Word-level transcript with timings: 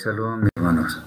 Shabbat 0.00 0.16
Shalom, 0.16 0.48
hermanos. 0.56 1.02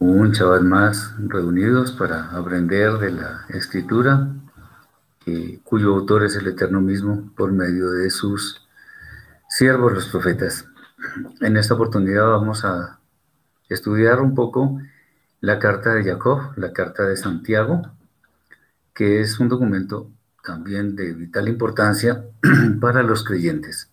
Un 0.00 0.32
Shabbat 0.32 0.62
más 0.62 1.14
reunidos 1.18 1.92
para 1.92 2.30
aprender 2.30 2.98
de 2.98 3.12
la 3.12 3.44
Escritura, 3.48 4.28
cuyo 5.62 5.94
autor 5.94 6.24
es 6.24 6.34
el 6.36 6.48
Eterno 6.48 6.80
mismo 6.80 7.30
por 7.36 7.52
medio 7.52 7.90
de 7.90 8.10
sus 8.10 8.66
siervos, 9.48 9.92
los 9.92 10.06
profetas. 10.08 10.66
En 11.40 11.56
esta 11.56 11.74
oportunidad 11.74 12.26
vamos 12.26 12.64
a 12.64 12.98
estudiar 13.68 14.20
un 14.20 14.34
poco 14.34 14.80
la 15.40 15.58
carta 15.58 15.94
de 15.94 16.04
Jacob, 16.04 16.52
la 16.56 16.72
carta 16.72 17.04
de 17.04 17.16
Santiago, 17.16 17.82
que 18.92 19.20
es 19.20 19.38
un 19.38 19.48
documento 19.48 20.10
también 20.44 20.96
de 20.96 21.12
vital 21.12 21.48
importancia 21.48 22.24
para 22.80 23.02
los 23.02 23.24
creyentes. 23.24 23.90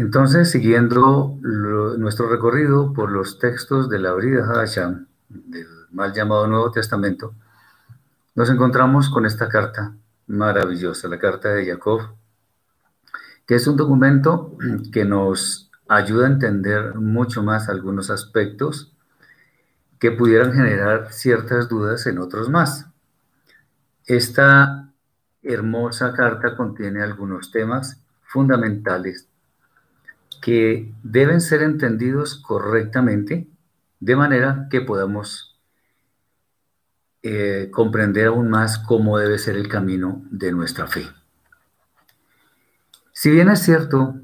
Entonces, 0.00 0.50
siguiendo 0.50 1.36
nuestro 1.42 2.30
recorrido 2.30 2.94
por 2.94 3.12
los 3.12 3.38
textos 3.38 3.90
de 3.90 3.98
la 3.98 4.12
Brida 4.12 4.46
Hashem, 4.46 5.04
del 5.28 5.66
mal 5.90 6.14
llamado 6.14 6.46
Nuevo 6.46 6.70
Testamento, 6.70 7.34
nos 8.34 8.48
encontramos 8.48 9.10
con 9.10 9.26
esta 9.26 9.50
carta 9.50 9.92
maravillosa, 10.26 11.06
la 11.06 11.18
carta 11.18 11.50
de 11.50 11.66
Jacob, 11.66 12.14
que 13.44 13.56
es 13.56 13.66
un 13.66 13.76
documento 13.76 14.56
que 14.90 15.04
nos 15.04 15.70
ayuda 15.86 16.28
a 16.28 16.30
entender 16.30 16.94
mucho 16.94 17.42
más 17.42 17.68
algunos 17.68 18.08
aspectos 18.08 18.94
que 19.98 20.12
pudieran 20.12 20.54
generar 20.54 21.12
ciertas 21.12 21.68
dudas 21.68 22.06
en 22.06 22.20
otros 22.20 22.48
más. 22.48 22.86
Esta 24.06 24.88
hermosa 25.42 26.14
carta 26.14 26.56
contiene 26.56 27.02
algunos 27.02 27.52
temas 27.52 28.00
fundamentales 28.22 29.26
que 30.40 30.92
deben 31.02 31.40
ser 31.40 31.62
entendidos 31.62 32.36
correctamente 32.36 33.46
de 34.00 34.16
manera 34.16 34.66
que 34.70 34.80
podamos 34.80 35.58
eh, 37.22 37.68
comprender 37.70 38.28
aún 38.28 38.48
más 38.48 38.78
cómo 38.78 39.18
debe 39.18 39.38
ser 39.38 39.56
el 39.56 39.68
camino 39.68 40.22
de 40.30 40.52
nuestra 40.52 40.86
fe. 40.86 41.06
Si 43.12 43.30
bien 43.30 43.50
es 43.50 43.60
cierto 43.60 44.14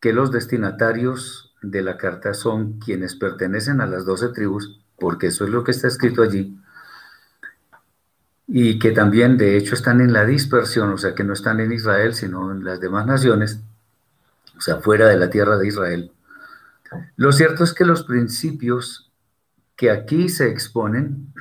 que 0.00 0.12
los 0.12 0.30
destinatarios 0.30 1.54
de 1.62 1.82
la 1.82 1.96
carta 1.96 2.34
son 2.34 2.78
quienes 2.78 3.16
pertenecen 3.16 3.80
a 3.80 3.86
las 3.86 4.04
doce 4.04 4.28
tribus, 4.28 4.80
porque 4.98 5.28
eso 5.28 5.44
es 5.44 5.50
lo 5.50 5.64
que 5.64 5.70
está 5.70 5.88
escrito 5.88 6.22
allí, 6.22 6.58
y 8.46 8.78
que 8.78 8.92
también 8.92 9.38
de 9.38 9.56
hecho 9.56 9.74
están 9.74 10.00
en 10.00 10.12
la 10.12 10.24
dispersión, 10.24 10.90
o 10.90 10.98
sea 10.98 11.14
que 11.14 11.24
no 11.24 11.32
están 11.32 11.60
en 11.60 11.72
Israel, 11.72 12.14
sino 12.14 12.52
en 12.52 12.64
las 12.64 12.80
demás 12.80 13.06
naciones, 13.06 13.62
o 14.58 14.60
sea, 14.60 14.76
fuera 14.76 15.06
de 15.06 15.16
la 15.16 15.30
tierra 15.30 15.56
de 15.56 15.68
Israel. 15.68 16.12
Lo 17.16 17.32
cierto 17.32 17.64
es 17.64 17.72
que 17.72 17.84
los 17.84 18.02
principios 18.04 19.12
que 19.76 19.90
aquí 19.90 20.28
se 20.28 20.48
exponen 20.48 21.32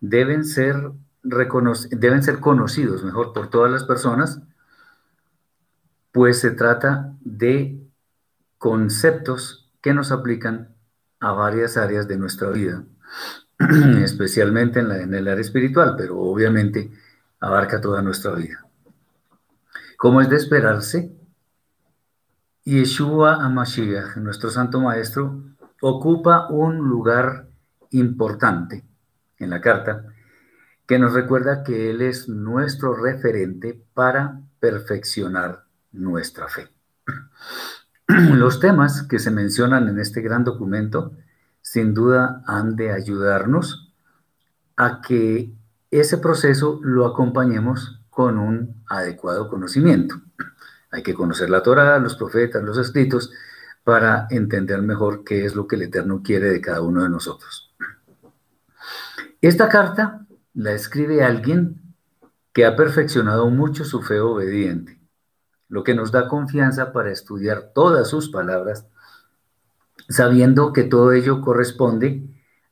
deben 0.00 0.44
ser, 0.44 0.92
deben 1.22 2.22
ser 2.22 2.38
conocidos 2.38 3.02
mejor 3.02 3.32
por 3.32 3.50
todas 3.50 3.72
las 3.72 3.84
personas, 3.84 4.40
pues 6.12 6.38
se 6.40 6.52
trata 6.52 7.16
de 7.20 7.80
conceptos 8.58 9.72
que 9.80 9.92
nos 9.92 10.12
aplican 10.12 10.76
a 11.18 11.32
varias 11.32 11.76
áreas 11.76 12.06
de 12.06 12.18
nuestra 12.18 12.50
vida, 12.50 12.84
especialmente 14.02 14.78
en, 14.78 14.92
en 14.92 15.14
el 15.14 15.26
área 15.26 15.40
espiritual, 15.40 15.96
pero 15.98 16.18
obviamente 16.18 16.92
abarca 17.40 17.80
toda 17.80 18.00
nuestra 18.00 18.32
vida. 18.32 18.64
Como 19.96 20.20
es 20.20 20.28
de 20.28 20.36
esperarse, 20.36 21.12
Yeshua 22.66 23.44
HaMashiach, 23.44 24.16
nuestro 24.16 24.48
Santo 24.48 24.80
Maestro, 24.80 25.42
ocupa 25.82 26.48
un 26.48 26.78
lugar 26.78 27.46
importante 27.90 28.82
en 29.38 29.50
la 29.50 29.60
carta 29.60 30.06
que 30.86 30.98
nos 30.98 31.12
recuerda 31.12 31.62
que 31.62 31.90
Él 31.90 32.00
es 32.00 32.26
nuestro 32.26 32.94
referente 32.94 33.78
para 33.92 34.40
perfeccionar 34.60 35.64
nuestra 35.92 36.48
fe. 36.48 36.68
Los 38.06 38.60
temas 38.60 39.02
que 39.02 39.18
se 39.18 39.30
mencionan 39.30 39.88
en 39.88 39.98
este 39.98 40.22
gran 40.22 40.42
documento 40.42 41.12
sin 41.60 41.92
duda 41.92 42.42
han 42.46 42.76
de 42.76 42.92
ayudarnos 42.92 43.92
a 44.76 45.02
que 45.02 45.52
ese 45.90 46.16
proceso 46.16 46.80
lo 46.82 47.04
acompañemos 47.04 48.00
con 48.08 48.38
un 48.38 48.82
adecuado 48.88 49.50
conocimiento. 49.50 50.14
Hay 50.94 51.02
que 51.02 51.12
conocer 51.12 51.50
la 51.50 51.60
Torah, 51.60 51.98
los 51.98 52.14
profetas, 52.14 52.62
los 52.62 52.78
escritos, 52.78 53.32
para 53.82 54.28
entender 54.30 54.80
mejor 54.80 55.24
qué 55.24 55.44
es 55.44 55.56
lo 55.56 55.66
que 55.66 55.74
el 55.74 55.82
Eterno 55.82 56.22
quiere 56.22 56.50
de 56.50 56.60
cada 56.60 56.82
uno 56.82 57.02
de 57.02 57.08
nosotros. 57.08 57.74
Esta 59.40 59.68
carta 59.68 60.24
la 60.54 60.70
escribe 60.70 61.24
alguien 61.24 61.82
que 62.52 62.64
ha 62.64 62.76
perfeccionado 62.76 63.50
mucho 63.50 63.84
su 63.84 64.02
fe 64.02 64.20
obediente, 64.20 65.00
lo 65.68 65.82
que 65.82 65.96
nos 65.96 66.12
da 66.12 66.28
confianza 66.28 66.92
para 66.92 67.10
estudiar 67.10 67.72
todas 67.74 68.08
sus 68.08 68.30
palabras, 68.30 68.86
sabiendo 70.08 70.72
que 70.72 70.84
todo 70.84 71.10
ello 71.10 71.40
corresponde 71.40 72.22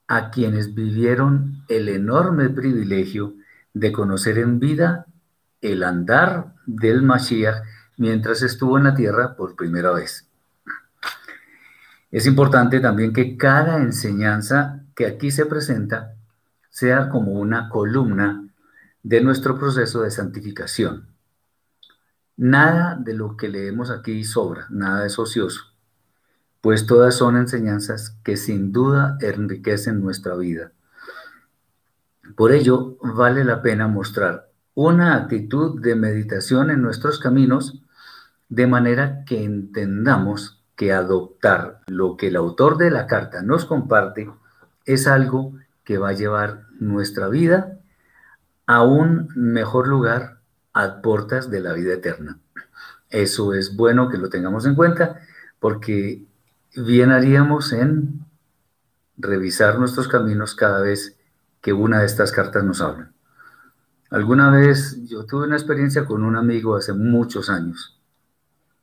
a 0.06 0.30
quienes 0.30 0.74
vivieron 0.74 1.64
el 1.68 1.88
enorme 1.88 2.50
privilegio 2.50 3.34
de 3.74 3.90
conocer 3.90 4.38
en 4.38 4.60
vida 4.60 5.06
el 5.60 5.82
andar 5.82 6.54
del 6.66 7.02
Mashiach 7.02 7.64
mientras 8.02 8.42
estuvo 8.42 8.78
en 8.78 8.82
la 8.82 8.96
tierra 8.96 9.36
por 9.36 9.54
primera 9.54 9.92
vez. 9.92 10.28
Es 12.10 12.26
importante 12.26 12.80
también 12.80 13.12
que 13.12 13.36
cada 13.36 13.76
enseñanza 13.76 14.82
que 14.96 15.06
aquí 15.06 15.30
se 15.30 15.46
presenta 15.46 16.16
sea 16.68 17.08
como 17.10 17.30
una 17.30 17.68
columna 17.68 18.48
de 19.04 19.20
nuestro 19.20 19.56
proceso 19.56 20.02
de 20.02 20.10
santificación. 20.10 21.10
Nada 22.36 22.96
de 22.96 23.14
lo 23.14 23.36
que 23.36 23.48
leemos 23.48 23.88
aquí 23.92 24.24
sobra, 24.24 24.66
nada 24.68 25.06
es 25.06 25.16
ocioso, 25.20 25.60
pues 26.60 26.86
todas 26.86 27.14
son 27.14 27.36
enseñanzas 27.36 28.18
que 28.24 28.36
sin 28.36 28.72
duda 28.72 29.16
enriquecen 29.20 30.02
nuestra 30.02 30.34
vida. 30.34 30.72
Por 32.34 32.50
ello, 32.50 32.96
vale 33.00 33.44
la 33.44 33.62
pena 33.62 33.86
mostrar 33.86 34.50
una 34.74 35.14
actitud 35.14 35.80
de 35.80 35.94
meditación 35.94 36.70
en 36.70 36.82
nuestros 36.82 37.20
caminos, 37.20 37.82
de 38.52 38.66
manera 38.66 39.24
que 39.24 39.44
entendamos 39.44 40.62
que 40.76 40.92
adoptar 40.92 41.80
lo 41.86 42.18
que 42.18 42.26
el 42.26 42.36
autor 42.36 42.76
de 42.76 42.90
la 42.90 43.06
carta 43.06 43.40
nos 43.40 43.64
comparte 43.64 44.30
es 44.84 45.06
algo 45.06 45.54
que 45.84 45.96
va 45.96 46.10
a 46.10 46.12
llevar 46.12 46.66
nuestra 46.78 47.28
vida 47.28 47.78
a 48.66 48.82
un 48.82 49.28
mejor 49.36 49.88
lugar 49.88 50.40
a 50.74 51.00
puertas 51.00 51.50
de 51.50 51.60
la 51.60 51.72
vida 51.72 51.94
eterna. 51.94 52.40
Eso 53.08 53.54
es 53.54 53.74
bueno 53.74 54.10
que 54.10 54.18
lo 54.18 54.28
tengamos 54.28 54.66
en 54.66 54.74
cuenta 54.74 55.18
porque 55.58 56.22
bien 56.76 57.10
haríamos 57.10 57.72
en 57.72 58.26
revisar 59.16 59.78
nuestros 59.78 60.08
caminos 60.08 60.54
cada 60.54 60.82
vez 60.82 61.16
que 61.62 61.72
una 61.72 62.00
de 62.00 62.04
estas 62.04 62.32
cartas 62.32 62.64
nos 62.64 62.82
habla. 62.82 63.12
Alguna 64.10 64.50
vez 64.50 65.02
yo 65.06 65.24
tuve 65.24 65.46
una 65.46 65.56
experiencia 65.56 66.04
con 66.04 66.22
un 66.22 66.36
amigo 66.36 66.76
hace 66.76 66.92
muchos 66.92 67.48
años 67.48 67.91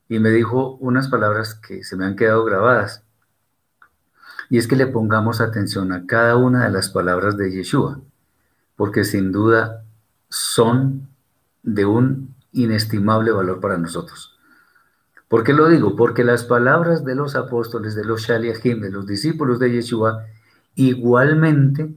y 0.09 0.17
me 0.17 0.31
dijo 0.31 0.75
unas 0.81 1.07
palabras 1.07 1.53
que 1.53 1.83
se 1.83 1.95
me 1.95 2.03
han 2.03 2.15
quedado 2.15 2.43
grabadas. 2.43 3.03
Y 4.49 4.57
es 4.57 4.67
que 4.67 4.75
le 4.75 4.87
pongamos 4.87 5.39
atención 5.39 5.93
a 5.93 6.07
cada 6.07 6.35
una 6.35 6.65
de 6.65 6.71
las 6.71 6.89
palabras 6.89 7.37
de 7.37 7.51
Yeshua, 7.51 8.01
porque 8.75 9.03
sin 9.03 9.31
duda 9.31 9.85
son 10.27 11.07
de 11.61 11.85
un 11.85 12.33
inestimable 12.51 13.31
valor 13.31 13.59
para 13.59 13.77
nosotros. 13.77 14.35
¿Por 15.27 15.43
qué 15.43 15.53
lo 15.53 15.67
digo? 15.67 15.95
Porque 15.95 16.23
las 16.23 16.43
palabras 16.43 17.05
de 17.05 17.13
los 17.13 17.35
apóstoles, 17.35 17.93
de 17.93 18.03
los 18.03 18.23
Shaliachim, 18.23 18.81
de 18.81 18.89
los 18.89 19.05
discípulos 19.05 19.59
de 19.59 19.71
Yeshua, 19.71 20.25
igualmente 20.73 21.93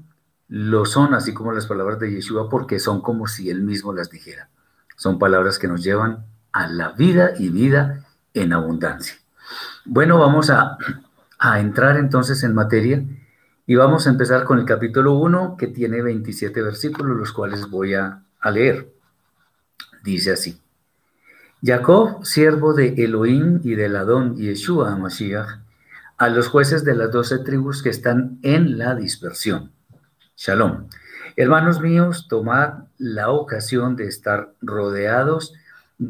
lo 0.49 0.85
son, 0.85 1.15
así 1.15 1.33
como 1.33 1.53
las 1.53 1.65
palabras 1.67 1.99
de 1.99 2.13
Yeshua, 2.13 2.51
porque 2.51 2.79
son 2.79 3.01
como 3.01 3.27
si 3.27 3.49
él 3.49 3.63
mismo 3.63 3.95
las 3.95 4.11
dijera. 4.11 4.51
Son 4.97 5.19
palabras 5.19 5.59
que 5.59 5.67
nos 5.67 5.83
llevan 5.83 6.27
a 6.53 6.67
la 6.67 6.93
vida 6.93 7.33
y 7.39 7.49
vida 7.49 8.05
en 8.35 8.53
abundancia. 8.53 9.15
Bueno, 9.85 10.19
vamos 10.19 10.51
a, 10.51 10.79
entrar 11.59 11.97
entonces 11.97 12.45
en 12.45 12.55
materia 12.55 13.05
y 13.67 13.75
vamos 13.75 14.07
a 14.07 14.11
empezar 14.11 14.45
con 14.45 14.59
el 14.59 14.65
capítulo 14.65 15.15
1 15.15 15.57
que 15.57 15.67
tiene 15.67 16.03
27 16.03 16.63
versículos, 16.63 17.17
los 17.17 17.33
cuales 17.33 17.69
voy 17.69 17.95
a, 17.95 18.23
a 18.41 18.51
leer. 18.51 18.93
Dice 20.05 20.33
así. 20.33 20.61
Jacob, 21.65 22.25
siervo 22.25 22.75
de 22.75 22.95
Elohim 22.99 23.61
y 23.65 23.75
del 23.75 23.97
Adón 23.97 24.37
Yeshua 24.37 24.97
Mashiach, 24.97 25.61
a 26.17 26.29
los 26.29 26.49
jueces 26.49 26.85
de 26.85 26.95
las 26.95 27.11
doce 27.11 27.39
tribus 27.39 27.83
que 27.83 27.91
están 27.91 28.39
en 28.43 28.79
la 28.79 28.95
dispersión 28.95 29.73
Shalom. 30.37 30.89
Hermanos 31.37 31.81
míos, 31.81 32.27
tomad 32.29 32.85
la 32.99 33.31
ocasión 33.31 33.97
de 33.97 34.07
estar 34.07 34.53
rodeados 34.61 35.55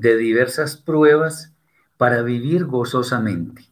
de 0.01 0.17
diversas 0.17 0.77
pruebas 0.77 1.53
para 1.99 2.23
vivir 2.23 2.65
gozosamente. 2.65 3.69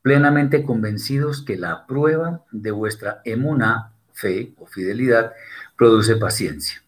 plenamente 0.00 0.64
convencidos 0.64 1.42
que 1.42 1.58
la 1.58 1.86
prueba 1.86 2.44
de 2.50 2.70
vuestra 2.70 3.20
emuna, 3.24 3.92
fe 4.14 4.54
o 4.56 4.64
fidelidad, 4.64 5.34
produce 5.76 6.16
paciencia. 6.16 6.82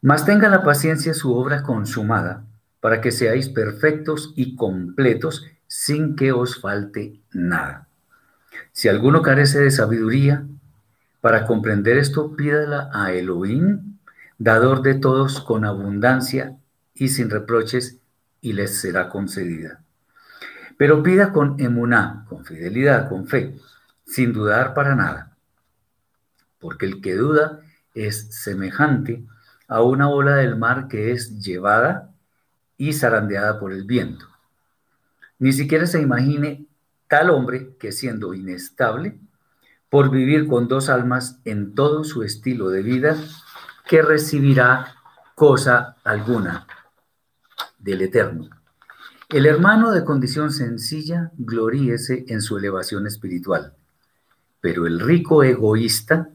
Mas 0.00 0.24
tenga 0.24 0.48
la 0.48 0.62
paciencia 0.62 1.12
su 1.12 1.34
obra 1.34 1.64
consumada, 1.64 2.44
para 2.78 3.00
que 3.00 3.10
seáis 3.10 3.48
perfectos 3.48 4.32
y 4.36 4.54
completos 4.54 5.44
sin 5.66 6.14
que 6.14 6.30
os 6.30 6.60
falte 6.60 7.18
nada. 7.32 7.88
Si 8.70 8.88
alguno 8.88 9.22
carece 9.22 9.58
de 9.60 9.72
sabiduría, 9.72 10.46
para 11.20 11.46
comprender 11.46 11.96
esto, 11.96 12.36
pídala 12.36 12.90
a 12.92 13.12
Elohim, 13.12 13.93
dador 14.38 14.82
de 14.82 14.94
todos 14.94 15.40
con 15.40 15.64
abundancia 15.64 16.56
y 16.94 17.08
sin 17.08 17.30
reproches, 17.30 17.98
y 18.40 18.52
les 18.52 18.78
será 18.78 19.08
concedida. 19.08 19.82
Pero 20.76 21.02
pida 21.02 21.32
con 21.32 21.58
emuná, 21.60 22.26
con 22.28 22.44
fidelidad, 22.44 23.08
con 23.08 23.26
fe, 23.26 23.58
sin 24.04 24.32
dudar 24.32 24.74
para 24.74 24.94
nada. 24.94 25.36
Porque 26.58 26.84
el 26.86 27.00
que 27.00 27.14
duda 27.14 27.60
es 27.94 28.34
semejante 28.42 29.24
a 29.66 29.82
una 29.82 30.10
ola 30.10 30.36
del 30.36 30.56
mar 30.56 30.88
que 30.88 31.12
es 31.12 31.40
llevada 31.40 32.12
y 32.76 32.92
zarandeada 32.92 33.58
por 33.58 33.72
el 33.72 33.84
viento. 33.84 34.26
Ni 35.38 35.52
siquiera 35.52 35.86
se 35.86 36.00
imagine 36.00 36.66
tal 37.08 37.30
hombre 37.30 37.76
que 37.78 37.92
siendo 37.92 38.34
inestable, 38.34 39.18
por 39.88 40.10
vivir 40.10 40.48
con 40.48 40.66
dos 40.66 40.88
almas 40.88 41.40
en 41.44 41.74
todo 41.74 42.04
su 42.04 42.24
estilo 42.24 42.68
de 42.70 42.82
vida, 42.82 43.16
que 43.84 44.02
recibirá 44.02 44.94
cosa 45.34 45.96
alguna 46.04 46.66
del 47.78 48.02
Eterno. 48.02 48.48
El 49.28 49.46
hermano 49.46 49.90
de 49.90 50.04
condición 50.04 50.52
sencilla 50.52 51.32
gloríese 51.36 52.24
en 52.28 52.40
su 52.40 52.56
elevación 52.56 53.06
espiritual, 53.06 53.74
pero 54.60 54.86
el 54.86 55.00
rico 55.00 55.42
egoísta 55.42 56.30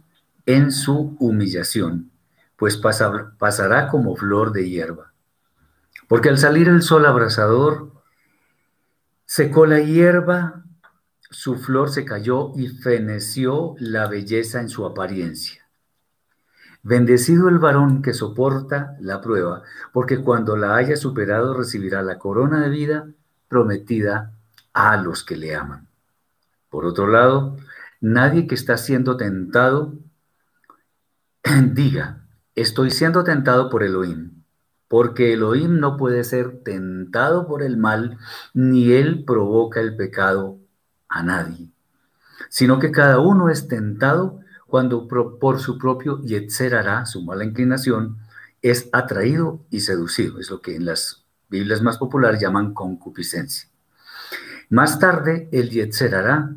en 0.46 0.72
su 0.72 1.16
humillación, 1.19 2.12
pues 2.56 2.78
pasará 2.78 3.88
como 3.88 4.16
flor 4.16 4.52
de 4.52 4.69
hierba. 4.69 5.13
Porque 6.07 6.30
al 6.30 6.38
salir 6.38 6.68
el 6.68 6.81
sol 6.81 7.06
abrasador, 7.06 7.94
secó 9.25 9.66
la 9.66 9.80
hierba, 9.80 10.63
su 11.30 11.56
flor 11.56 11.90
se 11.92 12.04
cayó 12.04 12.52
y 12.56 12.68
feneció 12.68 13.75
la 13.78 14.07
belleza 14.07 14.60
en 14.60 14.69
su 14.69 14.86
apariencia. 14.86 15.69
Bendecido 16.81 17.50
el 17.50 17.60
varón 17.60 18.02
que 18.02 18.14
soporta 18.14 18.96
la 19.00 19.22
prueba, 19.22 19.64
porque 19.92 20.22
cuando 20.22 20.56
la 20.56 20.76
haya 20.76 20.96
superado 20.96 21.54
recibirá 21.54 22.02
la 22.02 22.18
corona 22.18 22.62
de 22.62 22.70
vida 22.70 23.08
prometida 23.48 24.34
a 24.74 24.98
los 24.98 25.24
que 25.24 25.36
le 25.36 25.56
aman. 25.56 25.88
Por 26.70 26.86
otro 26.86 27.08
lado, 27.08 27.58
nadie 28.00 28.48
que 28.48 28.56
está 28.56 28.78
siendo 28.78 29.18
tentado 29.18 29.94
diga, 31.74 32.22
estoy 32.56 32.92
siendo 32.92 33.24
tentado 33.24 33.70
por 33.70 33.84
Elohim, 33.84 34.44
porque 34.88 35.34
Elohim 35.34 35.80
no 35.80 35.98
puede 35.98 36.24
ser 36.24 36.64
tentado 36.64 37.48
por 37.48 37.64
el 37.64 37.78
mal, 37.78 38.18
ni 38.54 38.92
él 38.92 39.24
provoca 39.26 39.80
el 39.80 39.96
pecado 39.96 40.58
a 41.08 41.24
nadie, 41.24 41.72
sino 42.50 42.80
que 42.80 42.92
cada 42.92 43.20
uno 43.20 43.50
es 43.50 43.68
tentado 43.68 44.40
cuando 44.69 45.07
por 45.07 45.60
su 45.60 45.77
propio 45.77 46.21
Yetzer 46.21 46.75
hará, 46.75 47.06
su 47.06 47.24
mala 47.24 47.44
inclinación, 47.44 48.19
es 48.62 48.88
atraído 48.94 49.66
y 49.71 49.80
seducido. 49.80 50.39
Es 50.39 50.51
lo 50.51 50.62
que 50.62 50.75
en 50.75 50.86
las 50.86 51.25
Biblias 51.50 51.81
más 51.81 51.98
populares 51.98 52.39
llaman 52.39 52.74
concupiscencia. 52.74 53.68
Más 54.69 55.00
tarde, 55.00 55.50
el 55.51 55.71
Yetzer 55.71 56.13
hará, 56.13 56.56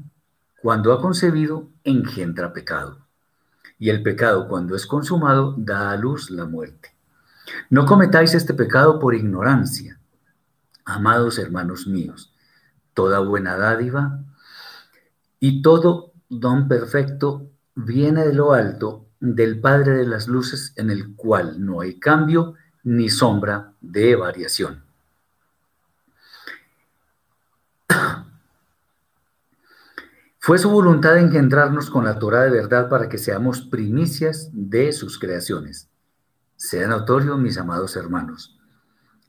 cuando 0.61 0.93
ha 0.93 1.01
concebido, 1.01 1.71
engendra 1.85 2.53
pecado. 2.53 2.99
Y 3.79 3.89
el 3.89 4.03
pecado, 4.03 4.47
cuando 4.47 4.77
es 4.77 4.87
consumado, 4.87 5.55
da 5.57 5.91
a 5.91 5.97
luz 5.97 6.31
la 6.31 6.45
muerte. 6.45 6.95
No 7.71 7.87
cometáis 7.87 8.35
este 8.35 8.53
pecado 8.53 8.99
por 8.99 9.15
ignorancia, 9.15 9.99
amados 10.85 11.39
hermanos 11.39 11.87
míos. 11.87 12.35
Toda 12.93 13.21
buena 13.21 13.57
dádiva 13.57 14.21
y 15.41 15.63
todo 15.63 16.13
don 16.29 16.69
perfecto 16.69 17.52
viene 17.75 18.27
de 18.27 18.35
lo 18.35 18.53
alto, 18.53 19.07
del 19.21 19.61
Padre 19.61 19.93
de 19.97 20.07
las 20.07 20.27
Luces, 20.29 20.73
en 20.77 20.91
el 20.91 21.15
cual 21.15 21.65
no 21.65 21.81
hay 21.81 21.99
cambio 21.99 22.55
ni 22.83 23.09
sombra 23.09 23.73
de 23.81 24.17
variación. 24.17 24.85
Fue 30.39 30.59
su 30.59 30.71
voluntad 30.71 31.19
engendrarnos 31.19 31.89
con 31.89 32.05
la 32.05 32.19
Torah 32.19 32.43
de 32.43 32.51
verdad 32.51 32.89
para 32.89 33.09
que 33.09 33.19
seamos 33.19 33.61
primicias 33.61 34.51
de 34.53 34.93
sus 34.93 35.21
creaciones. 35.21 35.89
Sea 36.57 36.89
notorio, 36.89 37.39
mis 37.39 37.59
amados 37.59 37.95
hermanos, 37.97 38.59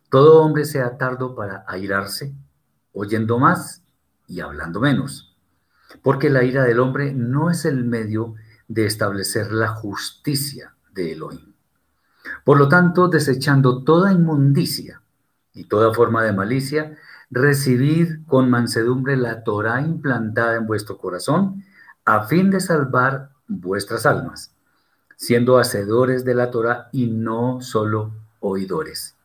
todo 0.09 0.41
hombre 0.41 0.65
sea 0.65 0.97
tardo 0.97 1.35
para 1.35 1.63
airarse, 1.67 2.33
oyendo 2.93 3.37
más 3.37 3.83
y 4.27 4.39
hablando 4.39 4.79
menos 4.79 5.32
porque 6.01 6.29
la 6.29 6.43
ira 6.43 6.63
del 6.63 6.79
hombre 6.79 7.13
no 7.13 7.49
es 7.49 7.65
el 7.65 7.85
medio 7.85 8.35
de 8.67 8.85
establecer 8.85 9.51
la 9.51 9.67
justicia 9.67 10.73
de 10.93 11.13
Elohim. 11.13 11.53
Por 12.43 12.57
lo 12.57 12.67
tanto, 12.67 13.07
desechando 13.07 13.83
toda 13.83 14.11
inmundicia 14.11 15.01
y 15.53 15.65
toda 15.65 15.93
forma 15.93 16.23
de 16.23 16.33
malicia, 16.33 16.97
recibid 17.29 18.25
con 18.25 18.49
mansedumbre 18.49 19.17
la 19.17 19.43
Torah 19.43 19.81
implantada 19.81 20.55
en 20.55 20.67
vuestro 20.67 20.97
corazón, 20.97 21.63
a 22.05 22.25
fin 22.25 22.49
de 22.49 22.59
salvar 22.59 23.29
vuestras 23.47 24.05
almas, 24.05 24.53
siendo 25.15 25.57
hacedores 25.57 26.25
de 26.25 26.35
la 26.35 26.51
Torah 26.51 26.89
y 26.91 27.07
no 27.07 27.61
solo 27.61 28.13
oidores. 28.39 29.15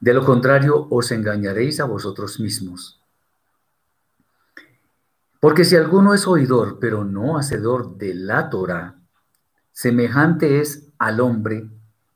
De 0.00 0.14
lo 0.14 0.24
contrario, 0.24 0.86
os 0.90 1.10
engañaréis 1.10 1.80
a 1.80 1.84
vosotros 1.84 2.38
mismos 2.40 2.97
porque 5.40 5.64
si 5.64 5.76
alguno 5.76 6.14
es 6.14 6.26
oidor, 6.26 6.78
pero 6.80 7.04
no 7.04 7.38
hacedor 7.38 7.96
de 7.96 8.14
la 8.14 8.50
Torah, 8.50 8.96
semejante 9.72 10.60
es 10.60 10.88
al 10.98 11.20
hombre 11.20 11.68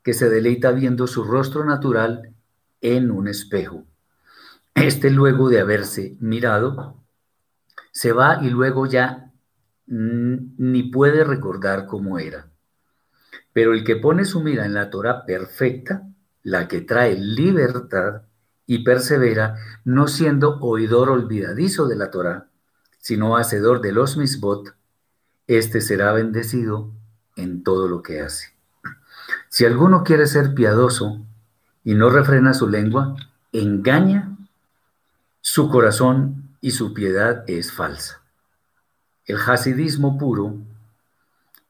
que 0.02 0.14
se 0.14 0.28
deleita 0.28 0.72
viendo 0.72 1.06
su 1.06 1.22
rostro 1.24 1.64
natural 1.64 2.34
en 2.80 3.10
un 3.10 3.28
espejo. 3.28 3.84
Este 4.74 5.10
luego 5.10 5.48
de 5.48 5.60
haberse 5.60 6.16
mirado, 6.18 6.96
se 7.92 8.12
va 8.12 8.42
y 8.42 8.50
luego 8.50 8.86
ya 8.86 9.30
ni 9.86 10.84
puede 10.84 11.22
recordar 11.22 11.86
cómo 11.86 12.18
era. 12.18 12.48
Pero 13.52 13.74
el 13.74 13.84
que 13.84 13.96
pone 13.96 14.24
su 14.24 14.42
mira 14.42 14.64
en 14.64 14.74
la 14.74 14.90
Torah 14.90 15.24
perfecta, 15.26 16.08
la 16.42 16.66
que 16.66 16.80
trae 16.80 17.16
libertad 17.16 18.22
y 18.66 18.82
persevera, 18.82 19.56
no 19.84 20.08
siendo 20.08 20.58
oidor 20.60 21.10
olvidadizo 21.10 21.86
de 21.86 21.96
la 21.96 22.10
Torah, 22.10 22.48
sino 23.02 23.36
hacedor 23.36 23.80
de 23.80 23.90
los 23.90 24.16
misbot, 24.16 24.74
éste 25.48 25.80
será 25.80 26.12
bendecido 26.12 26.92
en 27.34 27.64
todo 27.64 27.88
lo 27.88 28.00
que 28.00 28.20
hace. 28.20 28.54
Si 29.48 29.66
alguno 29.66 30.04
quiere 30.04 30.26
ser 30.26 30.54
piadoso 30.54 31.20
y 31.82 31.94
no 31.94 32.10
refrena 32.10 32.54
su 32.54 32.68
lengua, 32.68 33.16
engaña 33.50 34.36
su 35.40 35.68
corazón 35.68 36.48
y 36.60 36.70
su 36.70 36.94
piedad 36.94 37.42
es 37.48 37.72
falsa. 37.72 38.22
El 39.26 39.38
hasidismo 39.38 40.16
puro 40.16 40.54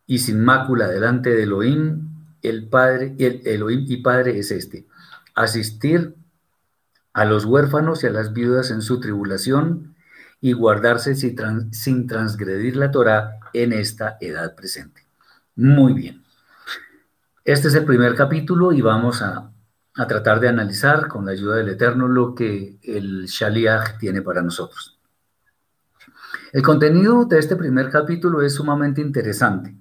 y 0.07 0.19
sin 0.19 0.45
mácula 0.45 0.87
delante 0.89 1.31
de 1.31 1.45
Elohim, 1.45 2.11
el 2.43 2.69
Padre, 2.69 3.15
el 3.19 3.41
Elohim 3.47 3.87
y 3.89 4.03
Padre 4.03 4.39
es 4.39 4.51
este: 4.51 4.87
asistir 5.35 6.15
a 7.15 7.25
los 7.25 7.47
huérfanos 7.47 8.05
y 8.05 8.09
a 8.09 8.11
las 8.11 8.35
viudas 8.35 8.71
en 8.71 8.83
su 8.83 9.01
tribulación 9.01 9.92
y 10.43 10.53
guardarse 10.55 11.15
sin 11.15 12.07
transgredir 12.09 12.77
la 12.77 12.91
Torah 12.91 13.39
en 13.53 13.73
esta 13.73 14.19
edad 14.21 14.57
presente. 14.57 15.07
Muy 15.55 15.95
bien. 15.95 16.25
Este 17.45 17.69
es 17.69 17.75
el 17.77 17.85
primer 17.85 18.17
capítulo 18.17 18.73
y 18.73 18.81
vamos 18.81 19.23
a, 19.23 19.53
tratar 20.09 20.41
de 20.41 20.49
analizar 20.49 21.07
con 21.07 21.27
la 21.27 21.33
ayuda 21.33 21.57
del 21.57 21.69
Eterno 21.69 22.09
lo 22.09 22.35
que 22.35 22.77
el 22.83 23.27
Shaliach 23.27 23.99
tiene 23.99 24.21
para 24.21 24.43
nosotros. 24.43 24.99
El 26.53 26.63
contenido 26.63 27.25
de 27.25 27.39
este 27.39 27.55
primer 27.55 27.89
capítulo 27.89 28.43
es 28.43 28.55
sumamente 28.55 29.01
interesante, 29.01 29.77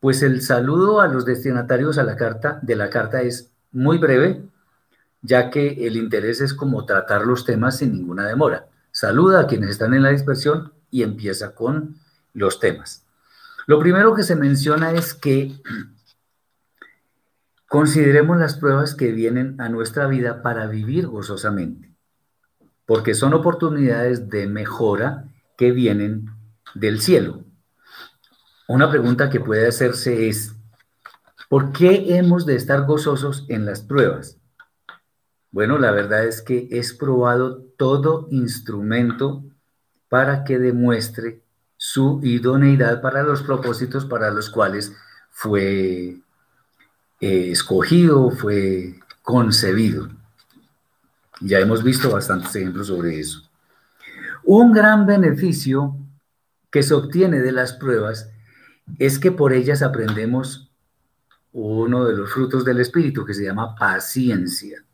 pues 0.00 0.20
el 0.22 0.42
saludo 0.42 1.00
a 1.00 1.06
los 1.06 1.24
destinatarios 1.24 1.96
a 1.98 2.02
la 2.02 2.16
carta, 2.16 2.58
de 2.60 2.74
la 2.74 2.90
carta 2.90 3.22
es 3.22 3.52
muy 3.70 3.98
breve, 3.98 4.42
ya 5.22 5.48
que 5.48 5.86
el 5.86 5.96
interés 5.96 6.40
es 6.40 6.54
como 6.54 6.84
tratar 6.84 7.24
los 7.24 7.44
temas 7.44 7.78
sin 7.78 7.92
ninguna 7.92 8.26
demora 8.26 8.66
saluda 8.96 9.40
a 9.40 9.46
quienes 9.46 9.68
están 9.68 9.92
en 9.92 10.02
la 10.02 10.08
dispersión 10.08 10.72
y 10.90 11.02
empieza 11.02 11.54
con 11.54 11.96
los 12.32 12.60
temas. 12.60 13.04
Lo 13.66 13.78
primero 13.78 14.14
que 14.14 14.22
se 14.22 14.36
menciona 14.36 14.92
es 14.92 15.12
que 15.12 15.60
consideremos 17.68 18.38
las 18.38 18.56
pruebas 18.56 18.94
que 18.94 19.12
vienen 19.12 19.60
a 19.60 19.68
nuestra 19.68 20.06
vida 20.06 20.42
para 20.42 20.66
vivir 20.66 21.08
gozosamente. 21.08 21.92
porque 22.86 23.14
son 23.14 23.34
oportunidades 23.34 24.30
de 24.30 24.46
mejora 24.46 25.24
que 25.58 25.72
vienen 25.72 26.30
del 26.74 27.00
cielo. 27.00 27.42
Una 28.68 28.88
pregunta 28.88 29.28
que 29.28 29.40
puede 29.40 29.66
hacerse 29.66 30.28
es, 30.28 30.54
¿por 31.48 31.72
qué 31.72 32.16
hemos 32.16 32.46
de 32.46 32.54
estar 32.54 32.86
gozosos 32.86 33.44
en 33.48 33.66
las 33.66 33.82
pruebas? 33.82 34.35
Bueno, 35.50 35.78
la 35.78 35.90
verdad 35.90 36.24
es 36.26 36.42
que 36.42 36.68
es 36.70 36.92
probado 36.92 37.62
todo 37.76 38.28
instrumento 38.30 39.44
para 40.08 40.44
que 40.44 40.58
demuestre 40.58 41.42
su 41.76 42.20
idoneidad 42.22 43.00
para 43.00 43.22
los 43.22 43.42
propósitos 43.42 44.04
para 44.06 44.30
los 44.30 44.50
cuales 44.50 44.92
fue 45.30 46.16
eh, 47.20 47.50
escogido, 47.50 48.30
fue 48.30 48.98
concebido. 49.22 50.08
Ya 51.40 51.58
hemos 51.58 51.82
visto 51.82 52.10
bastantes 52.10 52.54
ejemplos 52.56 52.86
sobre 52.86 53.20
eso. 53.20 53.42
Un 54.44 54.72
gran 54.72 55.06
beneficio 55.06 55.96
que 56.70 56.82
se 56.82 56.94
obtiene 56.94 57.40
de 57.40 57.52
las 57.52 57.72
pruebas 57.72 58.30
es 58.98 59.18
que 59.18 59.32
por 59.32 59.52
ellas 59.52 59.82
aprendemos 59.82 60.70
uno 61.52 62.04
de 62.04 62.14
los 62.14 62.30
frutos 62.30 62.64
del 62.64 62.80
Espíritu 62.80 63.24
que 63.24 63.34
se 63.34 63.44
llama 63.44 63.74
paciencia. 63.74 64.85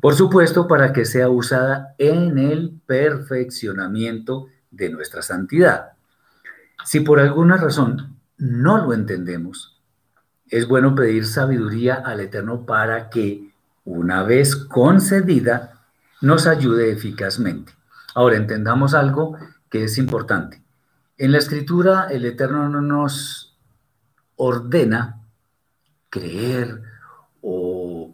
Por 0.00 0.14
supuesto, 0.14 0.68
para 0.68 0.92
que 0.92 1.04
sea 1.04 1.28
usada 1.28 1.94
en 1.98 2.38
el 2.38 2.80
perfeccionamiento 2.86 4.48
de 4.70 4.90
nuestra 4.90 5.22
santidad. 5.22 5.92
Si 6.84 7.00
por 7.00 7.20
alguna 7.20 7.56
razón 7.56 8.16
no 8.36 8.78
lo 8.78 8.94
entendemos, 8.94 9.80
es 10.48 10.66
bueno 10.66 10.94
pedir 10.94 11.26
sabiduría 11.26 11.94
al 11.94 12.20
Eterno 12.20 12.64
para 12.64 13.10
que, 13.10 13.52
una 13.84 14.22
vez 14.22 14.56
concedida, 14.56 15.82
nos 16.20 16.46
ayude 16.46 16.90
eficazmente. 16.90 17.72
Ahora, 18.14 18.36
entendamos 18.36 18.94
algo 18.94 19.36
que 19.70 19.84
es 19.84 19.98
importante. 19.98 20.62
En 21.16 21.32
la 21.32 21.38
escritura, 21.38 22.06
el 22.10 22.24
Eterno 22.24 22.68
no 22.68 22.80
nos 22.80 23.56
ordena 24.36 25.20
creer 26.10 26.82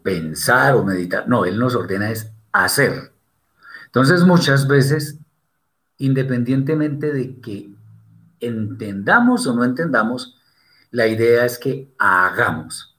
pensar 0.04 0.76
o 0.76 0.84
meditar. 0.84 1.26
No, 1.26 1.46
Él 1.46 1.58
nos 1.58 1.74
ordena 1.74 2.10
es 2.10 2.30
hacer. 2.52 3.10
Entonces, 3.86 4.22
muchas 4.22 4.68
veces, 4.68 5.18
independientemente 5.96 7.12
de 7.12 7.40
que 7.40 7.70
entendamos 8.38 9.46
o 9.46 9.54
no 9.54 9.64
entendamos, 9.64 10.36
la 10.90 11.06
idea 11.06 11.46
es 11.46 11.58
que 11.58 11.88
hagamos. 11.98 12.96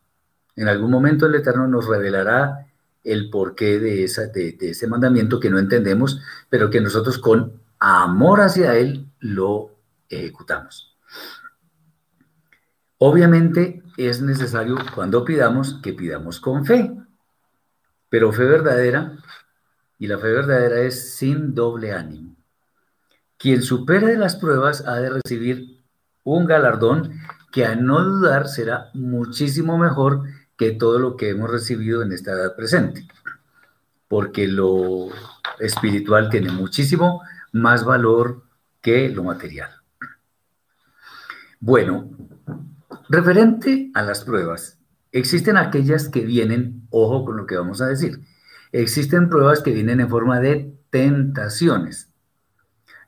En 0.55 0.67
algún 0.67 0.89
momento 0.89 1.27
el 1.27 1.35
Eterno 1.35 1.67
nos 1.67 1.87
revelará 1.87 2.67
el 3.03 3.29
porqué 3.29 3.79
de, 3.79 4.03
esa, 4.03 4.25
de, 4.25 4.57
ese 4.59 4.87
mandamiento 4.87 5.39
que 5.39 5.51
no 5.51 5.59
entendemos, 5.59 6.19
pero 6.49 6.71
que 6.71 6.81
nosotros 6.81 7.19
con 7.19 7.61
amor 7.77 8.41
hacia 8.41 8.75
Él 8.75 9.05
lo 9.19 9.75
ejecutamos. 10.09 10.94
Obviamente 12.97 13.83
es 13.97 14.21
necesario 14.21 14.77
cuando 14.93 15.25
pidamos 15.25 15.79
que 15.83 15.93
pidamos 15.93 16.39
con 16.39 16.65
fe, 16.65 16.91
pero 18.09 18.31
fe 18.31 18.45
verdadera, 18.45 19.17
y 19.99 20.07
la 20.07 20.17
fe 20.17 20.27
verdadera 20.31 20.81
es 20.81 21.15
sin 21.15 21.53
doble 21.53 21.93
ánimo. 21.93 22.35
Quien 23.37 23.61
supere 23.61 24.17
las 24.17 24.35
pruebas 24.35 24.85
ha 24.87 24.95
de 24.95 25.09
recibir 25.09 25.81
un 26.23 26.45
galardón 26.45 27.19
que 27.51 27.65
a 27.65 27.75
no 27.75 28.03
dudar 28.03 28.47
será 28.47 28.89
muchísimo 28.93 29.77
mejor 29.77 30.23
que 30.57 30.71
todo 30.71 30.99
lo 30.99 31.17
que 31.17 31.29
hemos 31.29 31.49
recibido 31.49 32.01
en 32.01 32.11
esta 32.11 32.31
edad 32.31 32.55
presente, 32.55 33.07
porque 34.07 34.47
lo 34.47 35.09
espiritual 35.59 36.29
tiene 36.29 36.51
muchísimo 36.51 37.21
más 37.51 37.83
valor 37.83 38.43
que 38.81 39.09
lo 39.09 39.23
material. 39.23 39.71
Bueno, 41.59 42.09
referente 43.09 43.91
a 43.93 44.01
las 44.01 44.23
pruebas, 44.23 44.79
existen 45.11 45.57
aquellas 45.57 46.09
que 46.09 46.21
vienen, 46.21 46.87
ojo 46.89 47.25
con 47.25 47.37
lo 47.37 47.45
que 47.45 47.55
vamos 47.55 47.81
a 47.81 47.87
decir, 47.87 48.21
existen 48.71 49.29
pruebas 49.29 49.61
que 49.61 49.71
vienen 49.71 49.99
en 49.99 50.09
forma 50.09 50.39
de 50.39 50.75
tentaciones. 50.89 52.11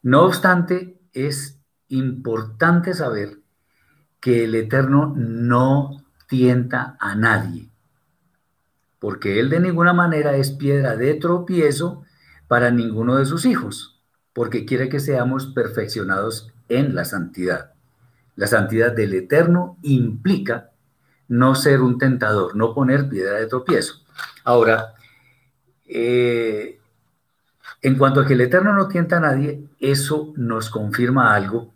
No 0.04 0.24
obstante, 0.24 1.00
es 1.14 1.60
importante 1.90 2.94
saber 2.94 3.40
que 4.20 4.46
el 4.46 4.56
Eterno 4.56 5.14
no 5.16 6.04
tienta 6.28 6.98
a 7.00 7.16
nadie, 7.16 7.70
porque 9.00 9.40
Él 9.40 9.50
de 9.50 9.60
ninguna 9.60 9.94
manera 9.94 10.36
es 10.36 10.52
piedra 10.52 10.96
de 10.96 11.14
tropiezo 11.16 12.04
para 12.48 12.72
ninguno 12.72 13.16
de 13.16 13.26
sus 13.26 13.46
hijos, 13.46 14.02
porque 14.34 14.66
quiere 14.66 14.90
que 14.90 15.00
seamos 15.00 15.48
perfeccionados 15.48 16.54
en 16.70 16.96
la 16.96 17.06
santidad. 17.06 17.77
La 18.38 18.48
santidad 18.48 18.94
del 18.94 19.14
Eterno 19.16 19.78
implica 19.82 20.70
no 21.28 21.56
ser 21.56 21.82
un 21.82 21.98
tentador, 21.98 22.56
no 22.56 22.74
poner 22.74 23.10
piedra 23.10 23.40
de 23.40 23.48
tropiezo. 23.48 23.96
Ahora, 24.46 24.94
eh, 25.86 26.80
en 27.82 27.98
cuanto 27.98 28.22
a 28.22 28.26
que 28.26 28.34
el 28.34 28.42
Eterno 28.42 28.74
no 28.74 28.88
tienta 28.88 29.18
a 29.18 29.22
nadie, 29.22 29.64
eso 29.80 30.34
nos 30.38 30.70
confirma 30.70 31.34
algo 31.34 31.74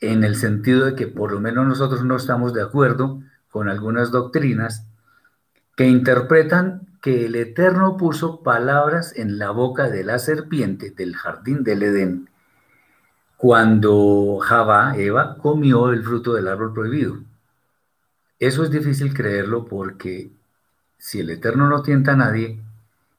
en 0.00 0.24
el 0.24 0.36
sentido 0.36 0.86
de 0.86 0.94
que 0.94 1.06
por 1.06 1.30
lo 1.30 1.40
menos 1.40 1.66
nosotros 1.66 2.04
no 2.04 2.16
estamos 2.16 2.54
de 2.54 2.62
acuerdo 2.62 3.20
con 3.50 3.68
algunas 3.68 4.10
doctrinas 4.10 4.86
que 5.76 5.86
interpretan 5.86 6.88
que 7.02 7.26
el 7.26 7.34
Eterno 7.36 7.98
puso 7.98 8.42
palabras 8.42 9.12
en 9.14 9.38
la 9.38 9.50
boca 9.50 9.90
de 9.90 10.04
la 10.04 10.18
serpiente 10.18 10.90
del 10.90 11.14
jardín 11.14 11.64
del 11.64 11.82
Edén 11.82 12.30
cuando 13.36 14.38
Java, 14.40 14.96
Eva, 14.96 15.36
comió 15.36 15.90
el 15.90 16.02
fruto 16.02 16.34
del 16.34 16.48
árbol 16.48 16.72
prohibido. 16.72 17.18
Eso 18.38 18.62
es 18.62 18.70
difícil 18.70 19.14
creerlo 19.14 19.66
porque 19.66 20.30
si 20.98 21.20
el 21.20 21.30
Eterno 21.30 21.68
no 21.68 21.82
tienta 21.82 22.12
a 22.12 22.16
nadie, 22.16 22.60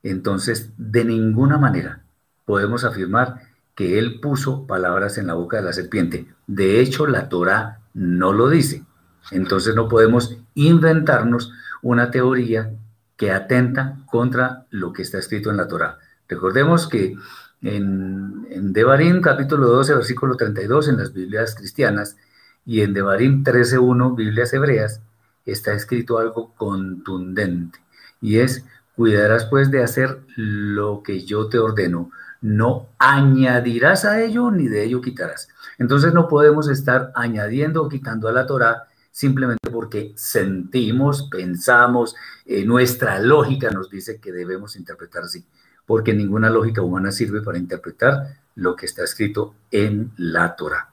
entonces 0.04 0.72
de 0.78 1.06
ninguna 1.06 1.58
manera 1.58 2.02
podemos 2.46 2.84
afirmar 2.84 3.42
que 3.76 4.00
Él 4.00 4.20
puso 4.20 4.66
palabras 4.66 5.18
en 5.18 5.28
la 5.28 5.36
boca 5.36 5.58
de 5.58 5.64
la 5.64 5.74
serpiente. 5.74 6.28
De 6.48 6.80
hecho, 6.80 7.06
la 7.06 7.30
Torah 7.30 7.80
no 7.94 8.34
lo 8.34 8.50
dice. 8.50 8.84
Entonces 9.32 9.76
no 9.76 9.88
podemos 9.88 10.38
inventarnos 10.56 11.52
una 11.82 12.10
teoría 12.10 12.72
que 13.18 13.32
atenta 13.32 13.98
contra 14.06 14.66
lo 14.70 14.94
que 14.94 15.02
está 15.02 15.20
escrito 15.20 15.52
en 15.52 15.58
la 15.58 15.68
Torah. 15.68 15.98
Recordemos 16.28 16.88
que 16.88 17.16
en, 17.62 18.48
en 18.50 18.74
Devarim 18.74 19.22
capítulo 19.22 19.68
12, 19.68 19.96
versículo 19.96 20.36
32 20.36 20.90
en 20.90 20.98
las 20.98 21.14
Biblias 21.14 21.56
cristianas 21.56 22.18
y 22.66 22.82
en 22.82 22.94
Devarim 22.94 23.44
13.1, 23.44 24.16
Biblias 24.16 24.54
hebreas, 24.54 25.02
está 25.46 25.74
escrito 25.74 26.20
algo 26.20 26.54
contundente 26.56 27.80
y 28.22 28.40
es, 28.40 28.66
cuidarás 28.96 29.46
pues 29.46 29.72
de 29.72 29.84
hacer 29.84 30.20
lo 30.36 31.02
que 31.04 31.24
yo 31.24 31.48
te 31.48 31.60
ordeno, 31.60 32.12
no 32.42 32.88
añadirás 33.00 34.06
a 34.06 34.22
ello 34.22 34.52
ni 34.52 34.68
de 34.68 34.84
ello 34.84 35.02
quitarás. 35.02 35.50
Entonces 35.78 36.14
no 36.14 36.28
podemos 36.28 36.68
estar 36.70 37.12
añadiendo 37.16 37.84
o 37.84 37.90
quitando 37.90 38.28
a 38.28 38.32
la 38.32 38.46
Torah 38.46 38.88
simplemente 39.12 39.72
porque 39.72 40.14
sentimos, 40.16 41.28
pensamos, 41.32 42.16
eh, 42.46 42.64
nuestra 42.66 43.20
lógica 43.20 43.72
nos 43.72 43.90
dice 43.90 44.20
que 44.20 44.32
debemos 44.32 44.76
interpretar 44.76 45.24
así, 45.24 45.44
porque 45.88 46.14
ninguna 46.14 46.52
lógica 46.52 46.84
humana 46.84 47.12
sirve 47.12 47.42
para 47.42 47.58
interpretar 47.58 48.38
lo 48.56 48.76
que 48.76 48.86
está 48.86 49.04
escrito 49.04 49.56
en 49.72 50.12
la 50.18 50.56
Torah. 50.56 50.92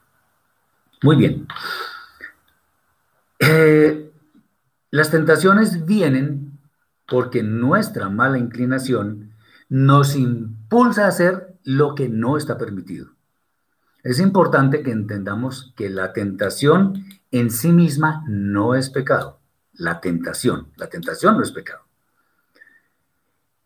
Muy 1.03 1.17
bien. 1.17 1.47
Eh, 3.41 4.11
las 4.91 5.11
tentaciones 5.11 5.85
vienen 5.85 6.59
porque 7.07 7.43
nuestra 7.43 8.09
mala 8.09 8.39
inclinación 8.39 9.33
nos 9.69 10.15
impulsa 10.15 11.05
a 11.05 11.09
hacer 11.09 11.57
lo 11.65 11.95
que 11.95 12.09
no 12.09 12.37
está 12.37 12.57
permitido. 12.57 13.11
Es 14.05 14.21
importante 14.21 14.83
que 14.83 14.93
entendamos 14.93 15.73
que 15.77 15.91
la 15.91 16.13
tentación 16.13 17.07
en 17.33 17.51
sí 17.51 17.73
misma 17.73 18.23
no 18.29 18.77
es 18.77 18.91
pecado. 18.91 19.41
La 19.73 20.01
tentación, 20.01 20.69
la 20.77 20.89
tentación 20.89 21.37
no 21.37 21.43
es 21.43 21.51
pecado. 21.51 21.83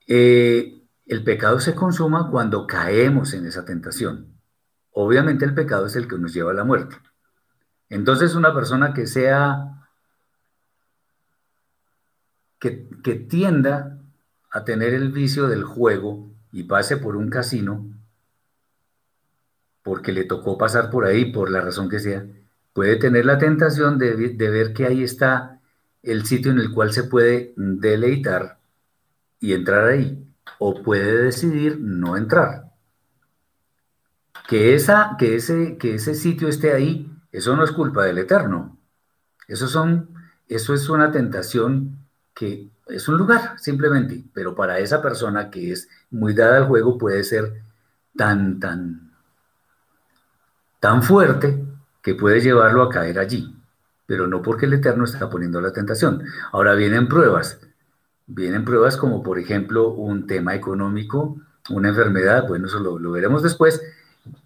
Eh, 0.06 0.77
el 1.08 1.24
pecado 1.24 1.58
se 1.58 1.74
consuma 1.74 2.30
cuando 2.30 2.66
caemos 2.66 3.32
en 3.32 3.46
esa 3.46 3.64
tentación. 3.64 4.38
Obviamente 4.92 5.46
el 5.46 5.54
pecado 5.54 5.86
es 5.86 5.96
el 5.96 6.06
que 6.06 6.18
nos 6.18 6.34
lleva 6.34 6.50
a 6.50 6.54
la 6.54 6.64
muerte. 6.64 6.96
Entonces 7.88 8.34
una 8.34 8.52
persona 8.54 8.92
que 8.92 9.06
sea, 9.06 9.88
que, 12.58 12.70
tienda 13.30 13.98
a 14.50 14.64
tener 14.64 14.92
el 14.92 15.10
vicio 15.10 15.48
del 15.48 15.64
juego 15.64 16.30
y 16.52 16.64
pase 16.64 16.98
por 16.98 17.16
un 17.16 17.30
casino, 17.30 17.86
porque 19.82 20.12
le 20.12 20.24
tocó 20.24 20.58
pasar 20.58 20.90
por 20.90 21.06
ahí 21.06 21.32
por 21.32 21.50
la 21.50 21.62
razón 21.62 21.88
que 21.88 22.00
sea, 22.00 22.26
puede 22.74 22.96
tener 22.96 23.24
la 23.24 23.38
tentación 23.38 23.98
de, 23.98 24.14
ver 24.14 24.74
que 24.74 24.84
ahí 24.84 25.02
está 25.02 25.60
el 26.02 26.26
sitio 26.26 26.52
en 26.52 26.58
el 26.58 26.70
cual 26.72 26.92
se 26.92 27.04
puede 27.04 27.54
deleitar 27.56 28.58
y 29.40 29.54
entrar 29.54 29.86
ahí. 29.86 30.27
O 30.58 30.82
puede 30.82 31.24
decidir 31.24 31.78
no 31.80 32.16
entrar. 32.16 32.72
Que, 34.48 34.74
esa, 34.74 35.16
que, 35.18 35.36
ese, 35.36 35.76
que 35.76 35.94
ese 35.94 36.14
sitio 36.14 36.48
esté 36.48 36.72
ahí, 36.72 37.10
eso 37.32 37.54
no 37.56 37.64
es 37.64 37.72
culpa 37.72 38.04
del 38.04 38.18
Eterno. 38.18 38.78
Eso, 39.46 39.68
son, 39.68 40.10
eso 40.48 40.74
es 40.74 40.88
una 40.88 41.12
tentación 41.12 41.98
que 42.34 42.70
es 42.86 43.08
un 43.08 43.18
lugar, 43.18 43.58
simplemente, 43.58 44.24
pero 44.32 44.54
para 44.54 44.78
esa 44.78 45.02
persona 45.02 45.50
que 45.50 45.72
es 45.72 45.88
muy 46.10 46.34
dada 46.34 46.58
al 46.58 46.66
juego 46.66 46.96
puede 46.96 47.22
ser 47.24 47.62
tan, 48.16 48.58
tan, 48.58 49.12
tan 50.80 51.02
fuerte 51.02 51.62
que 52.02 52.14
puede 52.14 52.40
llevarlo 52.40 52.82
a 52.82 52.88
caer 52.88 53.18
allí, 53.18 53.54
pero 54.06 54.26
no 54.26 54.40
porque 54.40 54.66
el 54.66 54.74
Eterno 54.74 55.04
está 55.04 55.28
poniendo 55.28 55.60
la 55.60 55.72
tentación. 55.72 56.22
Ahora 56.52 56.74
vienen 56.74 57.08
pruebas, 57.08 57.60
vienen 58.28 58.64
pruebas 58.64 58.97
como 58.97 59.23
por 59.23 59.38
ejemplo 59.38 59.88
un 59.88 60.26
tema 60.26 60.54
económico, 60.54 61.37
una 61.70 61.88
enfermedad, 61.88 62.47
bueno, 62.47 62.66
eso 62.68 62.78
lo, 62.78 62.99
lo 62.99 63.11
veremos 63.11 63.42
después, 63.42 63.82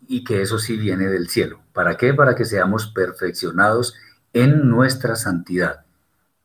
y 0.08 0.24
que 0.24 0.40
eso 0.40 0.58
sí 0.58 0.76
viene 0.76 1.08
del 1.08 1.28
cielo. 1.28 1.60
¿Para 1.72 1.96
qué? 1.96 2.14
Para 2.14 2.34
que 2.34 2.44
seamos 2.44 2.86
perfeccionados 2.86 3.94
en 4.32 4.68
nuestra 4.68 5.16
santidad. 5.16 5.84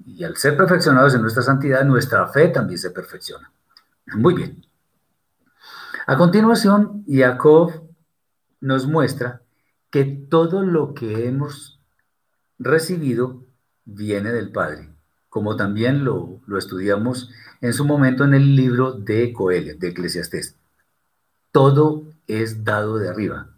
Y 0.06 0.24
al 0.24 0.38
ser 0.38 0.58
perfeccionados 0.58 1.14
en 1.16 1.22
nuestra 1.22 1.44
santidad, 1.44 1.84
nuestra 1.86 2.28
fe 2.28 2.50
también 2.50 2.80
se 2.80 2.92
perfecciona. 2.92 3.52
Muy 4.16 4.34
bien. 4.34 4.66
A 6.06 6.16
continuación, 6.18 7.04
Jacob 7.08 7.84
nos 8.62 8.88
muestra 8.88 9.42
que 9.90 10.06
todo 10.06 10.64
lo 10.64 10.94
que 10.94 11.28
hemos 11.28 11.80
recibido 12.60 13.46
viene 13.86 14.32
del 14.32 14.52
Padre, 14.52 14.90
como 15.30 15.56
también 15.56 16.04
lo, 16.04 16.42
estudiamos 16.58 17.30
en 17.62 17.74
su 17.74 17.86
momento 17.86 18.24
en 18.24 18.34
el 18.34 18.56
libro 18.56 18.94
de 18.94 19.34
Coelho, 19.34 19.78
de 19.78 19.90
Eclesiastés. 19.90 20.56
Todo 21.52 22.06
es 22.28 22.64
dado 22.64 22.98
de 22.98 23.10
arriba. 23.10 23.50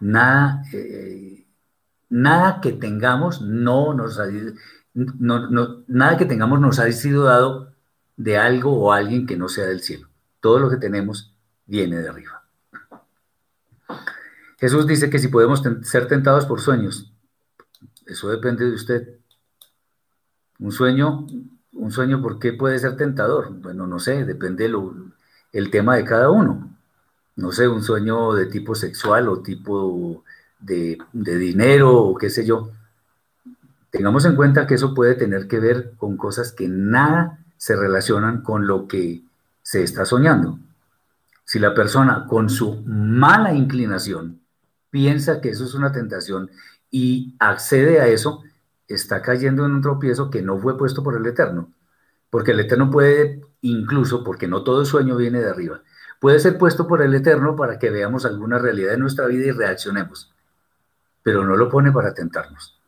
Nada, 0.00 0.62
eh, 0.72 1.44
nada 2.08 2.60
que 2.60 2.72
tengamos 2.72 3.40
no 3.42 3.94
nos 3.94 4.18
ha, 4.18 4.26
nada 4.94 6.16
que 6.16 6.24
tengamos 6.24 6.60
nos 6.60 6.78
ha 6.78 6.90
sido 6.92 7.24
dado 7.24 7.72
de 8.16 8.36
algo 8.36 8.72
o 8.78 8.92
alguien 8.92 9.26
que 9.26 9.36
no 9.36 9.48
sea 9.48 9.66
del 9.66 9.80
cielo. 9.80 10.08
Todo 10.40 10.58
lo 10.58 10.70
que 10.70 10.76
tenemos 10.76 11.34
viene 11.66 11.98
de 11.98 12.08
arriba. 12.08 12.42
Jesús 14.58 14.86
dice 14.86 15.08
que 15.08 15.20
si 15.20 15.28
podemos 15.28 15.62
ser 15.82 16.08
tentados 16.08 16.44
por 16.46 16.60
sueños, 16.60 17.12
eso 18.06 18.28
depende 18.28 18.64
de 18.64 18.74
usted. 18.74 19.17
Un 20.58 20.72
sueño, 20.72 21.26
un 21.72 21.90
sueño, 21.90 22.20
¿por 22.20 22.38
qué 22.38 22.52
puede 22.52 22.78
ser 22.78 22.96
tentador? 22.96 23.52
Bueno, 23.60 23.86
no 23.86 23.98
sé, 23.98 24.24
depende 24.24 24.70
el 25.52 25.70
tema 25.70 25.96
de 25.96 26.04
cada 26.04 26.30
uno. 26.30 26.76
No 27.36 27.52
sé, 27.52 27.68
un 27.68 27.82
sueño 27.82 28.34
de 28.34 28.46
tipo 28.46 28.74
sexual 28.74 29.28
o 29.28 29.40
tipo 29.42 30.24
de, 30.58 30.98
de 31.12 31.36
dinero 31.36 31.96
o 31.96 32.16
qué 32.16 32.30
sé 32.30 32.44
yo. 32.44 32.70
Tengamos 33.90 34.24
en 34.24 34.34
cuenta 34.34 34.66
que 34.66 34.74
eso 34.74 34.94
puede 34.94 35.14
tener 35.14 35.46
que 35.46 35.60
ver 35.60 35.92
con 35.96 36.16
cosas 36.16 36.52
que 36.52 36.68
nada 36.68 37.38
se 37.56 37.76
relacionan 37.76 38.42
con 38.42 38.66
lo 38.66 38.88
que 38.88 39.22
se 39.62 39.82
está 39.82 40.04
soñando. 40.04 40.58
Si 41.44 41.58
la 41.58 41.74
persona 41.74 42.26
con 42.26 42.50
su 42.50 42.82
mala 42.84 43.54
inclinación 43.54 44.40
piensa 44.90 45.40
que 45.40 45.50
eso 45.50 45.64
es 45.64 45.74
una 45.74 45.92
tentación 45.92 46.50
y 46.90 47.34
accede 47.38 48.00
a 48.00 48.08
eso, 48.08 48.42
está 48.88 49.22
cayendo 49.22 49.64
en 49.66 49.72
un 49.72 49.82
tropiezo 49.82 50.30
que 50.30 50.42
no 50.42 50.58
fue 50.58 50.76
puesto 50.76 51.02
por 51.02 51.16
el 51.16 51.26
Eterno. 51.26 51.72
Porque 52.30 52.52
el 52.52 52.60
Eterno 52.60 52.90
puede, 52.90 53.42
incluso, 53.62 54.24
porque 54.24 54.48
no 54.48 54.64
todo 54.64 54.84
sueño 54.84 55.16
viene 55.16 55.40
de 55.40 55.50
arriba, 55.50 55.82
puede 56.20 56.40
ser 56.40 56.58
puesto 56.58 56.86
por 56.86 57.02
el 57.02 57.14
Eterno 57.14 57.56
para 57.56 57.78
que 57.78 57.90
veamos 57.90 58.26
alguna 58.26 58.58
realidad 58.58 58.92
de 58.92 58.98
nuestra 58.98 59.26
vida 59.26 59.46
y 59.46 59.50
reaccionemos, 59.52 60.34
pero 61.22 61.44
no 61.44 61.56
lo 61.56 61.68
pone 61.68 61.92
para 61.92 62.12
tentarnos. 62.12 62.78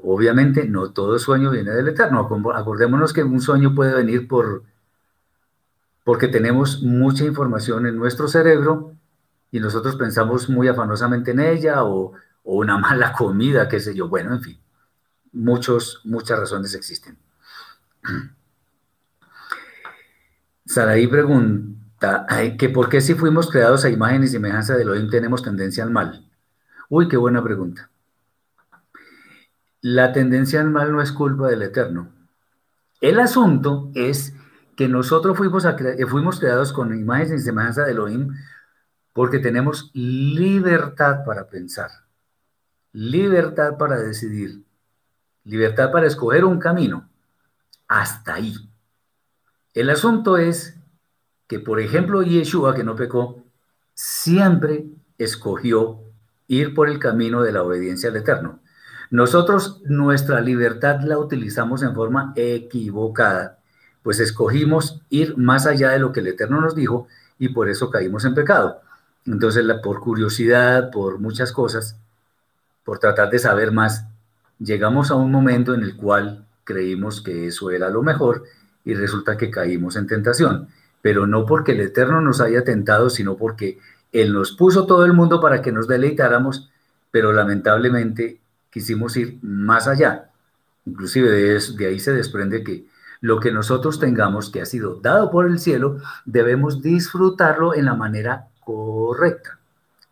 Obviamente, 0.00 0.64
no 0.68 0.92
todo 0.92 1.18
sueño 1.18 1.50
viene 1.50 1.72
del 1.72 1.88
Eterno. 1.88 2.28
Acordémonos 2.54 3.12
que 3.12 3.24
un 3.24 3.40
sueño 3.40 3.74
puede 3.74 3.94
venir 3.94 4.28
por 4.28 4.62
porque 6.08 6.28
tenemos 6.28 6.82
mucha 6.82 7.24
información 7.24 7.84
en 7.84 7.96
nuestro 7.98 8.28
cerebro 8.28 8.94
y 9.50 9.60
nosotros 9.60 9.94
pensamos 9.96 10.48
muy 10.48 10.66
afanosamente 10.66 11.32
en 11.32 11.40
ella 11.40 11.84
o, 11.84 12.14
una 12.44 12.78
mala 12.78 13.12
comida, 13.12 13.68
qué 13.68 13.78
sé 13.78 13.94
yo. 13.94 14.08
Bueno, 14.08 14.32
en 14.32 14.40
fin, 14.40 14.58
muchos, 15.32 16.00
muchas 16.04 16.38
razones 16.38 16.74
existen. 16.74 17.18
Saraí 20.66 21.06
pregunta 21.06 22.26
que 22.58 22.68
por 22.68 22.88
qué 22.88 23.00
si 23.00 23.14
fuimos 23.14 23.50
creados 23.50 23.84
a 23.84 23.90
imagen 23.90 24.22
y 24.22 24.28
semejanza 24.28 24.76
de 24.76 24.82
Elohim 24.82 25.08
tenemos 25.10 25.42
tendencia 25.42 25.82
al 25.82 25.90
mal. 25.90 26.28
Uy, 26.88 27.08
qué 27.08 27.16
buena 27.16 27.42
pregunta. 27.42 27.90
La 29.80 30.12
tendencia 30.12 30.60
al 30.60 30.70
mal 30.70 30.92
no 30.92 31.00
es 31.00 31.12
culpa 31.12 31.48
del 31.48 31.62
Eterno. 31.62 32.12
El 33.00 33.20
asunto 33.20 33.90
es 33.94 34.34
que 34.76 34.88
nosotros 34.88 35.36
fuimos, 35.36 35.66
fuimos 36.08 36.38
creados 36.38 36.72
con 36.72 36.96
imagen 36.98 37.36
y 37.36 37.40
semejanza 37.40 37.84
de 37.84 37.92
Elohim 37.92 38.34
porque 39.12 39.38
tenemos 39.38 39.90
libertad 39.94 41.24
para 41.24 41.48
pensar, 41.48 41.90
libertad 42.92 43.76
para 43.76 43.98
decidir, 43.98 44.62
libertad 45.48 45.90
para 45.90 46.06
escoger 46.06 46.44
un 46.44 46.58
camino. 46.58 47.08
Hasta 47.88 48.34
ahí. 48.34 48.54
El 49.72 49.90
asunto 49.90 50.36
es 50.36 50.76
que, 51.46 51.58
por 51.58 51.80
ejemplo, 51.80 52.22
Yeshua, 52.22 52.74
que 52.74 52.84
no 52.84 52.94
pecó, 52.94 53.42
siempre 53.94 54.86
escogió 55.16 56.00
ir 56.46 56.74
por 56.74 56.88
el 56.88 56.98
camino 56.98 57.42
de 57.42 57.52
la 57.52 57.62
obediencia 57.62 58.10
al 58.10 58.16
Eterno. 58.16 58.60
Nosotros 59.10 59.80
nuestra 59.84 60.40
libertad 60.40 61.00
la 61.00 61.18
utilizamos 61.18 61.82
en 61.82 61.94
forma 61.94 62.34
equivocada, 62.36 63.58
pues 64.02 64.20
escogimos 64.20 65.00
ir 65.08 65.36
más 65.38 65.66
allá 65.66 65.90
de 65.90 65.98
lo 65.98 66.12
que 66.12 66.20
el 66.20 66.26
Eterno 66.26 66.60
nos 66.60 66.74
dijo 66.74 67.08
y 67.38 67.48
por 67.48 67.70
eso 67.70 67.90
caímos 67.90 68.26
en 68.26 68.34
pecado. 68.34 68.82
Entonces, 69.24 69.64
por 69.82 70.00
curiosidad, 70.00 70.90
por 70.90 71.18
muchas 71.18 71.52
cosas, 71.52 71.96
por 72.84 72.98
tratar 72.98 73.30
de 73.30 73.38
saber 73.38 73.72
más, 73.72 74.06
llegamos 74.58 75.10
a 75.10 75.14
un 75.14 75.30
momento 75.30 75.74
en 75.74 75.82
el 75.82 75.96
cual 75.96 76.44
creímos 76.64 77.20
que 77.20 77.46
eso 77.46 77.70
era 77.70 77.90
lo 77.90 78.02
mejor 78.02 78.44
y 78.84 78.94
resulta 78.94 79.36
que 79.36 79.50
caímos 79.50 79.96
en 79.96 80.06
tentación. 80.06 80.68
Pero 81.02 81.26
no 81.26 81.46
porque 81.46 81.72
el 81.72 81.80
Eterno 81.80 82.20
nos 82.20 82.40
haya 82.40 82.64
tentado, 82.64 83.10
sino 83.10 83.36
porque 83.36 83.78
Él 84.12 84.32
nos 84.32 84.52
puso 84.52 84.86
todo 84.86 85.04
el 85.04 85.12
mundo 85.12 85.40
para 85.40 85.62
que 85.62 85.72
nos 85.72 85.86
deleitáramos, 85.88 86.70
pero 87.10 87.32
lamentablemente 87.32 88.40
quisimos 88.70 89.16
ir 89.16 89.38
más 89.42 89.86
allá. 89.86 90.30
Inclusive 90.84 91.30
de, 91.30 91.60
de 91.76 91.86
ahí 91.86 92.00
se 92.00 92.12
desprende 92.12 92.64
que 92.64 92.86
lo 93.20 93.40
que 93.40 93.52
nosotros 93.52 93.98
tengamos 93.98 94.50
que 94.50 94.60
ha 94.60 94.66
sido 94.66 94.96
dado 94.96 95.30
por 95.30 95.46
el 95.46 95.58
cielo, 95.58 96.00
debemos 96.24 96.82
disfrutarlo 96.82 97.74
en 97.74 97.84
la 97.84 97.94
manera 97.94 98.48
correcta, 98.64 99.58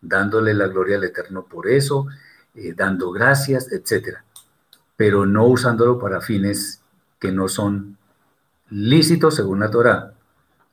dándole 0.01 0.53
la 0.53 0.67
gloria 0.67 0.97
al 0.97 1.03
Eterno 1.03 1.43
por 1.43 1.67
eso, 1.67 2.07
eh, 2.55 2.73
dando 2.75 3.11
gracias, 3.11 3.71
etc. 3.71 4.17
Pero 4.97 5.25
no 5.25 5.45
usándolo 5.45 5.97
para 5.99 6.19
fines 6.19 6.81
que 7.19 7.31
no 7.31 7.47
son 7.47 7.97
lícitos 8.69 9.35
según 9.35 9.61
la 9.61 9.71
Torah. 9.71 10.13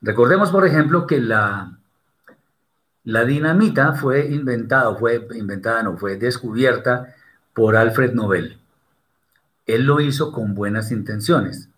Recordemos, 0.01 0.51
por 0.51 0.65
ejemplo, 0.65 1.07
que 1.07 1.19
la, 1.21 1.77
la 3.03 3.23
dinamita 3.23 3.93
fue 3.93 4.27
inventada, 4.27 4.93
fue 4.95 5.27
inventada, 5.35 5.83
no, 5.83 5.97
fue 5.97 6.17
descubierta 6.17 7.15
por 7.53 7.75
Alfred 7.75 8.13
Nobel. 8.13 8.59
Él 9.65 9.85
lo 9.85 10.01
hizo 10.01 10.31
con 10.31 10.53
buenas 10.53 10.91
intenciones, 10.91 11.69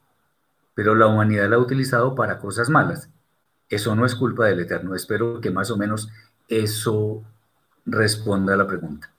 pero 0.73 0.95
la 0.95 1.07
humanidad 1.07 1.49
la 1.49 1.57
ha 1.57 1.59
utilizado 1.59 2.15
para 2.15 2.39
cosas 2.39 2.69
malas. 2.69 3.09
Eso 3.69 3.95
no 3.95 4.05
es 4.05 4.15
culpa 4.15 4.45
del 4.45 4.61
Eterno. 4.61 4.95
Espero 4.95 5.39
que 5.41 5.51
más 5.51 5.71
o 5.71 5.77
menos 5.77 6.09
eso 6.47 7.23
responda 7.85 8.53
a 8.53 8.57
la 8.57 8.67
pregunta. 8.67 9.09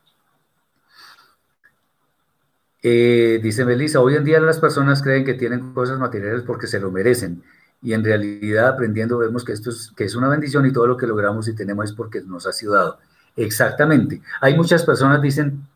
Eh, 2.83 3.41
dice 3.43 3.65
Melissa, 3.65 4.01
hoy 4.01 4.15
en 4.17 4.25
día 4.25 4.41
las 4.41 4.61
personas 4.61 5.03
creen 5.03 5.25
que 5.25 5.35
tienen 5.35 5.73
cosas 5.73 5.99
materiales 5.99 6.43
porque 6.43 6.67
se 6.67 6.79
lo 6.79 6.91
merecen 6.91 7.43
y 7.83 7.93
en 7.93 8.05
realidad 8.05 8.69
aprendiendo 8.69 9.19
vemos 9.19 9.45
que 9.45 9.53
esto 9.53 9.71
es, 9.71 9.93
que 9.97 10.05
es 10.05 10.15
una 10.15 10.29
bendición 10.29 10.65
y 10.67 10.73
todo 10.73 10.87
lo 10.87 10.97
que 10.97 11.07
logramos 11.07 11.49
y 11.49 11.55
tenemos 11.55 11.87
es 11.87 11.93
porque 11.93 12.21
nos 12.23 12.47
ha 12.47 12.53
sido 12.53 12.75
dado. 12.75 12.99
Exactamente. 13.37 14.23
Hay 14.41 14.57
muchas 14.57 14.85
personas 14.85 15.21
dicen, 15.23 15.67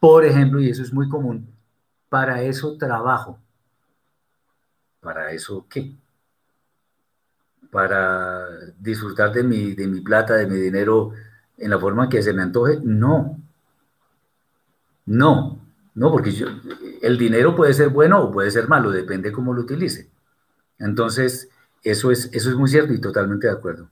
por 0.00 0.24
ejemplo, 0.24 0.60
y 0.60 0.70
eso 0.70 0.82
es 0.82 0.92
muy 0.92 1.08
común, 1.08 1.46
para 2.08 2.42
eso 2.42 2.76
trabajo. 2.78 3.38
¿Para 5.00 5.32
eso 5.32 5.66
qué? 5.68 5.94
para 7.70 8.46
disfrutar 8.78 9.32
de 9.32 9.42
mi, 9.44 9.74
de 9.74 9.86
mi 9.86 10.00
plata, 10.00 10.34
de 10.34 10.46
mi 10.46 10.56
dinero 10.56 11.12
en 11.56 11.70
la 11.70 11.78
forma 11.78 12.08
que 12.08 12.22
se 12.22 12.32
me 12.32 12.42
antoje. 12.42 12.78
No. 12.82 13.38
No. 15.06 15.60
No, 16.00 16.10
porque 16.10 16.32
yo, 16.32 16.46
el 17.02 17.18
dinero 17.18 17.54
puede 17.54 17.74
ser 17.74 17.90
bueno 17.90 18.22
o 18.22 18.32
puede 18.32 18.50
ser 18.50 18.68
malo, 18.68 18.90
depende 18.90 19.32
cómo 19.32 19.52
lo 19.52 19.60
utilice. 19.60 20.08
Entonces, 20.78 21.50
Eso 21.82 22.10
es, 22.10 22.30
eso 22.32 22.48
es 22.50 22.56
muy 22.56 22.70
cierto 22.70 22.94
y 22.94 23.00
totalmente 23.00 23.46
de 23.46 23.52
acuerdo. 23.52 23.88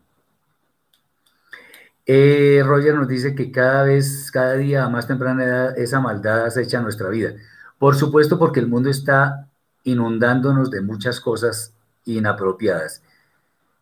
Eh, 2.06 2.62
Roger 2.64 2.94
nos 2.94 3.08
dice 3.08 3.34
que 3.34 3.52
cada 3.52 3.82
vez, 3.82 4.30
cada 4.30 4.54
día 4.54 4.84
a 4.84 4.88
más 4.88 5.06
temprana 5.06 5.44
edad, 5.44 5.78
esa 5.78 6.00
maldad 6.00 6.46
acecha 6.46 6.80
nuestra 6.80 7.10
vida. 7.10 7.34
Por 7.78 7.94
supuesto, 7.94 8.38
porque 8.38 8.60
el 8.60 8.68
mundo 8.68 8.88
está 8.88 9.46
inundándonos 9.84 10.70
de 10.70 10.80
muchas 10.80 11.20
cosas 11.20 11.74
inapropiadas. 12.06 13.02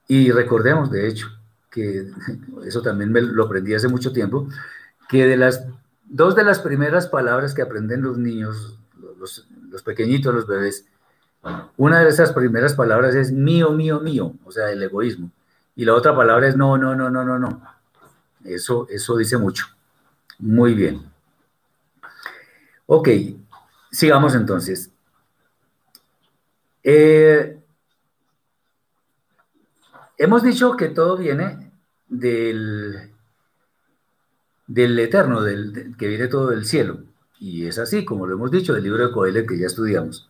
Y 0.08 0.32
recordemos, 0.32 0.90
de 0.90 1.06
hecho, 1.06 1.28
que 1.70 2.10
eso 2.66 2.82
también 2.82 3.12
me 3.12 3.20
lo 3.20 3.44
aprendí 3.44 3.72
hace 3.74 3.86
mucho 3.86 4.12
tiempo, 4.12 4.48
que 5.08 5.26
de 5.26 5.36
las 5.36 5.64
dos 6.08 6.34
de 6.34 6.44
las 6.44 6.60
primeras 6.60 7.08
palabras 7.08 7.54
que 7.54 7.62
aprenden 7.62 8.02
los 8.02 8.18
niños, 8.18 8.78
los, 9.18 9.82
pequeñitos, 9.84 10.34
los 10.34 10.46
bebés, 10.46 10.86
una 11.76 12.00
de 12.00 12.08
esas 12.08 12.32
primeras 12.32 12.74
palabras 12.74 13.14
es 13.14 13.30
mío, 13.30 13.70
mío, 13.70 14.00
mío, 14.00 14.34
o 14.44 14.50
sea, 14.50 14.70
el 14.70 14.82
egoísmo. 14.82 15.30
Y 15.76 15.84
la 15.84 15.94
otra 15.94 16.16
palabra 16.16 16.48
es 16.48 16.56
no, 16.56 16.76
no, 16.78 16.94
no, 16.94 17.10
no, 17.10 17.24
no, 17.24 17.38
no. 17.38 17.62
Eso, 18.44 18.86
eso 18.90 19.16
dice 19.16 19.36
mucho. 19.36 19.66
Muy 20.38 20.74
bien. 20.74 21.02
Ok, 22.86 23.08
sigamos 23.90 24.34
entonces. 24.34 24.90
Eh, 26.82 27.58
hemos 30.16 30.42
dicho 30.42 30.76
que 30.76 30.88
todo 30.88 31.16
viene 31.16 31.70
del, 32.08 33.12
del 34.66 34.98
eterno, 34.98 35.42
del, 35.42 35.94
que 35.96 36.08
viene 36.08 36.28
todo 36.28 36.48
del 36.48 36.64
cielo. 36.64 37.00
Y 37.38 37.66
es 37.66 37.78
así, 37.78 38.04
como 38.04 38.26
lo 38.26 38.34
hemos 38.34 38.50
dicho, 38.50 38.72
del 38.72 38.84
libro 38.84 39.06
de 39.06 39.12
Coelho 39.12 39.46
que 39.46 39.58
ya 39.58 39.66
estudiamos. 39.66 40.28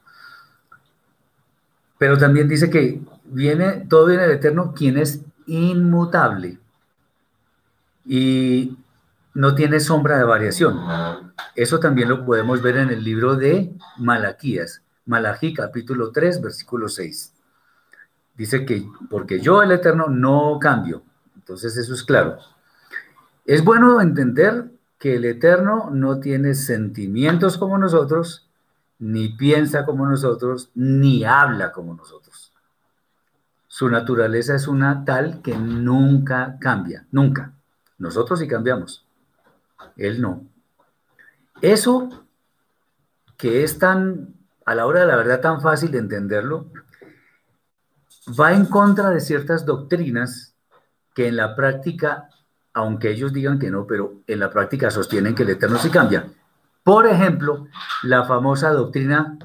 Pero 1.98 2.18
también 2.18 2.48
dice 2.48 2.68
que 2.68 3.00
viene, 3.24 3.86
todo 3.88 4.06
viene 4.06 4.22
del 4.22 4.36
Eterno, 4.36 4.74
quien 4.74 4.98
es 4.98 5.20
inmutable 5.46 6.58
y 8.04 8.76
no 9.34 9.54
tiene 9.54 9.80
sombra 9.80 10.18
de 10.18 10.24
variación. 10.24 10.78
Eso 11.54 11.80
también 11.80 12.08
lo 12.08 12.24
podemos 12.24 12.62
ver 12.62 12.76
en 12.76 12.90
el 12.90 13.02
libro 13.02 13.36
de 13.36 13.72
Malaquías, 13.98 14.82
Malaquí 15.06 15.54
capítulo 15.54 16.10
3, 16.10 16.40
versículo 16.40 16.88
6. 16.88 17.32
Dice 18.34 18.66
que 18.66 18.86
porque 19.08 19.40
yo 19.40 19.62
el 19.62 19.72
Eterno 19.72 20.08
no 20.08 20.58
cambio. 20.60 21.02
Entonces 21.34 21.76
eso 21.76 21.94
es 21.94 22.02
claro. 22.02 22.38
Es 23.46 23.64
bueno 23.64 24.00
entender 24.00 24.72
que 24.98 25.16
el 25.16 25.24
Eterno 25.24 25.90
no 25.92 26.18
tiene 26.18 26.54
sentimientos 26.54 27.58
como 27.58 27.78
nosotros, 27.78 28.50
ni 28.98 29.28
piensa 29.28 29.84
como 29.86 30.04
nosotros, 30.04 30.70
ni 30.74 31.24
habla 31.24 31.70
como 31.70 31.94
nosotros. 31.94 32.52
Su 33.68 33.88
naturaleza 33.88 34.56
es 34.56 34.66
una 34.66 35.04
tal 35.04 35.42
que 35.42 35.56
nunca 35.56 36.56
cambia, 36.60 37.06
nunca. 37.12 37.52
Nosotros 37.98 38.40
sí 38.40 38.48
cambiamos, 38.48 39.06
él 39.96 40.20
no. 40.20 40.44
Eso 41.62 42.26
que 43.36 43.62
es 43.62 43.78
tan, 43.78 44.34
a 44.64 44.74
la 44.74 44.86
hora 44.86 45.00
de 45.00 45.06
la 45.06 45.16
verdad, 45.16 45.40
tan 45.40 45.60
fácil 45.60 45.92
de 45.92 45.98
entenderlo, 45.98 46.66
va 48.28 48.52
en 48.52 48.66
contra 48.66 49.10
de 49.10 49.20
ciertas 49.20 49.64
doctrinas 49.64 50.54
que 51.14 51.28
en 51.28 51.36
la 51.36 51.54
práctica, 51.54 52.28
aunque 52.76 53.10
ellos 53.10 53.32
digan 53.32 53.58
que 53.58 53.70
no, 53.70 53.86
pero 53.86 54.20
en 54.26 54.38
la 54.38 54.50
práctica 54.50 54.90
sostienen 54.90 55.34
que 55.34 55.44
el 55.44 55.48
Eterno 55.48 55.78
sí 55.78 55.88
cambia. 55.88 56.26
Por 56.84 57.06
ejemplo, 57.06 57.68
la 58.02 58.24
famosa 58.24 58.70
doctrina 58.70 59.38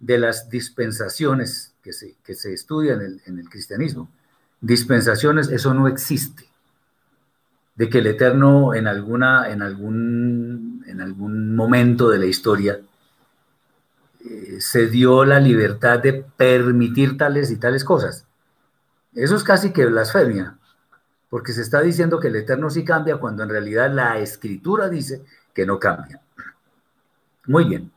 de 0.00 0.18
las 0.18 0.50
dispensaciones 0.50 1.74
que 1.80 1.92
se, 1.92 2.16
que 2.24 2.34
se 2.34 2.52
estudia 2.52 2.94
en 2.94 3.02
el, 3.02 3.22
en 3.26 3.38
el 3.38 3.48
cristianismo. 3.48 4.10
Dispensaciones, 4.60 5.48
eso 5.48 5.74
no 5.74 5.86
existe. 5.86 6.48
De 7.76 7.88
que 7.88 7.98
el 7.98 8.08
Eterno 8.08 8.74
en, 8.74 8.88
alguna, 8.88 9.48
en, 9.48 9.62
algún, 9.62 10.84
en 10.88 11.00
algún 11.00 11.54
momento 11.54 12.10
de 12.10 12.18
la 12.18 12.26
historia 12.26 12.80
eh, 14.28 14.56
se 14.58 14.88
dio 14.88 15.24
la 15.24 15.38
libertad 15.38 16.00
de 16.00 16.14
permitir 16.36 17.16
tales 17.16 17.52
y 17.52 17.58
tales 17.58 17.84
cosas. 17.84 18.26
Eso 19.14 19.36
es 19.36 19.44
casi 19.44 19.72
que 19.72 19.86
blasfemia, 19.86 20.58
porque 21.28 21.52
se 21.52 21.62
está 21.62 21.80
diciendo 21.80 22.20
que 22.20 22.28
el 22.28 22.36
Eterno 22.36 22.70
sí 22.70 22.84
cambia 22.84 23.18
cuando 23.18 23.42
en 23.42 23.48
realidad 23.48 23.90
la 23.90 24.18
escritura 24.18 24.88
dice 24.88 25.24
que 25.52 25.66
no 25.66 25.78
cambia. 25.78 26.20
Muy 27.46 27.64
bien. 27.64 27.92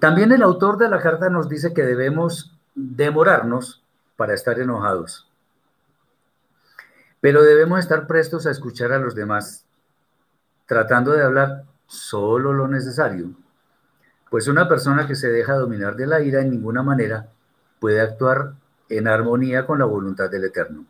También 0.00 0.32
el 0.32 0.42
autor 0.42 0.78
de 0.78 0.88
la 0.88 1.00
carta 1.00 1.28
nos 1.28 1.48
dice 1.48 1.72
que 1.72 1.82
debemos 1.82 2.56
demorarnos 2.74 3.82
para 4.16 4.34
estar 4.34 4.58
enojados, 4.58 5.28
pero 7.20 7.42
debemos 7.42 7.78
estar 7.78 8.06
prestos 8.06 8.46
a 8.46 8.50
escuchar 8.50 8.92
a 8.92 8.98
los 8.98 9.14
demás, 9.14 9.64
tratando 10.66 11.12
de 11.12 11.22
hablar 11.22 11.64
solo 11.86 12.52
lo 12.52 12.66
necesario, 12.68 13.30
pues 14.30 14.48
una 14.48 14.68
persona 14.68 15.06
que 15.06 15.14
se 15.14 15.28
deja 15.28 15.54
dominar 15.54 15.94
de 15.94 16.06
la 16.06 16.22
ira 16.22 16.40
en 16.40 16.50
ninguna 16.50 16.82
manera 16.82 17.28
puede 17.78 18.00
actuar 18.00 18.54
en 18.88 19.06
armonía 19.06 19.66
con 19.66 19.78
la 19.78 19.84
voluntad 19.84 20.30
del 20.30 20.44
Eterno. 20.44 20.86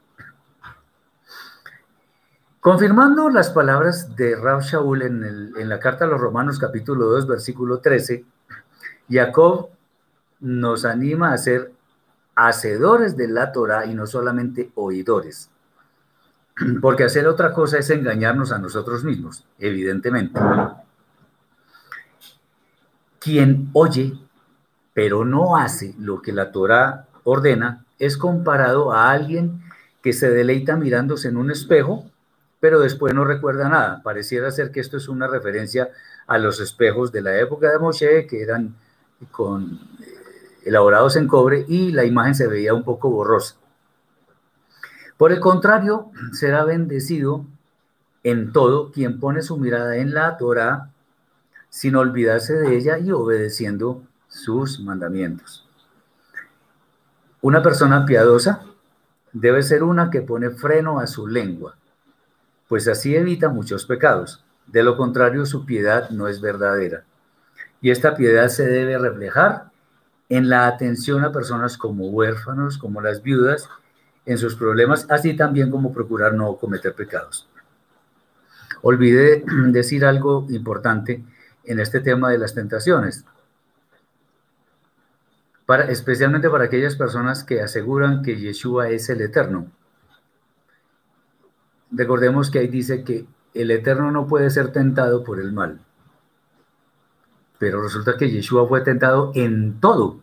Confirmando 2.63 3.29
las 3.29 3.51
palabras 3.51 4.15
de 4.15 4.37
Rab 4.37 4.61
Shaul 4.61 5.03
en, 5.03 5.69
la 5.69 5.81
carta 5.81 6.05
a 6.05 6.07
los 6.07 6.21
Romanos 6.21 6.61
capítulo 6.61 7.07
2 7.07 7.27
versículo 7.27 7.79
13, 7.79 8.25
Jacob 9.11 9.71
nos 10.39 10.85
anima 10.85 11.33
a 11.33 11.39
ser 11.39 11.73
hacedores 12.37 13.17
de 13.17 13.27
la 13.27 13.51
Torah 13.51 13.85
y 13.87 13.95
no 13.95 14.07
solamente 14.07 14.71
oidores. 14.77 15.51
Porque 16.81 17.03
hacer 17.03 17.27
otra 17.27 17.53
cosa 17.53 17.79
es 17.79 17.91
engañarnos 17.91 18.53
a 18.53 18.61
nosotros 18.61 19.03
mismos, 19.03 19.45
evidentemente. 19.59 20.39
Quien 23.19 23.71
oye, 23.73 24.17
pero 24.95 25.25
no 25.25 25.57
hace 25.57 25.97
lo 25.99 26.23
que 26.23 26.31
la 26.31 26.53
Torah 26.53 27.09
ordena, 27.25 27.85
es 27.99 28.17
comparado 28.17 28.93
a 28.93 29.11
alguien 29.11 29.65
que 30.01 30.13
se 30.13 30.31
deleita 30.31 30.77
mirándose 30.77 31.27
en 31.27 31.39
un 31.39 31.51
espejo 31.51 32.12
pero 32.63 32.79
después 32.79 33.13
no 33.13 33.25
recuerda 33.25 33.69
nada. 33.69 34.03
Pareciera 34.05 34.53
ser 34.53 34.71
que 34.71 34.79
esto 34.79 34.97
es 34.97 35.09
una 35.09 35.27
referencia 35.27 35.91
a 36.29 36.39
los 36.39 36.61
espejos 36.61 37.11
de 37.11 37.21
la 37.21 37.37
época 37.37 37.69
de 37.73 37.81
Moshe, 37.81 38.29
que 38.29 38.41
eran 38.41 38.77
con, 39.33 39.81
eh, 40.01 40.07
elaborados 40.65 41.17
en 41.17 41.27
cobre 41.27 41.65
y 41.67 41.91
la 41.91 42.05
imagen 42.05 42.37
se 42.37 42.47
veía 42.47 42.73
un 42.73 42.85
poco 42.85 43.11
borrosa. 43.11 43.57
Por 45.17 45.33
el 45.33 45.41
contrario, 45.41 46.13
será 46.35 46.63
bendecido 46.63 47.45
en 48.23 48.53
todo 48.53 48.93
quien 48.93 49.19
pone 49.19 49.43
su 49.43 49.57
mirada 49.57 49.97
en 49.97 50.15
la 50.15 50.37
Torah 50.37 50.89
sin 51.69 51.97
olvidarse 51.97 52.55
de 52.55 52.77
ella 52.77 52.97
y 52.97 53.11
obedeciendo 53.11 54.05
sus 54.29 54.79
mandamientos. 54.79 55.69
Una 57.41 57.61
persona 57.61 58.07
piadosa 58.07 58.63
debe 59.33 59.65
ser 59.65 59.83
una 59.83 60.11
que 60.11 60.23
pone 60.23 60.51
freno 60.51 61.01
a 61.01 61.09
su 61.09 61.27
lengua 61.27 61.75
pues 62.73 62.89
así 62.89 63.15
evita 63.15 63.51
muchos 63.51 63.85
pecados. 63.85 64.43
De 64.67 64.83
lo 64.83 64.97
contrario, 64.97 65.45
su 65.45 65.67
piedad 65.67 66.09
no 66.09 66.27
es 66.27 66.41
verdadera. 66.41 67.05
Y 67.83 67.91
esta 67.91 68.15
piedad 68.15 68.49
se 68.49 68.67
debe 68.67 68.97
reflejar 68.97 69.65
en 70.31 70.49
la 70.49 70.67
atención 70.67 71.23
a 71.23 71.33
personas 71.33 71.77
como 71.77 72.09
huérfanos, 72.09 72.79
como 72.79 73.03
las 73.03 73.23
viudas, 73.23 73.69
en 74.25 74.39
sus 74.39 74.57
problemas, 74.57 75.05
así 75.11 75.37
también 75.37 75.71
como 75.71 75.93
procurar 75.93 76.33
no 76.33 76.57
cometer 76.57 76.95
pecados. 76.95 77.47
Olvidé 78.81 79.45
decir 79.67 80.07
algo 80.07 80.47
importante 80.49 81.23
en 81.65 81.79
este 81.79 82.01
tema 82.01 82.31
de 82.31 82.39
las 82.39 82.55
tentaciones, 82.55 83.27
especialmente 85.91 86.49
para 86.49 86.65
aquellas 86.65 86.97
personas 86.97 87.45
que 87.45 87.61
aseguran 87.61 88.23
que 88.23 88.41
Yeshua 88.41 88.89
es 88.89 89.11
el 89.11 89.21
Eterno 89.21 89.67
recordemos 91.93 92.51
que 92.51 92.59
ahí 92.59 92.69
dice 92.69 93.05
que 93.05 93.27
el 93.55 93.71
Eterno 93.71 94.11
no 94.11 94.27
puede 94.27 94.51
ser 94.51 94.73
tentado 94.73 95.25
por 95.25 95.41
el 95.41 95.53
mal. 95.53 95.81
Pero 97.59 97.83
resulta 97.83 98.17
que 98.17 98.31
Yeshua 98.31 98.67
fue 98.67 98.81
tentado 98.81 99.31
en 99.35 99.79
todo. 99.81 100.21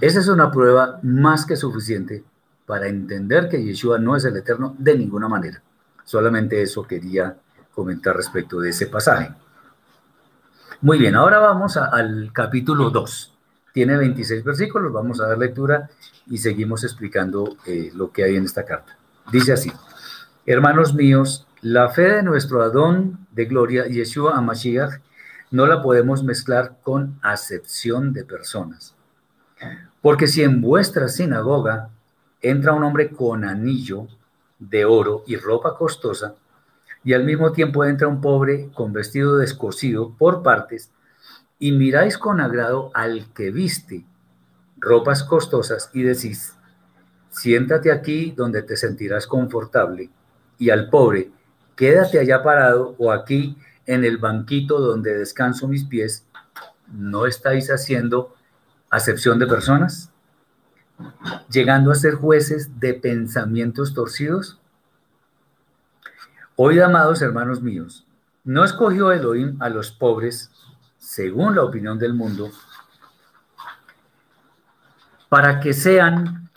Esa 0.00 0.20
es 0.20 0.28
una 0.28 0.50
prueba 0.50 1.00
más 1.02 1.46
que 1.46 1.56
suficiente 1.56 2.24
para 2.66 2.88
entender 2.88 3.48
que 3.48 3.62
Yeshua 3.62 3.98
no 3.98 4.16
es 4.16 4.24
el 4.24 4.36
Eterno 4.36 4.74
de 4.78 4.98
ninguna 4.98 5.28
manera. 5.28 5.62
Solamente 6.04 6.62
eso 6.62 6.82
quería 6.82 7.36
comentar 7.72 8.16
respecto 8.16 8.60
de 8.60 8.70
ese 8.70 8.86
pasaje. 8.86 9.30
Muy 10.82 10.98
bien, 10.98 11.14
ahora 11.14 11.38
vamos 11.38 11.76
al 11.76 12.30
capítulo 12.32 12.90
2. 12.90 13.32
Tiene 13.72 13.96
26 13.96 14.44
versículos, 14.44 14.92
vamos 14.92 15.20
a 15.20 15.26
dar 15.26 15.38
lectura 15.38 15.90
y 16.26 16.38
seguimos 16.38 16.84
explicando 16.84 17.56
eh, 17.66 17.90
lo 17.94 18.10
que 18.10 18.24
hay 18.24 18.36
en 18.36 18.44
esta 18.44 18.64
carta. 18.64 18.96
Dice 19.30 19.52
así, 19.52 19.72
hermanos 20.46 20.94
míos, 20.94 21.46
la 21.60 21.88
fe 21.88 22.02
de 22.02 22.22
nuestro 22.22 22.62
Adón 22.62 23.26
de 23.32 23.46
gloria, 23.46 23.86
Yeshua 23.86 24.36
Amashiach, 24.36 25.00
no 25.50 25.66
la 25.66 25.82
podemos 25.82 26.22
mezclar 26.22 26.78
con 26.82 27.18
acepción 27.22 28.12
de 28.12 28.24
personas. 28.24 28.94
Porque 30.00 30.28
si 30.28 30.42
en 30.42 30.60
vuestra 30.60 31.08
sinagoga 31.08 31.90
entra 32.40 32.74
un 32.74 32.84
hombre 32.84 33.10
con 33.10 33.44
anillo 33.44 34.06
de 34.60 34.84
oro 34.84 35.24
y 35.26 35.36
ropa 35.36 35.76
costosa, 35.76 36.36
y 37.02 37.12
al 37.12 37.24
mismo 37.24 37.52
tiempo 37.52 37.84
entra 37.84 38.08
un 38.08 38.20
pobre 38.20 38.70
con 38.72 38.92
vestido 38.92 39.36
descosido 39.38 40.14
por 40.16 40.42
partes, 40.42 40.90
y 41.58 41.72
miráis 41.72 42.18
con 42.18 42.40
agrado 42.40 42.90
al 42.94 43.32
que 43.32 43.50
viste 43.50 44.04
ropas 44.78 45.24
costosas 45.24 45.90
y 45.94 46.02
decís, 46.02 46.54
siéntate 47.30 47.90
aquí 47.90 48.32
donde 48.36 48.62
te 48.62 48.76
sentirás 48.76 49.26
confortable, 49.26 50.10
y 50.58 50.70
al 50.70 50.88
pobre, 50.90 51.30
quédate 51.74 52.18
allá 52.18 52.42
parado 52.42 52.94
o 52.98 53.12
aquí 53.12 53.56
en 53.86 54.04
el 54.04 54.18
banquito 54.18 54.80
donde 54.80 55.16
descanso 55.16 55.68
mis 55.68 55.84
pies, 55.84 56.26
¿no 56.92 57.26
estáis 57.26 57.70
haciendo 57.70 58.34
acepción 58.90 59.38
de 59.38 59.46
personas? 59.46 60.10
¿Llegando 61.50 61.90
a 61.90 61.94
ser 61.94 62.14
jueces 62.14 62.80
de 62.80 62.94
pensamientos 62.94 63.94
torcidos? 63.94 64.58
Hoy, 66.56 66.80
amados 66.80 67.20
hermanos 67.20 67.62
míos, 67.62 68.06
no 68.44 68.64
escogió 68.64 69.12
Elohim 69.12 69.60
a 69.60 69.68
los 69.68 69.90
pobres, 69.90 70.50
según 70.98 71.54
la 71.54 71.62
opinión 71.62 71.98
del 71.98 72.14
mundo, 72.14 72.50
para 75.28 75.60
que 75.60 75.72
sean 75.72 76.50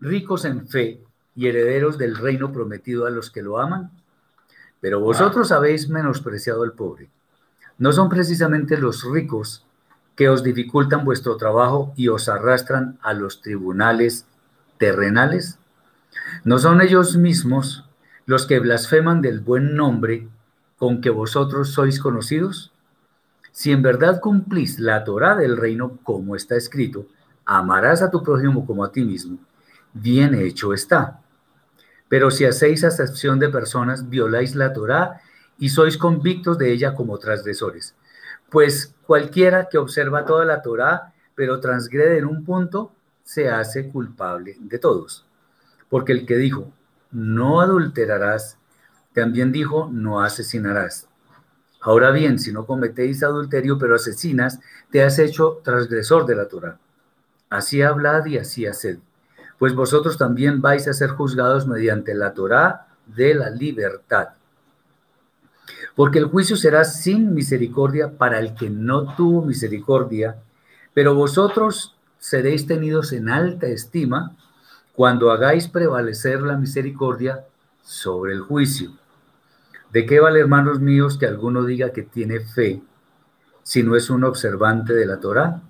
ricos 0.00 0.44
en 0.44 0.66
fe 0.66 1.04
y 1.38 1.46
herederos 1.46 1.98
del 1.98 2.16
reino 2.16 2.50
prometido 2.50 3.06
a 3.06 3.10
los 3.10 3.30
que 3.30 3.42
lo 3.42 3.60
aman. 3.60 3.92
Pero 4.80 4.98
vosotros 4.98 5.52
habéis 5.52 5.88
menospreciado 5.88 6.64
al 6.64 6.72
pobre. 6.72 7.10
No 7.78 7.92
son 7.92 8.08
precisamente 8.08 8.76
los 8.76 9.04
ricos 9.04 9.64
que 10.16 10.28
os 10.28 10.42
dificultan 10.42 11.04
vuestro 11.04 11.36
trabajo 11.36 11.92
y 11.94 12.08
os 12.08 12.28
arrastran 12.28 12.98
a 13.02 13.12
los 13.12 13.40
tribunales 13.40 14.26
terrenales. 14.78 15.60
¿No 16.42 16.58
son 16.58 16.80
ellos 16.80 17.16
mismos 17.16 17.84
los 18.26 18.44
que 18.44 18.58
blasfeman 18.58 19.22
del 19.22 19.38
buen 19.38 19.76
nombre 19.76 20.26
con 20.76 21.00
que 21.00 21.10
vosotros 21.10 21.70
sois 21.70 22.00
conocidos? 22.00 22.72
Si 23.52 23.70
en 23.70 23.82
verdad 23.82 24.20
cumplís 24.20 24.80
la 24.80 25.04
Torah 25.04 25.36
del 25.36 25.56
reino 25.56 25.98
como 26.02 26.34
está 26.34 26.56
escrito, 26.56 27.06
amarás 27.44 28.02
a 28.02 28.10
tu 28.10 28.24
prójimo 28.24 28.66
como 28.66 28.82
a 28.82 28.90
ti 28.90 29.04
mismo, 29.04 29.38
bien 29.92 30.34
hecho 30.34 30.74
está. 30.74 31.20
Pero 32.08 32.30
si 32.30 32.44
hacéis 32.44 32.84
acepción 32.84 33.38
de 33.38 33.48
personas, 33.48 34.08
violáis 34.08 34.54
la 34.54 34.72
Torá 34.72 35.20
y 35.58 35.68
sois 35.68 35.98
convictos 35.98 36.58
de 36.58 36.72
ella 36.72 36.94
como 36.94 37.18
transgresores. 37.18 37.94
Pues 38.50 38.94
cualquiera 39.06 39.68
que 39.68 39.78
observa 39.78 40.24
toda 40.24 40.44
la 40.44 40.62
Torá, 40.62 41.12
pero 41.34 41.60
transgrede 41.60 42.18
en 42.18 42.24
un 42.24 42.44
punto, 42.44 42.92
se 43.22 43.48
hace 43.48 43.88
culpable 43.88 44.56
de 44.58 44.78
todos. 44.78 45.26
Porque 45.90 46.12
el 46.12 46.24
que 46.24 46.36
dijo, 46.36 46.72
no 47.10 47.60
adulterarás, 47.60 48.58
también 49.12 49.52
dijo, 49.52 49.90
no 49.92 50.22
asesinarás. 50.22 51.08
Ahora 51.80 52.10
bien, 52.10 52.38
si 52.38 52.52
no 52.52 52.66
cometéis 52.66 53.22
adulterio, 53.22 53.78
pero 53.78 53.94
asesinas, 53.94 54.60
te 54.90 55.02
has 55.02 55.18
hecho 55.18 55.60
transgresor 55.62 56.26
de 56.26 56.36
la 56.36 56.48
Torá. 56.48 56.78
Así 57.50 57.82
hablad 57.82 58.26
y 58.26 58.38
así 58.38 58.66
haced, 58.66 58.98
pues 59.58 59.74
vosotros 59.74 60.16
también 60.16 60.60
vais 60.60 60.86
a 60.88 60.92
ser 60.92 61.10
juzgados 61.10 61.66
mediante 61.66 62.14
la 62.14 62.32
Torá 62.32 62.86
de 63.06 63.34
la 63.34 63.50
libertad. 63.50 64.28
Porque 65.94 66.18
el 66.18 66.26
juicio 66.26 66.56
será 66.56 66.84
sin 66.84 67.34
misericordia 67.34 68.16
para 68.16 68.38
el 68.38 68.54
que 68.54 68.70
no 68.70 69.14
tuvo 69.16 69.44
misericordia, 69.44 70.36
pero 70.94 71.14
vosotros 71.14 71.96
seréis 72.18 72.66
tenidos 72.66 73.12
en 73.12 73.28
alta 73.28 73.66
estima 73.66 74.36
cuando 74.94 75.30
hagáis 75.30 75.68
prevalecer 75.68 76.40
la 76.42 76.56
misericordia 76.56 77.44
sobre 77.82 78.32
el 78.32 78.40
juicio. 78.40 78.92
¿De 79.92 80.06
qué 80.06 80.20
vale, 80.20 80.40
hermanos 80.40 80.80
míos, 80.80 81.16
que 81.18 81.26
alguno 81.26 81.64
diga 81.64 81.92
que 81.92 82.02
tiene 82.02 82.40
fe 82.40 82.82
si 83.62 83.82
no 83.82 83.96
es 83.96 84.10
un 84.10 84.24
observante 84.24 84.92
de 84.92 85.06
la 85.06 85.18
Torá? 85.18 85.62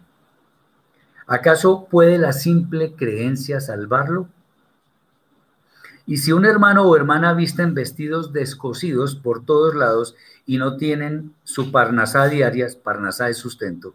¿Acaso 1.29 1.87
puede 1.91 2.17
la 2.17 2.33
simple 2.33 2.95
creencia 2.95 3.61
salvarlo? 3.61 4.29
Y 6.07 6.17
si 6.17 6.33
un 6.33 6.47
hermano 6.47 6.85
o 6.85 6.97
hermana 6.97 7.35
visten 7.35 7.75
vestidos 7.75 8.33
descosidos 8.33 9.15
por 9.15 9.45
todos 9.45 9.75
lados 9.75 10.17
y 10.47 10.57
no 10.57 10.79
tienen 10.79 11.35
su 11.45 11.71
parnasá 11.71 12.29
diaria, 12.29 12.67
parnasá 12.83 13.27
de 13.27 13.35
sustento, 13.35 13.95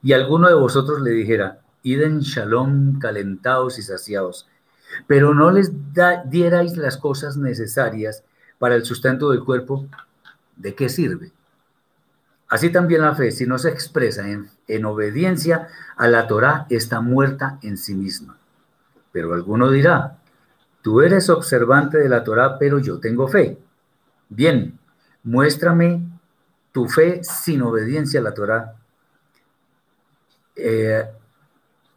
y 0.00 0.12
alguno 0.12 0.46
de 0.46 0.54
vosotros 0.54 1.02
le 1.02 1.10
dijera, 1.10 1.60
id 1.82 2.02
en 2.02 2.20
shalom 2.20 3.00
calentados 3.00 3.80
y 3.80 3.82
saciados, 3.82 4.48
pero 5.08 5.34
no 5.34 5.50
les 5.50 5.72
dierais 6.26 6.76
las 6.76 6.96
cosas 6.96 7.36
necesarias 7.36 8.22
para 8.60 8.76
el 8.76 8.84
sustento 8.84 9.30
del 9.30 9.44
cuerpo, 9.44 9.88
¿de 10.54 10.76
qué 10.76 10.88
sirve? 10.88 11.32
Así 12.48 12.70
también 12.70 13.02
la 13.02 13.16
fe, 13.16 13.32
si 13.32 13.44
no 13.44 13.58
se 13.58 13.70
expresa 13.70 14.28
en, 14.28 14.48
obediencia 14.84 15.68
a 15.96 16.08
la 16.08 16.26
Torá, 16.26 16.66
está 16.70 17.00
muerta 17.00 17.58
en 17.62 17.76
sí 17.76 17.94
misma. 17.94 18.38
Pero 19.12 19.34
alguno 19.34 19.70
dirá, 19.70 20.18
tú 20.82 21.00
eres 21.00 21.28
observante 21.28 21.98
de 21.98 22.08
la 22.08 22.24
Torá, 22.24 22.58
pero 22.58 22.78
yo 22.78 23.00
tengo 23.00 23.28
fe. 23.28 23.58
Bien, 24.28 24.78
muéstrame 25.22 26.02
tu 26.72 26.88
fe 26.88 27.22
sin 27.24 27.62
obediencia 27.62 28.20
a 28.20 28.22
la 28.22 28.34
Torá, 28.34 28.76
eh, 30.56 31.04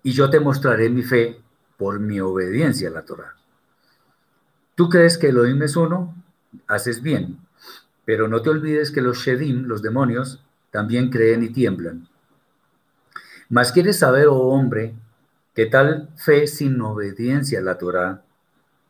y 0.03 0.11
yo 0.11 0.29
te 0.29 0.39
mostraré 0.39 0.89
mi 0.89 1.03
fe 1.03 1.39
por 1.77 1.99
mi 1.99 2.19
obediencia 2.19 2.89
a 2.89 2.91
la 2.91 3.03
Torá. 3.03 3.35
¿Tú 4.75 4.89
crees 4.89 5.17
que 5.17 5.29
Elohim 5.29 5.61
es 5.63 5.75
uno? 5.75 6.15
Haces 6.67 7.01
bien. 7.01 7.39
Pero 8.05 8.27
no 8.27 8.41
te 8.41 8.49
olvides 8.49 8.91
que 8.91 9.01
los 9.01 9.19
Shedim, 9.19 9.63
los 9.65 9.81
demonios, 9.81 10.43
también 10.71 11.09
creen 11.09 11.43
y 11.43 11.49
tiemblan. 11.49 12.07
Mas 13.53 13.71
quieres 13.71 13.99
saber, 13.99 14.29
oh 14.29 14.47
hombre, 14.47 14.95
que 15.53 15.67
tal 15.67 16.09
fe 16.15 16.47
sin 16.47 16.81
obediencia 16.81 17.59
a 17.59 17.61
la 17.61 17.77
Torah 17.77 18.23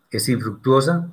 es 0.10 0.30
infructuosa. 0.30 1.10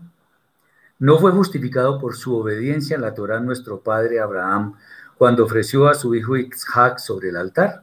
¿No 1.00 1.18
fue 1.18 1.32
justificado 1.32 1.98
por 1.98 2.14
su 2.14 2.36
obediencia 2.36 2.96
a 2.96 3.00
la 3.00 3.12
Torah 3.12 3.40
nuestro 3.40 3.80
padre 3.80 4.20
Abraham 4.20 4.76
cuando 5.18 5.42
ofreció 5.42 5.88
a 5.88 5.94
su 5.94 6.14
hijo 6.14 6.36
Isaac 6.36 7.00
sobre 7.00 7.30
el 7.30 7.36
altar? 7.36 7.82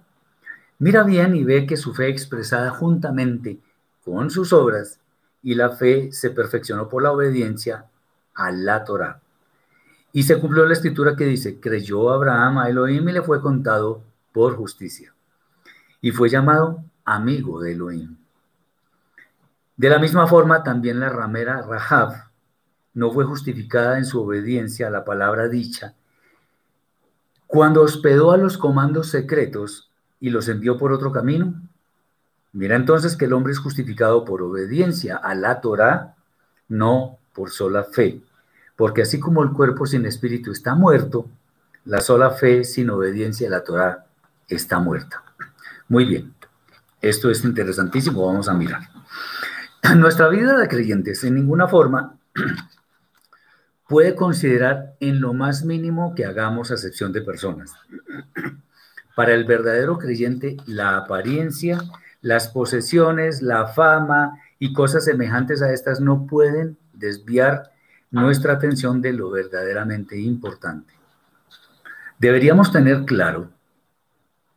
Mira 0.79 1.03
bien 1.03 1.35
y 1.35 1.43
ve 1.43 1.67
que 1.67 1.75
su 1.75 1.93
fe 1.93 2.07
expresada 2.07 2.69
juntamente 2.69 3.59
con 4.05 4.29
sus 4.29 4.53
obras 4.53 5.01
y 5.43 5.55
la 5.55 5.71
fe 5.71 6.13
se 6.13 6.29
perfeccionó 6.29 6.87
por 6.87 7.03
la 7.03 7.11
obediencia 7.11 7.87
a 8.35 8.51
la 8.51 8.85
Torah. 8.85 9.19
Y 10.13 10.23
se 10.23 10.39
cumplió 10.39 10.65
la 10.65 10.75
escritura 10.75 11.17
que 11.17 11.25
dice, 11.25 11.59
creyó 11.59 12.09
Abraham 12.11 12.59
a 12.59 12.69
Elohim 12.69 13.09
y 13.09 13.11
le 13.11 13.21
fue 13.21 13.41
contado 13.41 14.01
por 14.31 14.55
justicia. 14.55 15.13
Y 16.07 16.11
fue 16.11 16.29
llamado 16.29 16.85
amigo 17.03 17.59
de 17.59 17.73
Elohim. 17.73 18.15
De 19.75 19.89
la 19.89 19.99
misma 19.99 20.25
forma, 20.25 20.63
también 20.63 21.01
la 21.01 21.09
ramera 21.09 21.63
Rahab 21.63 22.29
no 22.93 23.11
fue 23.11 23.25
justificada 23.25 23.97
en 23.97 24.05
su 24.05 24.21
obediencia 24.21 24.87
a 24.87 24.89
la 24.89 25.03
palabra 25.03 25.49
dicha 25.49 25.95
cuando 27.45 27.81
hospedó 27.81 28.31
a 28.31 28.37
los 28.37 28.57
comandos 28.57 29.09
secretos 29.09 29.91
y 30.21 30.29
los 30.29 30.47
envió 30.47 30.77
por 30.77 30.93
otro 30.93 31.11
camino. 31.11 31.61
Mira 32.53 32.77
entonces 32.77 33.17
que 33.17 33.25
el 33.25 33.33
hombre 33.33 33.51
es 33.51 33.59
justificado 33.59 34.23
por 34.23 34.41
obediencia 34.41 35.17
a 35.17 35.35
la 35.35 35.59
Torah, 35.59 36.15
no 36.69 37.17
por 37.33 37.49
sola 37.49 37.83
fe. 37.83 38.21
Porque 38.77 39.01
así 39.01 39.19
como 39.19 39.43
el 39.43 39.51
cuerpo 39.51 39.85
sin 39.85 40.05
espíritu 40.05 40.53
está 40.53 40.73
muerto, 40.73 41.27
la 41.83 41.99
sola 41.99 42.29
fe 42.29 42.63
sin 42.63 42.91
obediencia 42.91 43.49
a 43.49 43.51
la 43.51 43.65
Torah 43.65 44.05
está 44.47 44.79
muerta. 44.79 45.26
Muy 45.89 46.03
bien, 46.03 46.33
esto 47.01 47.29
es 47.29 47.45
interesantísimo, 47.45 48.25
vamos 48.25 48.49
a 48.49 48.53
mirar. 48.53 48.81
Nuestra 49.95 50.27
vida 50.27 50.57
de 50.57 50.67
creyentes 50.67 51.23
en 51.23 51.35
ninguna 51.35 51.69
forma 51.69 52.17
puede 53.87 54.13
considerar 54.13 54.95
en 54.99 55.21
lo 55.21 55.33
más 55.33 55.63
mínimo 55.63 56.13
que 56.13 56.25
hagamos 56.25 56.71
acepción 56.71 57.13
de 57.13 57.21
personas. 57.21 57.73
Para 59.15 59.33
el 59.33 59.45
verdadero 59.45 59.97
creyente, 59.97 60.57
la 60.65 60.97
apariencia, 60.97 61.81
las 62.21 62.49
posesiones, 62.49 63.41
la 63.41 63.67
fama 63.67 64.41
y 64.59 64.73
cosas 64.73 65.05
semejantes 65.05 65.61
a 65.61 65.71
estas 65.71 66.01
no 66.01 66.27
pueden 66.27 66.77
desviar 66.91 67.71
nuestra 68.11 68.53
atención 68.53 69.01
de 69.01 69.13
lo 69.13 69.31
verdaderamente 69.31 70.19
importante. 70.19 70.93
Deberíamos 72.19 72.73
tener 72.73 73.05
claro 73.05 73.51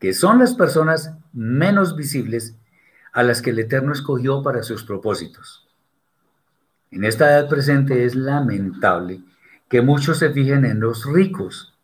que 0.00 0.12
son 0.14 0.38
las 0.38 0.54
personas 0.54 1.12
menos 1.32 1.96
visibles 1.96 2.56
a 3.12 3.22
las 3.22 3.42
que 3.42 3.50
el 3.50 3.58
Eterno 3.58 3.92
escogió 3.92 4.42
para 4.42 4.62
sus 4.62 4.84
propósitos. 4.84 5.66
En 6.90 7.04
esta 7.04 7.30
edad 7.30 7.48
presente 7.48 8.04
es 8.04 8.14
lamentable 8.14 9.20
que 9.68 9.82
muchos 9.82 10.18
se 10.18 10.30
fijen 10.30 10.64
en 10.64 10.80
los 10.80 11.04
ricos 11.04 11.74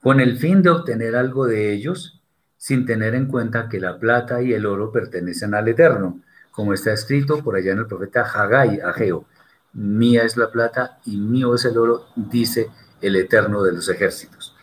con 0.00 0.20
el 0.20 0.38
fin 0.38 0.62
de 0.62 0.70
obtener 0.70 1.16
algo 1.16 1.46
de 1.46 1.72
ellos 1.72 2.20
sin 2.56 2.86
tener 2.86 3.14
en 3.14 3.26
cuenta 3.26 3.68
que 3.68 3.80
la 3.80 3.98
plata 3.98 4.40
y 4.42 4.52
el 4.52 4.64
oro 4.64 4.90
pertenecen 4.92 5.54
al 5.54 5.68
Eterno, 5.68 6.20
como 6.50 6.72
está 6.72 6.92
escrito 6.92 7.42
por 7.42 7.56
allá 7.56 7.72
en 7.72 7.80
el 7.80 7.86
profeta 7.86 8.22
Haggai, 8.22 8.80
Ageo. 8.80 9.26
Mía 9.72 10.22
es 10.22 10.36
la 10.36 10.50
plata 10.50 10.98
y 11.04 11.16
mío 11.16 11.54
es 11.54 11.64
el 11.64 11.76
oro, 11.76 12.06
dice 12.14 12.70
el 13.00 13.16
Eterno 13.16 13.62
de 13.62 13.72
los 13.72 13.88
ejércitos. 13.88 14.56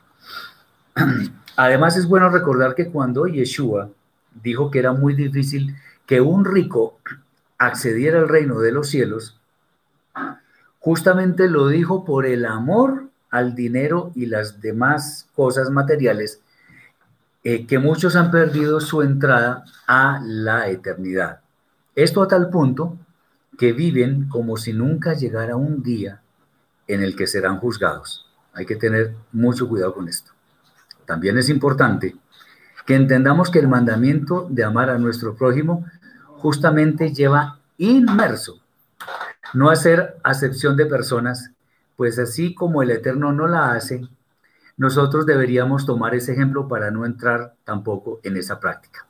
Además 1.58 1.98
es 1.98 2.08
bueno 2.08 2.30
recordar 2.30 2.74
que 2.74 2.90
cuando 2.90 3.28
Yeshua 3.28 3.90
dijo 4.44 4.72
que 4.72 4.80
era 4.80 4.94
muy 4.94 5.14
difícil 5.14 5.76
que 6.06 6.22
un 6.22 6.46
rico 6.46 6.98
accediera 7.58 8.20
al 8.20 8.30
reino 8.30 8.60
de 8.60 8.72
los 8.72 8.90
cielos, 8.90 9.40
justamente 10.80 11.48
lo 11.48 11.68
dijo 11.68 12.06
por 12.06 12.26
el 12.26 12.46
amor 12.46 13.10
al 13.30 13.56
dinero 13.56 14.12
y 14.16 14.26
las 14.26 14.62
demás 14.62 15.28
cosas 15.36 15.70
materiales 15.70 16.42
eh, 17.44 17.66
que 17.66 17.80
muchos 17.80 18.16
han 18.16 18.30
perdido 18.30 18.80
su 18.82 19.02
entrada 19.02 19.64
a 19.88 20.20
la 20.24 20.70
eternidad. 20.70 21.40
Esto 21.96 22.22
a 22.22 22.28
tal 22.28 22.50
punto 22.50 22.98
que 23.58 23.74
viven 23.74 24.28
como 24.30 24.58
si 24.58 24.74
nunca 24.74 25.14
llegara 25.14 25.56
un 25.56 25.82
día 25.82 26.22
en 26.88 27.02
el 27.02 27.16
que 27.16 27.28
serán 27.28 27.58
juzgados. 27.58 28.28
Hay 28.54 28.66
que 28.66 28.76
tener 28.76 29.16
mucho 29.32 29.68
cuidado 29.68 29.94
con 29.94 30.08
esto. 30.08 30.32
También 31.06 31.38
es 31.38 31.50
importante 31.50 32.16
entendamos 32.94 33.50
que 33.50 33.60
el 33.60 33.68
mandamiento 33.68 34.48
de 34.50 34.64
amar 34.64 34.90
a 34.90 34.98
nuestro 34.98 35.36
prójimo 35.36 35.86
justamente 36.38 37.14
lleva 37.14 37.60
inmerso 37.78 38.62
no 39.54 39.70
hacer 39.70 40.18
acepción 40.24 40.78
de 40.78 40.86
personas, 40.86 41.52
pues 41.96 42.20
así 42.20 42.54
como 42.54 42.82
el 42.82 42.92
Eterno 42.92 43.32
no 43.32 43.48
la 43.48 43.74
hace, 43.74 44.08
nosotros 44.78 45.26
deberíamos 45.26 45.86
tomar 45.86 46.16
ese 46.16 46.34
ejemplo 46.34 46.68
para 46.68 46.92
no 46.92 47.06
entrar 47.06 47.54
tampoco 47.64 48.20
en 48.24 48.38
esa 48.38 48.60
práctica. 48.60 49.06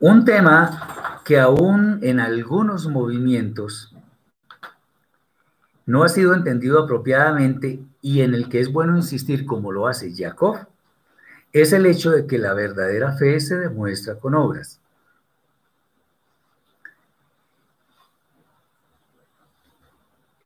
Un 0.00 0.24
tema 0.24 1.22
que 1.24 1.40
aún 1.40 1.98
en 2.02 2.20
algunos 2.20 2.86
movimientos 2.86 3.94
no 5.86 6.04
ha 6.04 6.08
sido 6.08 6.34
entendido 6.34 6.84
apropiadamente 6.84 7.80
y 8.02 8.22
en 8.22 8.34
el 8.34 8.48
que 8.48 8.60
es 8.60 8.72
bueno 8.72 8.96
insistir 8.96 9.46
como 9.46 9.72
lo 9.72 9.86
hace 9.86 10.14
Jacob, 10.14 10.66
es 11.52 11.72
el 11.72 11.86
hecho 11.86 12.10
de 12.10 12.26
que 12.26 12.38
la 12.38 12.54
verdadera 12.54 13.12
fe 13.12 13.40
se 13.40 13.56
demuestra 13.56 14.18
con 14.18 14.34
obras. 14.34 14.80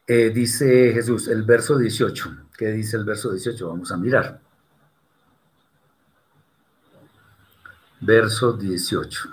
Eh, 0.06 0.30
dice 0.30 0.92
Jesús, 0.92 1.28
el 1.28 1.42
verso 1.42 1.78
18. 1.78 2.36
¿Qué 2.56 2.66
dice 2.66 2.96
el 2.96 3.04
verso 3.04 3.30
18? 3.30 3.68
Vamos 3.68 3.90
a 3.92 3.96
mirar. 3.96 4.40
Verso 8.00 8.52
18. 8.52 9.28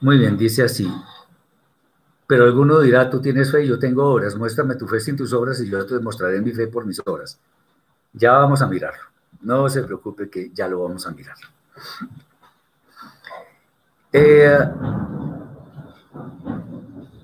Muy 0.00 0.18
bien, 0.18 0.36
dice 0.36 0.64
así. 0.64 0.90
Pero 2.30 2.44
alguno 2.44 2.78
dirá, 2.78 3.10
tú 3.10 3.20
tienes 3.20 3.50
fe 3.50 3.64
y 3.64 3.66
yo 3.66 3.76
tengo 3.76 4.04
obras. 4.04 4.36
Muéstrame 4.36 4.76
tu 4.76 4.86
fe 4.86 5.00
sin 5.00 5.16
tus 5.16 5.32
obras 5.32 5.60
y 5.60 5.68
yo 5.68 5.84
te 5.84 5.94
demostraré 5.94 6.40
mi 6.40 6.52
fe 6.52 6.68
por 6.68 6.86
mis 6.86 7.02
obras. 7.04 7.40
Ya 8.12 8.30
vamos 8.34 8.62
a 8.62 8.68
mirarlo. 8.68 9.02
No 9.40 9.68
se 9.68 9.82
preocupe 9.82 10.30
que 10.30 10.52
ya 10.54 10.68
lo 10.68 10.80
vamos 10.80 11.04
a 11.08 11.10
mirar. 11.10 11.34
Eh, 14.12 14.58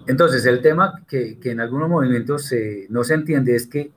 entonces, 0.08 0.44
el 0.44 0.60
tema 0.60 1.00
que, 1.06 1.38
en 1.40 1.60
algunos 1.60 1.88
movimientos 1.88 2.52
no 2.88 3.04
se 3.04 3.14
entiende 3.14 3.54
es 3.54 3.68
que 3.68 3.92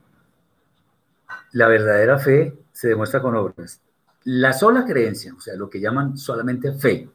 la 1.54 1.68
verdadera 1.68 2.20
fe 2.20 2.56
se 2.72 2.90
demuestra 2.90 3.20
con 3.20 3.36
obras. 3.36 3.82
La 4.26 4.54
sola 4.54 4.86
creencia, 4.86 5.34
o 5.34 5.42
sea, 5.42 5.56
lo 5.56 5.72
que 5.72 5.80
llaman 5.80 6.20
solamente 6.20 6.72
fe, 6.72 7.10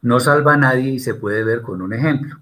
no 0.00 0.20
salva 0.20 0.54
a 0.54 0.56
nadie 0.56 0.92
y 0.92 0.98
se 0.98 1.12
puede 1.12 1.44
ver 1.44 1.60
con 1.60 1.82
un 1.82 1.92
ejemplo. 1.92 2.40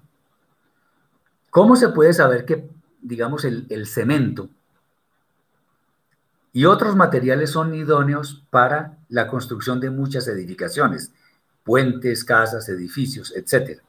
¿Cómo 1.53 1.75
se 1.75 1.89
puede 1.89 2.13
saber 2.13 2.45
que, 2.45 2.67
digamos, 2.99 3.45
el, 3.45 3.67
el 3.69 3.85
cemento 3.85 4.49
y 6.51 6.65
otros 6.65 6.95
materiales 6.95 7.51
son 7.51 7.75
idóneos 7.75 8.43
para 8.49 8.97
la 9.07 9.27
construcción 9.27 9.79
de 9.79 9.91
muchas 9.91 10.27
edificaciones, 10.27 11.11
puentes, 11.63 12.25
casas, 12.25 12.69
edificios, 12.69 13.31
etcétera? 13.35 13.83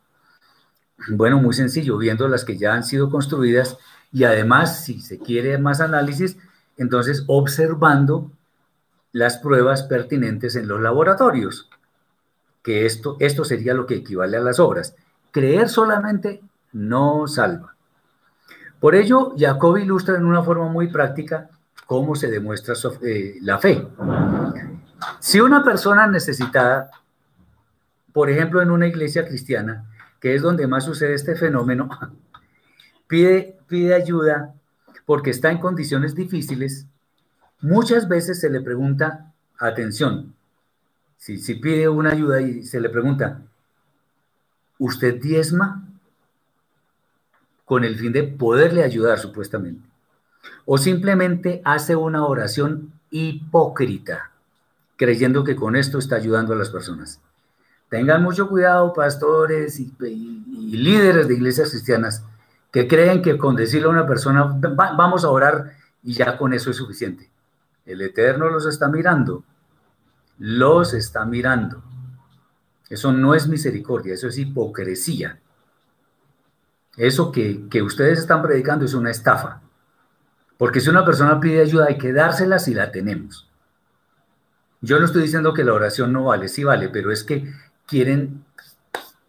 Bueno, 1.08 1.40
muy 1.40 1.54
sencillo, 1.54 1.96
viendo 1.96 2.28
las 2.28 2.44
que 2.44 2.58
ya 2.58 2.74
han 2.74 2.84
sido 2.84 3.08
construidas 3.08 3.78
y 4.12 4.24
además, 4.24 4.84
si 4.84 5.00
se 5.00 5.18
quiere 5.18 5.56
más 5.56 5.80
análisis, 5.80 6.36
entonces 6.76 7.24
observando 7.28 8.30
las 9.10 9.38
pruebas 9.38 9.84
pertinentes 9.84 10.54
en 10.56 10.68
los 10.68 10.82
laboratorios, 10.82 11.70
que 12.62 12.84
esto, 12.84 13.16
esto 13.20 13.42
sería 13.42 13.72
lo 13.72 13.86
que 13.86 13.94
equivale 13.94 14.36
a 14.36 14.40
las 14.40 14.60
obras. 14.60 14.94
Creer 15.30 15.70
solamente 15.70 16.42
no 16.74 17.26
salva. 17.26 17.74
Por 18.80 18.94
ello, 18.94 19.34
Jacob 19.38 19.78
ilustra 19.78 20.16
en 20.16 20.26
una 20.26 20.42
forma 20.42 20.68
muy 20.68 20.88
práctica 20.88 21.48
cómo 21.86 22.14
se 22.14 22.30
demuestra 22.30 22.74
eh, 23.02 23.36
la 23.40 23.58
fe. 23.58 23.86
Si 25.20 25.40
una 25.40 25.64
persona 25.64 26.06
necesitada, 26.06 26.90
por 28.12 28.28
ejemplo, 28.28 28.60
en 28.60 28.70
una 28.70 28.86
iglesia 28.86 29.26
cristiana, 29.26 29.86
que 30.20 30.34
es 30.34 30.42
donde 30.42 30.66
más 30.66 30.84
sucede 30.84 31.14
este 31.14 31.36
fenómeno, 31.36 31.88
pide, 33.06 33.58
pide 33.68 33.94
ayuda 33.94 34.54
porque 35.06 35.30
está 35.30 35.50
en 35.50 35.58
condiciones 35.58 36.14
difíciles, 36.14 36.86
muchas 37.60 38.08
veces 38.08 38.40
se 38.40 38.50
le 38.50 38.60
pregunta, 38.60 39.32
atención, 39.58 40.34
si, 41.16 41.38
si 41.38 41.54
pide 41.54 41.88
una 41.88 42.10
ayuda 42.10 42.40
y 42.42 42.64
se 42.64 42.80
le 42.80 42.88
pregunta, 42.88 43.40
¿usted 44.78 45.20
diezma? 45.20 45.88
Con 47.64 47.84
el 47.84 47.96
fin 47.96 48.12
de 48.12 48.24
poderle 48.24 48.82
ayudar 48.82 49.18
supuestamente. 49.18 49.88
O 50.66 50.78
simplemente 50.78 51.62
hace 51.64 51.96
una 51.96 52.26
oración 52.26 52.92
hipócrita, 53.10 54.30
creyendo 54.96 55.44
que 55.44 55.56
con 55.56 55.76
esto 55.76 55.98
está 55.98 56.16
ayudando 56.16 56.52
a 56.52 56.56
las 56.56 56.70
personas. 56.70 57.20
Tengan 57.88 58.22
mucho 58.22 58.48
cuidado, 58.48 58.92
pastores 58.92 59.78
y, 59.78 59.92
líderes 60.00 61.28
de 61.28 61.34
iglesias 61.34 61.70
cristianas, 61.70 62.24
que 62.72 62.88
creen 62.88 63.22
que 63.22 63.38
con 63.38 63.54
decirle 63.54 63.86
a 63.86 63.90
una 63.90 64.06
persona, 64.06 64.58
vamos 64.58 65.24
a 65.24 65.30
orar 65.30 65.76
y 66.02 66.14
ya 66.14 66.36
con 66.36 66.52
eso 66.52 66.70
es 66.70 66.76
suficiente. 66.76 67.30
El 67.86 68.00
Eterno 68.00 68.48
los 68.48 68.66
está 68.66 68.88
mirando, 68.88 69.44
los 70.38 70.92
está 70.94 71.24
mirando. 71.24 71.82
Eso 72.88 73.12
no 73.12 73.34
es 73.34 73.46
misericordia, 73.46 74.14
eso 74.14 74.26
es 74.26 74.38
hipocresía. 74.38 75.38
Eso 76.96 77.32
que, 77.32 77.68
que 77.68 77.82
ustedes 77.82 78.18
están 78.18 78.42
predicando 78.42 78.84
es 78.84 78.94
una 78.94 79.10
estafa. 79.10 79.60
Porque 80.56 80.80
si 80.80 80.90
una 80.90 81.04
persona 81.04 81.40
pide 81.40 81.60
ayuda 81.60 81.86
hay 81.88 81.98
que 81.98 82.12
dársela 82.12 82.58
si 82.58 82.74
la 82.74 82.90
tenemos. 82.92 83.48
Yo 84.80 84.98
no 84.98 85.06
estoy 85.06 85.22
diciendo 85.22 85.54
que 85.54 85.64
la 85.64 85.72
oración 85.72 86.12
no 86.12 86.24
vale, 86.24 86.48
sí 86.48 86.62
vale, 86.62 86.88
pero 86.90 87.10
es 87.10 87.24
que 87.24 87.50
quieren 87.86 88.44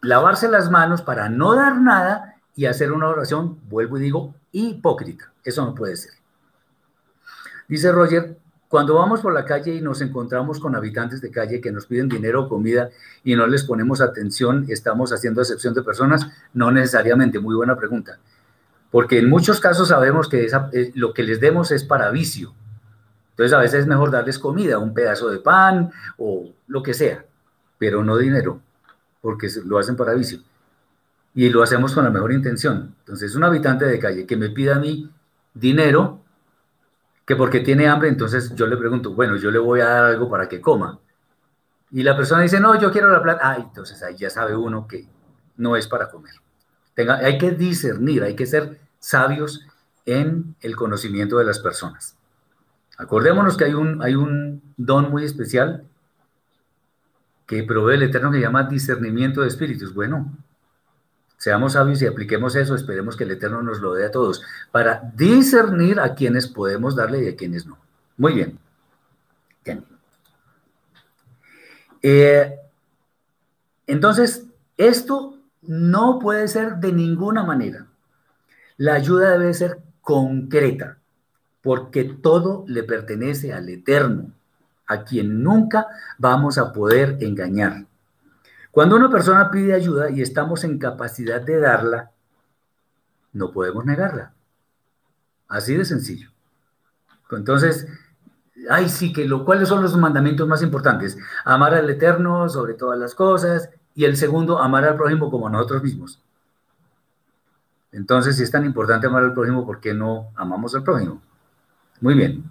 lavarse 0.02 0.48
las 0.48 0.70
manos 0.70 1.02
para 1.02 1.28
no 1.28 1.54
dar 1.54 1.80
nada 1.80 2.36
y 2.54 2.66
hacer 2.66 2.92
una 2.92 3.08
oración, 3.08 3.58
vuelvo 3.68 3.98
y 3.98 4.02
digo, 4.02 4.34
hipócrita. 4.52 5.32
Eso 5.44 5.64
no 5.64 5.74
puede 5.74 5.96
ser. 5.96 6.12
Dice 7.68 7.90
Roger, 7.90 8.38
cuando 8.68 8.94
vamos 8.94 9.20
por 9.20 9.32
la 9.32 9.44
calle 9.44 9.74
y 9.74 9.80
nos 9.80 10.00
encontramos 10.00 10.60
con 10.60 10.74
habitantes 10.74 11.20
de 11.20 11.30
calle 11.30 11.60
que 11.60 11.72
nos 11.72 11.86
piden 11.86 12.08
dinero 12.08 12.44
o 12.44 12.48
comida 12.48 12.90
y 13.22 13.36
no 13.36 13.46
les 13.46 13.64
ponemos 13.64 14.00
atención, 14.00 14.66
¿estamos 14.68 15.12
haciendo 15.12 15.40
excepción 15.40 15.74
de 15.74 15.82
personas? 15.82 16.28
No 16.52 16.70
necesariamente, 16.70 17.38
muy 17.38 17.54
buena 17.54 17.76
pregunta. 17.76 18.18
Porque 18.90 19.18
en 19.18 19.28
muchos 19.28 19.60
casos 19.60 19.88
sabemos 19.88 20.28
que 20.28 20.46
eh, 20.46 20.92
lo 20.94 21.12
que 21.12 21.22
les 21.22 21.40
demos 21.40 21.70
es 21.70 21.84
para 21.84 22.10
vicio. 22.10 22.54
Entonces 23.30 23.52
a 23.52 23.60
veces 23.60 23.80
es 23.80 23.86
mejor 23.86 24.10
darles 24.10 24.38
comida, 24.38 24.78
un 24.78 24.94
pedazo 24.94 25.28
de 25.28 25.38
pan 25.38 25.90
o 26.16 26.52
lo 26.66 26.82
que 26.82 26.94
sea 26.94 27.24
pero 27.78 28.04
no 28.04 28.16
dinero, 28.16 28.60
porque 29.20 29.48
lo 29.64 29.78
hacen 29.78 29.96
para 29.96 30.14
vicio. 30.14 30.40
Y 31.34 31.50
lo 31.50 31.62
hacemos 31.62 31.92
con 31.92 32.04
la 32.04 32.10
mejor 32.10 32.32
intención. 32.32 32.94
Entonces, 33.00 33.34
un 33.34 33.44
habitante 33.44 33.84
de 33.84 33.98
calle 33.98 34.26
que 34.26 34.36
me 34.36 34.48
pida 34.48 34.76
a 34.76 34.78
mí 34.78 35.10
dinero, 35.52 36.20
que 37.26 37.34
porque 37.34 37.60
tiene 37.60 37.88
hambre, 37.88 38.08
entonces 38.08 38.54
yo 38.54 38.66
le 38.66 38.76
pregunto, 38.76 39.12
bueno, 39.12 39.36
yo 39.36 39.50
le 39.50 39.58
voy 39.58 39.80
a 39.80 39.86
dar 39.86 40.04
algo 40.04 40.30
para 40.30 40.48
que 40.48 40.60
coma. 40.60 41.00
Y 41.90 42.02
la 42.02 42.16
persona 42.16 42.42
dice, 42.42 42.60
no, 42.60 42.78
yo 42.78 42.92
quiero 42.92 43.10
la 43.10 43.22
plata. 43.22 43.40
Ah, 43.42 43.56
entonces 43.56 44.02
ahí 44.02 44.16
ya 44.16 44.30
sabe 44.30 44.56
uno 44.56 44.86
que 44.86 45.08
no 45.56 45.76
es 45.76 45.88
para 45.88 46.08
comer. 46.08 46.34
Hay 47.22 47.36
que 47.36 47.50
discernir, 47.50 48.22
hay 48.22 48.36
que 48.36 48.46
ser 48.46 48.78
sabios 48.98 49.66
en 50.06 50.54
el 50.60 50.76
conocimiento 50.76 51.38
de 51.38 51.44
las 51.44 51.58
personas. 51.58 52.16
Acordémonos 52.96 53.56
que 53.56 53.64
hay 53.64 53.74
un, 53.74 54.02
hay 54.02 54.14
un 54.14 54.62
don 54.76 55.10
muy 55.10 55.24
especial 55.24 55.84
que 57.46 57.62
provee 57.64 57.94
el 57.94 58.04
Eterno 58.04 58.30
que 58.30 58.40
llama 58.40 58.64
discernimiento 58.64 59.42
de 59.42 59.48
espíritus. 59.48 59.92
Bueno, 59.92 60.32
Seamos 61.36 61.74
sabios 61.74 62.00
y 62.02 62.06
apliquemos 62.06 62.56
eso, 62.56 62.74
esperemos 62.74 63.16
que 63.16 63.24
el 63.24 63.32
Eterno 63.32 63.62
nos 63.62 63.80
lo 63.80 63.94
dé 63.94 64.06
a 64.06 64.10
todos, 64.10 64.42
para 64.72 65.10
discernir 65.14 66.00
a 66.00 66.14
quienes 66.14 66.46
podemos 66.48 66.96
darle 66.96 67.24
y 67.24 67.28
a 67.28 67.36
quienes 67.36 67.66
no. 67.66 67.78
Muy 68.16 68.32
bien. 68.32 68.58
Eh, 72.02 72.54
entonces, 73.86 74.44
esto 74.76 75.38
no 75.62 76.18
puede 76.18 76.46
ser 76.48 76.76
de 76.76 76.92
ninguna 76.92 77.42
manera. 77.42 77.86
La 78.76 78.94
ayuda 78.94 79.32
debe 79.32 79.52
ser 79.54 79.80
concreta, 80.02 80.98
porque 81.62 82.04
todo 82.04 82.64
le 82.68 82.84
pertenece 82.84 83.52
al 83.52 83.68
Eterno, 83.68 84.30
a 84.86 85.02
quien 85.02 85.42
nunca 85.42 85.88
vamos 86.18 86.58
a 86.58 86.72
poder 86.72 87.18
engañar. 87.20 87.86
Cuando 88.76 88.96
una 88.96 89.08
persona 89.08 89.50
pide 89.50 89.72
ayuda 89.72 90.10
y 90.10 90.20
estamos 90.20 90.62
en 90.62 90.78
capacidad 90.78 91.40
de 91.40 91.58
darla, 91.58 92.10
no 93.32 93.50
podemos 93.50 93.86
negarla. 93.86 94.34
Así 95.48 95.74
de 95.74 95.86
sencillo. 95.86 96.28
Entonces, 97.30 97.88
ay, 98.68 98.90
sí, 98.90 99.14
que 99.14 99.24
lo, 99.26 99.46
¿cuáles 99.46 99.70
son 99.70 99.82
los 99.82 99.96
mandamientos 99.96 100.46
más 100.46 100.60
importantes? 100.60 101.16
Amar 101.46 101.72
al 101.72 101.88
Eterno 101.88 102.50
sobre 102.50 102.74
todas 102.74 102.98
las 102.98 103.14
cosas 103.14 103.70
y 103.94 104.04
el 104.04 104.18
segundo, 104.18 104.58
amar 104.58 104.84
al 104.84 104.96
prójimo 104.96 105.30
como 105.30 105.48
nosotros 105.48 105.82
mismos. 105.82 106.22
Entonces, 107.92 108.36
si 108.36 108.42
es 108.42 108.50
tan 108.50 108.66
importante 108.66 109.06
amar 109.06 109.22
al 109.22 109.32
prójimo, 109.32 109.64
¿por 109.64 109.80
qué 109.80 109.94
no 109.94 110.28
amamos 110.36 110.74
al 110.74 110.82
prójimo? 110.82 111.22
Muy 112.02 112.12
bien. 112.12 112.44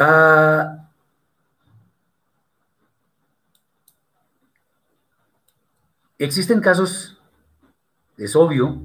Ah, 0.00 0.77
existen 6.18 6.60
casos, 6.60 7.18
es 8.16 8.34
obvio, 8.34 8.80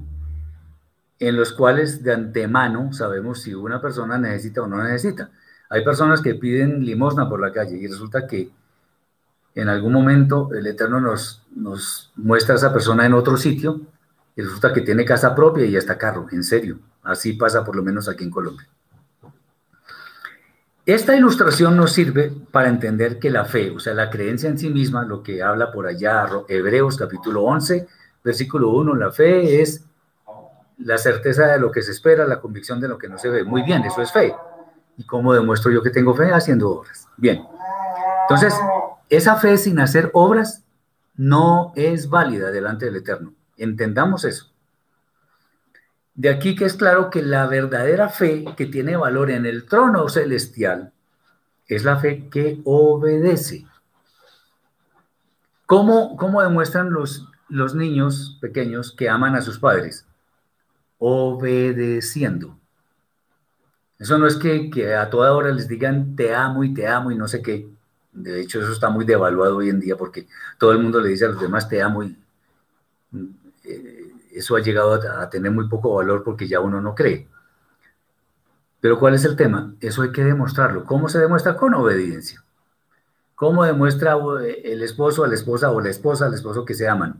en 1.18 1.36
los 1.36 1.52
cuales 1.52 2.02
de 2.02 2.12
antemano 2.12 2.92
sabemos 2.92 3.42
si 3.42 3.54
una 3.54 3.80
persona 3.80 4.18
necesita 4.18 4.62
o 4.62 4.66
no 4.66 4.82
necesita. 4.82 5.30
Hay 5.70 5.84
personas 5.84 6.20
que 6.20 6.34
piden 6.34 6.84
limosna 6.84 7.28
por 7.28 7.40
la 7.40 7.52
calle 7.52 7.76
y 7.76 7.86
resulta 7.86 8.26
que 8.26 8.50
en 9.54 9.68
algún 9.68 9.92
momento 9.92 10.50
el 10.52 10.66
Eterno 10.66 11.00
nos, 11.00 11.42
nos 11.54 12.12
muestra 12.16 12.54
a 12.54 12.58
esa 12.58 12.72
persona 12.72 13.06
en 13.06 13.14
otro 13.14 13.36
sitio 13.36 13.80
y 14.36 14.42
resulta 14.42 14.72
que 14.72 14.80
tiene 14.80 15.04
casa 15.04 15.34
propia 15.34 15.64
y 15.64 15.76
hasta 15.76 15.96
carro, 15.96 16.26
en 16.32 16.42
serio. 16.42 16.78
Así 17.02 17.34
pasa 17.34 17.64
por 17.64 17.76
lo 17.76 17.82
menos 17.82 18.08
aquí 18.08 18.24
en 18.24 18.30
Colombia. 18.30 18.66
Esta 20.86 21.16
ilustración 21.16 21.78
nos 21.78 21.92
sirve 21.92 22.30
para 22.50 22.68
entender 22.68 23.18
que 23.18 23.30
la 23.30 23.46
fe, 23.46 23.70
o 23.70 23.80
sea, 23.80 23.94
la 23.94 24.10
creencia 24.10 24.50
en 24.50 24.58
sí 24.58 24.68
misma, 24.68 25.02
lo 25.04 25.22
que 25.22 25.42
habla 25.42 25.72
por 25.72 25.86
allá 25.86 26.26
Hebreos 26.46 26.98
capítulo 26.98 27.42
11, 27.44 27.86
versículo 28.22 28.68
1, 28.68 28.94
la 28.94 29.10
fe 29.10 29.62
es 29.62 29.82
la 30.76 30.98
certeza 30.98 31.46
de 31.46 31.58
lo 31.58 31.70
que 31.70 31.80
se 31.80 31.92
espera, 31.92 32.26
la 32.26 32.38
convicción 32.38 32.80
de 32.80 32.88
lo 32.88 32.98
que 32.98 33.08
no 33.08 33.16
se 33.16 33.30
ve. 33.30 33.44
Muy 33.44 33.62
bien, 33.62 33.82
eso 33.84 34.02
es 34.02 34.12
fe. 34.12 34.34
¿Y 34.98 35.04
cómo 35.04 35.32
demuestro 35.32 35.72
yo 35.72 35.82
que 35.82 35.88
tengo 35.88 36.14
fe? 36.14 36.30
Haciendo 36.34 36.68
obras. 36.70 37.08
Bien. 37.16 37.42
Entonces, 38.28 38.54
esa 39.08 39.36
fe 39.36 39.56
sin 39.56 39.80
hacer 39.80 40.10
obras 40.12 40.64
no 41.16 41.72
es 41.76 42.10
válida 42.10 42.50
delante 42.50 42.84
del 42.84 42.96
Eterno. 42.96 43.32
Entendamos 43.56 44.26
eso. 44.26 44.53
De 46.14 46.30
aquí 46.30 46.54
que 46.54 46.64
es 46.64 46.74
claro 46.74 47.10
que 47.10 47.22
la 47.22 47.46
verdadera 47.46 48.08
fe 48.08 48.44
que 48.56 48.66
tiene 48.66 48.96
valor 48.96 49.30
en 49.30 49.46
el 49.46 49.66
trono 49.66 50.08
celestial 50.08 50.92
es 51.66 51.84
la 51.84 51.96
fe 51.96 52.28
que 52.30 52.60
obedece. 52.64 53.66
¿Cómo, 55.66 56.16
cómo 56.16 56.42
demuestran 56.42 56.92
los, 56.92 57.28
los 57.48 57.74
niños 57.74 58.38
pequeños 58.40 58.92
que 58.92 59.08
aman 59.08 59.34
a 59.34 59.42
sus 59.42 59.58
padres? 59.58 60.06
obedeciendo. 61.06 62.58
Eso 63.98 64.16
no 64.16 64.26
es 64.26 64.36
que, 64.36 64.94
a 64.94 65.10
toda 65.10 65.34
hora 65.34 65.52
les 65.52 65.68
digan 65.68 66.16
te 66.16 66.34
amo 66.34 66.64
y 66.64 66.72
te 66.72 66.88
amo 66.88 67.10
y 67.10 67.16
no 67.16 67.28
sé 67.28 67.42
qué. 67.42 67.68
De 68.12 68.40
hecho, 68.40 68.60
eso 68.62 68.72
está 68.72 68.88
muy 68.88 69.04
devaluado 69.04 69.58
hoy 69.58 69.68
en 69.68 69.80
día 69.80 69.96
porque 69.96 70.26
todo 70.58 70.72
el 70.72 70.78
mundo 70.78 71.00
le 71.00 71.10
dice 71.10 71.26
a 71.26 71.28
los 71.28 71.40
demás 71.40 71.68
te 71.68 71.82
amo 71.82 72.04
y 72.04 72.16
eh, 73.64 74.03
eso 74.34 74.56
ha 74.56 74.60
llegado 74.60 74.94
a, 74.94 75.30
tener 75.30 75.52
muy 75.52 75.68
poco 75.68 75.94
valor 75.94 76.24
porque 76.24 76.48
ya 76.48 76.60
uno 76.60 76.80
no 76.80 76.94
cree. 76.94 77.28
Pero 78.80 78.98
¿cuál 78.98 79.14
es 79.14 79.24
el 79.24 79.36
tema? 79.36 79.74
Eso 79.80 80.02
hay 80.02 80.12
que 80.12 80.24
demostrarlo. 80.24 80.84
¿Cómo 80.84 81.08
se 81.08 81.18
demuestra? 81.18 81.56
Con 81.56 81.74
obediencia. 81.74 82.42
¿Cómo 83.34 83.64
demuestra 83.64 84.16
el 84.44 84.82
esposo 84.82 85.24
a 85.24 85.28
la 85.28 85.34
esposa 85.34 85.70
o 85.70 85.80
la 85.80 85.90
esposa 85.90 86.26
al 86.26 86.34
esposo 86.34 86.64
que 86.64 86.74
se 86.74 86.88
aman? 86.88 87.18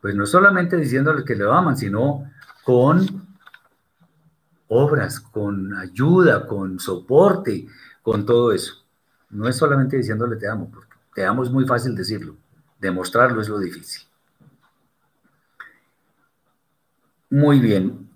Pues 0.00 0.14
no 0.14 0.26
solamente 0.26 0.76
diciéndole 0.76 1.24
que 1.24 1.36
lo 1.36 1.52
aman, 1.52 1.76
sino 1.76 2.30
con 2.64 3.26
obras, 4.68 5.20
con 5.20 5.74
ayuda, 5.76 6.46
con 6.46 6.80
soporte, 6.80 7.66
con 8.02 8.26
todo 8.26 8.52
eso. 8.52 8.74
No 9.30 9.48
es 9.48 9.56
solamente 9.56 9.96
diciéndole 9.96 10.36
te 10.36 10.48
amo, 10.48 10.70
porque 10.72 10.94
te 11.14 11.24
amo 11.24 11.42
es 11.42 11.50
muy 11.50 11.66
fácil 11.66 11.94
decirlo, 11.94 12.36
demostrarlo 12.78 13.40
es 13.40 13.48
lo 13.48 13.58
difícil. 13.58 14.02
Muy 17.34 17.58
bien. 17.58 18.10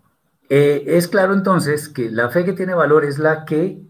Eh, 0.49 0.85
es 0.87 1.09
claro 1.09 1.35
entonces 1.35 1.89
que 1.89 2.09
la 2.09 2.29
fe 2.29 2.45
que 2.45 2.53
tiene 2.53 2.73
valor 2.73 3.05
es 3.05 3.19
la 3.19 3.45
que 3.45 3.83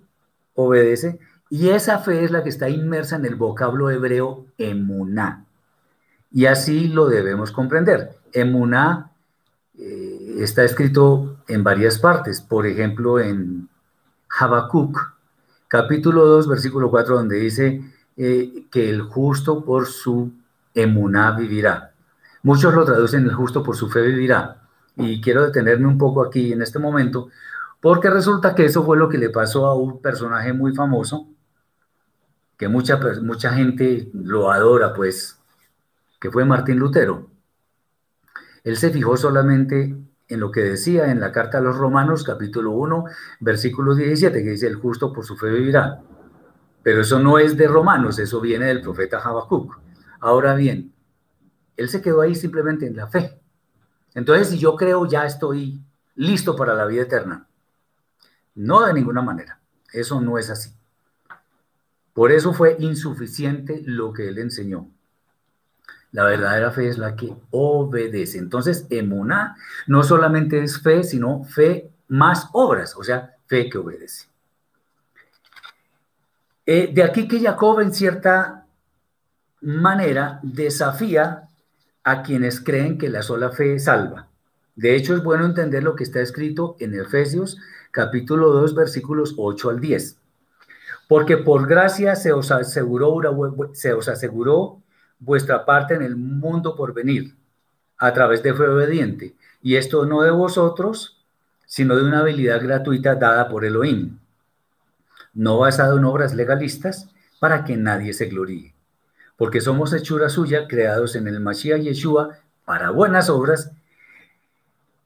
obedece 0.55 1.19
y 1.51 1.69
esa 1.69 1.99
fe 1.99 2.25
es 2.25 2.31
la 2.31 2.43
que 2.43 2.49
está 2.49 2.71
inmersa 2.71 3.17
en 3.17 3.27
el 3.27 3.35
vocablo 3.35 3.91
hebreo 3.91 4.47
emuná. 4.57 5.45
Y 6.33 6.47
así 6.47 6.89
lo 6.89 7.09
debemos 7.09 7.53
comprender. 7.53 8.17
Emuná 8.33 9.11
eh, 9.79 10.37
está 10.39 10.65
escrito 10.65 11.37
en 11.47 11.63
varias 11.63 11.99
partes, 11.99 12.41
por 12.41 12.67
ejemplo 12.67 13.21
en 13.21 13.69
Habacuc, 14.31 14.99
capítulo 15.69 16.25
2, 16.25 16.49
versículo 16.49 16.89
4, 16.89 17.17
donde 17.17 17.37
dice 17.37 17.83
eh, 18.17 18.65
que 18.71 18.89
el 18.89 19.03
justo 19.03 19.63
por 19.63 19.89
su 19.89 20.33
emuná 20.73 21.33
vivirá. 21.33 21.93
Muchos 22.45 22.73
lo 22.73 22.87
traducen 22.87 23.25
el 23.25 23.35
justo 23.35 23.63
por 23.63 23.77
su 23.77 23.91
fe 23.91 24.01
vivirá. 24.01 24.58
Y 24.99 25.21
quiero 25.21 25.45
detenerme 25.47 25.87
un 25.87 25.97
poco 25.97 26.25
aquí 26.25 26.53
en 26.53 26.61
este 26.61 26.79
momento, 26.79 27.29
porque 27.81 28.11
resulta 28.11 28.55
que 28.55 28.65
eso 28.65 28.85
fue 28.85 28.97
lo 28.97 29.09
que 29.09 29.17
le 29.17 29.31
pasó 29.31 29.67
a 29.67 29.75
un 29.75 30.03
personaje 30.03 30.53
muy 30.53 30.75
famoso, 30.75 31.29
que 32.57 32.69
mucha, 32.69 32.99
mucha 33.23 33.53
gente 33.53 34.11
lo 34.13 34.51
adora, 34.51 34.93
pues, 34.93 35.39
que 36.21 36.31
fue 36.31 36.45
Martín 36.45 36.79
Lutero. 36.79 37.31
Él 38.65 38.77
se 38.77 38.91
fijó 38.91 39.17
solamente 39.17 39.97
en 40.29 40.41
lo 40.41 40.51
que 40.51 40.61
decía 40.61 41.11
en 41.11 41.21
la 41.21 41.33
carta 41.33 41.59
a 41.59 41.61
los 41.61 41.77
Romanos, 41.77 42.25
capítulo 42.25 42.73
1, 42.73 43.05
versículo 43.41 43.95
17, 43.95 44.43
que 44.43 44.51
dice, 44.51 44.67
el 44.67 44.75
justo 44.77 45.13
por 45.13 45.25
su 45.25 45.37
fe 45.37 45.49
vivirá. 45.49 46.03
Pero 46.83 47.03
eso 47.03 47.19
no 47.19 47.39
es 47.39 47.57
de 47.57 47.69
Romanos, 47.69 48.19
eso 48.19 48.41
viene 48.41 48.67
del 48.67 48.83
profeta 48.83 49.19
Habacuc. 49.19 49.79
Ahora 50.21 50.55
bien, 50.55 50.93
él 51.77 51.89
se 51.89 52.03
quedó 52.03 52.21
ahí 52.21 52.35
simplemente 52.35 52.87
en 52.87 52.97
la 52.97 53.07
fe. 53.07 53.41
Entonces, 54.15 54.49
si 54.49 54.59
yo 54.59 54.77
creo, 54.77 55.07
ya 55.07 55.25
estoy 55.25 55.81
listo 56.15 56.57
para 56.57 56.75
la 56.75 56.87
vida 56.87 57.03
eterna. 57.03 57.47
No 58.55 58.85
de 58.85 58.93
ninguna 58.93 59.23
manera. 59.23 59.61
Eso 59.93 60.21
no 60.21 60.39
es 60.39 60.51
así. 60.51 60.73
Por 62.13 62.33
eso 62.33 62.53
fue 62.53 62.77
insuficiente 62.81 63.83
lo 63.85 64.13
que 64.13 64.29
él 64.29 64.39
enseñó. 64.39 64.89
La 66.11 66.25
verdadera 66.25 66.71
fe 66.71 66.89
es 66.89 66.99
la 66.99 67.15
que 67.15 67.37
obedece. 67.51 68.39
Entonces, 68.39 68.87
emuná 68.91 69.57
no 69.87 70.03
solamente 70.03 70.63
es 70.63 70.81
fe, 70.83 71.05
sino 71.05 71.45
fe 71.45 71.91
más 72.09 72.49
obras, 72.53 72.97
o 72.97 73.05
sea, 73.05 73.37
fe 73.47 73.69
que 73.69 73.79
obedece. 73.79 74.27
Eh, 76.67 76.91
de 76.93 77.03
aquí 77.03 77.29
que 77.29 77.41
Jacob 77.41 77.81
en 77.81 77.95
cierta 77.95 78.67
manera 79.61 80.41
desafía 80.43 81.48
a 82.05 82.23
quienes 82.23 82.61
creen 82.61 82.99
que 82.99 83.09
la 83.09 83.23
sola 83.23 83.51
fe 83.51 83.79
salva. 83.79 84.29
De 84.77 84.95
hecho, 84.95 85.15
es 85.15 85.23
bueno 85.23 85.45
entender 85.45 85.83
lo 85.83 85.97
que 85.97 86.05
está 86.05 86.21
escrito 86.21 86.77
en 86.79 86.95
Efesios 86.95 87.59
capítulo 87.91 88.53
2 88.53 88.75
versículos 88.75 89.35
8 89.37 89.71
al 89.71 89.81
10. 89.81 90.19
Porque 91.09 91.37
por 91.39 91.67
gracia 91.67 92.15
se 92.17 92.33
os 92.33 92.51
aseguró, 92.51 93.21
se 93.73 93.93
os 93.93 94.09
aseguró 94.09 94.81
vuestra 95.19 95.65
parte 95.65 95.95
en 95.95 96.03
el 96.03 96.17
mundo 96.17 96.77
por 96.77 96.93
venir, 96.95 97.35
a 97.99 98.13
través 98.13 98.43
de 98.43 98.55
fe 98.55 98.65
obediente. 98.65 99.35
Y 99.63 99.77
esto 99.77 100.07
no 100.07 100.23
de 100.23 100.31
vosotros, 100.31 101.19
sino 101.67 101.97
de 101.97 102.05
una 102.05 102.21
habilidad 102.21 102.63
gratuita 102.63 103.15
dada 103.17 103.49
por 103.49 103.65
Elohim, 103.65 104.19
no 105.35 105.59
basado 105.59 105.99
en 105.99 106.05
obras 106.05 106.35
legalistas, 106.35 107.09
para 107.41 107.65
que 107.65 107.77
nadie 107.77 108.13
se 108.13 108.27
gloríe. 108.27 108.75
Porque 109.39 109.63
somos 109.63 109.95
hechura 109.95 110.29
suya, 110.29 110.67
creados 110.69 111.15
en 111.17 111.29
el 111.29 111.41
Mashiach 111.41 111.81
Yeshua 111.81 112.37
para 112.67 112.91
buenas 112.91 113.31
obras, 113.31 113.71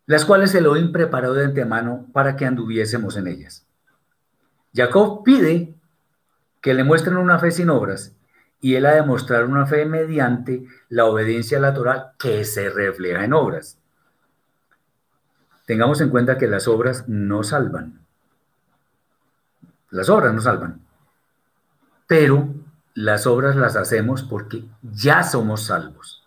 las 0.06 0.24
cuales 0.24 0.54
Elohim 0.54 0.90
preparó 0.90 1.34
de 1.34 1.44
antemano 1.44 2.06
para 2.12 2.34
que 2.34 2.46
anduviésemos 2.46 3.16
en 3.16 3.28
ellas. 3.28 3.64
Jacob 4.74 5.22
pide 5.22 5.74
que 6.62 6.72
le 6.72 6.82
muestren 6.82 7.18
una 7.18 7.38
fe 7.38 7.50
sin 7.50 7.68
obras, 7.68 8.16
y 8.60 8.76
él 8.76 8.86
ha 8.86 8.94
de 8.94 9.02
mostrar 9.02 9.44
una 9.44 9.66
fe 9.66 9.84
mediante 9.84 10.66
la 10.88 11.04
obediencia 11.04 11.58
a 11.58 11.60
la 11.60 11.74
Torah 11.74 12.14
que 12.18 12.44
se 12.44 12.70
refleja 12.70 13.24
en 13.24 13.34
obras. 13.34 13.76
Tengamos 15.66 16.00
en 16.00 16.08
cuenta 16.08 16.38
que 16.38 16.46
las 16.46 16.68
obras 16.68 17.06
no 17.06 17.42
salvan. 17.42 18.00
Las 19.90 20.08
obras 20.08 20.32
no 20.32 20.40
salvan. 20.40 20.80
Pero 22.06 22.48
las 22.94 23.26
obras 23.26 23.56
las 23.56 23.76
hacemos 23.76 24.22
porque 24.22 24.64
ya 24.82 25.22
somos 25.22 25.66
salvos. 25.66 26.22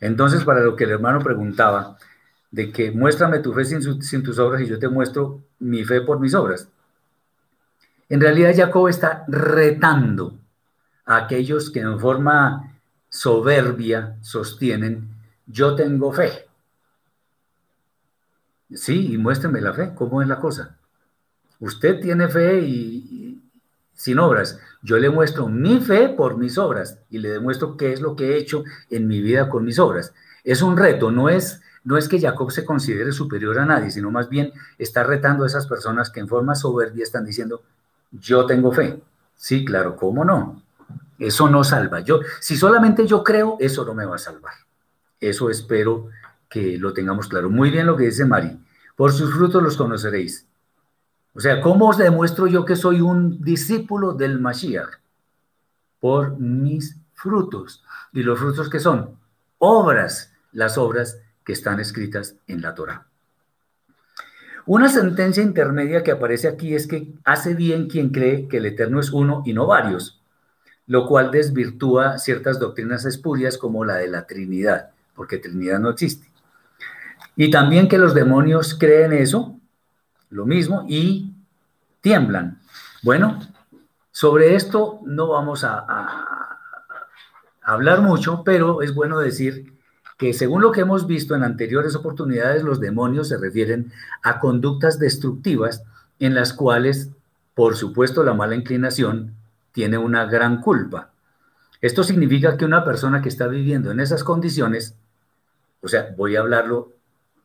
Entonces, 0.00 0.44
para 0.44 0.60
lo 0.60 0.76
que 0.76 0.84
el 0.84 0.90
hermano 0.90 1.20
preguntaba, 1.20 1.96
de 2.50 2.72
que 2.72 2.90
muéstrame 2.90 3.40
tu 3.40 3.52
fe 3.52 3.64
sin, 3.64 4.22
tus 4.22 4.38
obras 4.38 4.62
y 4.62 4.66
yo 4.66 4.78
te 4.78 4.88
muestro 4.88 5.42
mi 5.58 5.84
fe 5.84 6.00
por 6.00 6.18
mis 6.18 6.34
obras. 6.34 6.68
En 8.08 8.20
realidad 8.20 8.54
Jacob 8.56 8.88
está 8.88 9.24
retando 9.28 10.38
a 11.04 11.16
aquellos 11.16 11.70
que 11.70 11.80
en 11.80 11.98
forma 11.98 12.74
soberbia 13.10 14.16
sostienen, 14.22 15.08
yo 15.46 15.74
tengo 15.74 16.12
fe. 16.12 16.46
Sí, 18.72 19.12
y 19.12 19.18
muéstrame 19.18 19.60
la 19.60 19.72
fe, 19.72 19.92
¿cómo 19.94 20.20
es 20.22 20.28
la 20.28 20.38
cosa? 20.38 20.76
Usted 21.60 22.00
tiene 22.00 22.28
fe 22.28 22.60
y, 22.60 23.27
sin 23.98 24.20
obras. 24.20 24.60
Yo 24.80 24.96
le 24.98 25.10
muestro 25.10 25.48
mi 25.48 25.80
fe 25.80 26.08
por 26.08 26.38
mis 26.38 26.56
obras 26.56 27.00
y 27.10 27.18
le 27.18 27.30
demuestro 27.30 27.76
qué 27.76 27.92
es 27.92 28.00
lo 28.00 28.14
que 28.14 28.30
he 28.30 28.38
hecho 28.38 28.62
en 28.90 29.08
mi 29.08 29.20
vida 29.20 29.48
con 29.48 29.64
mis 29.64 29.80
obras. 29.80 30.14
Es 30.44 30.62
un 30.62 30.76
reto, 30.76 31.10
no 31.10 31.28
es, 31.28 31.60
no 31.82 31.98
es 31.98 32.08
que 32.08 32.20
Jacob 32.20 32.52
se 32.52 32.64
considere 32.64 33.10
superior 33.10 33.58
a 33.58 33.66
nadie, 33.66 33.90
sino 33.90 34.12
más 34.12 34.28
bien 34.28 34.52
está 34.78 35.02
retando 35.02 35.42
a 35.42 35.48
esas 35.48 35.66
personas 35.66 36.10
que 36.10 36.20
en 36.20 36.28
forma 36.28 36.54
soberbia 36.54 37.02
están 37.02 37.24
diciendo, 37.24 37.62
yo 38.12 38.46
tengo 38.46 38.70
fe. 38.70 39.02
Sí, 39.34 39.64
claro, 39.64 39.96
¿cómo 39.96 40.24
no? 40.24 40.62
Eso 41.18 41.50
no 41.50 41.64
salva. 41.64 41.98
Yo, 42.00 42.20
si 42.40 42.56
solamente 42.56 43.04
yo 43.04 43.24
creo, 43.24 43.56
eso 43.58 43.84
no 43.84 43.94
me 43.94 44.06
va 44.06 44.14
a 44.14 44.18
salvar. 44.18 44.54
Eso 45.20 45.50
espero 45.50 46.06
que 46.48 46.78
lo 46.78 46.92
tengamos 46.92 47.26
claro. 47.26 47.50
Muy 47.50 47.70
bien 47.70 47.86
lo 47.86 47.96
que 47.96 48.04
dice 48.04 48.24
Mari. 48.24 48.56
Por 48.94 49.12
sus 49.12 49.34
frutos 49.34 49.60
los 49.60 49.76
conoceréis. 49.76 50.47
O 51.38 51.40
sea, 51.40 51.60
¿cómo 51.60 51.86
os 51.90 51.98
demuestro 51.98 52.48
yo 52.48 52.64
que 52.64 52.74
soy 52.74 53.00
un 53.00 53.40
discípulo 53.40 54.12
del 54.12 54.40
Mashiach? 54.40 54.98
Por 56.00 56.36
mis 56.36 56.96
frutos. 57.14 57.84
¿Y 58.12 58.24
los 58.24 58.40
frutos 58.40 58.68
que 58.68 58.80
son? 58.80 59.10
Obras, 59.58 60.32
las 60.50 60.76
obras 60.76 61.20
que 61.44 61.52
están 61.52 61.78
escritas 61.78 62.34
en 62.48 62.60
la 62.60 62.74
Torah. 62.74 63.06
Una 64.66 64.88
sentencia 64.88 65.40
intermedia 65.40 66.02
que 66.02 66.10
aparece 66.10 66.48
aquí 66.48 66.74
es 66.74 66.88
que 66.88 67.12
hace 67.22 67.54
bien 67.54 67.88
quien 67.88 68.08
cree 68.08 68.48
que 68.48 68.56
el 68.56 68.66
Eterno 68.66 68.98
es 68.98 69.12
uno 69.12 69.44
y 69.46 69.52
no 69.52 69.68
varios, 69.68 70.20
lo 70.88 71.06
cual 71.06 71.30
desvirtúa 71.30 72.18
ciertas 72.18 72.58
doctrinas 72.58 73.04
espurias 73.04 73.58
como 73.58 73.84
la 73.84 73.94
de 73.94 74.08
la 74.08 74.26
Trinidad, 74.26 74.90
porque 75.14 75.38
Trinidad 75.38 75.78
no 75.78 75.90
existe. 75.90 76.26
Y 77.36 77.48
también 77.52 77.88
que 77.88 77.98
los 77.98 78.12
demonios 78.12 78.74
creen 78.74 79.12
eso, 79.12 79.57
lo 80.30 80.46
mismo, 80.46 80.84
y 80.88 81.32
tiemblan. 82.00 82.60
Bueno, 83.02 83.40
sobre 84.10 84.54
esto 84.54 85.00
no 85.04 85.28
vamos 85.28 85.64
a, 85.64 85.86
hablar 87.62 88.00
mucho, 88.00 88.42
pero 88.44 88.82
es 88.82 88.94
bueno 88.94 89.18
decir 89.18 89.74
que 90.16 90.32
según 90.32 90.62
lo 90.62 90.72
que 90.72 90.80
hemos 90.80 91.06
visto 91.06 91.34
en 91.34 91.44
anteriores 91.44 91.94
oportunidades, 91.94 92.62
los 92.62 92.80
demonios 92.80 93.28
se 93.28 93.36
refieren 93.36 93.92
a 94.22 94.40
conductas 94.40 94.98
destructivas 94.98 95.84
en 96.18 96.34
las 96.34 96.52
cuales, 96.52 97.10
por 97.54 97.76
supuesto, 97.76 98.24
la 98.24 98.34
mala 98.34 98.54
inclinación 98.54 99.34
tiene 99.72 99.98
una 99.98 100.24
gran 100.24 100.60
culpa. 100.60 101.10
Esto 101.80 102.02
significa 102.02 102.56
que 102.56 102.64
una 102.64 102.84
persona 102.84 103.22
que 103.22 103.28
está 103.28 103.46
viviendo 103.46 103.92
en 103.92 104.00
esas 104.00 104.24
condiciones, 104.24 104.96
o 105.82 105.88
sea, 105.88 106.14
voy 106.16 106.34
a 106.34 106.40
hablarlo 106.40 106.94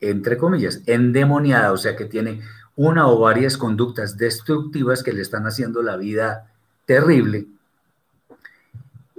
entre 0.00 0.36
comillas, 0.36 0.82
endemoniada, 0.86 1.72
o 1.72 1.76
sea, 1.76 1.96
que 1.96 2.04
tiene 2.04 2.40
una 2.76 3.08
o 3.08 3.18
varias 3.18 3.56
conductas 3.56 4.16
destructivas 4.16 5.02
que 5.02 5.12
le 5.12 5.22
están 5.22 5.46
haciendo 5.46 5.82
la 5.82 5.96
vida 5.96 6.50
terrible, 6.86 7.46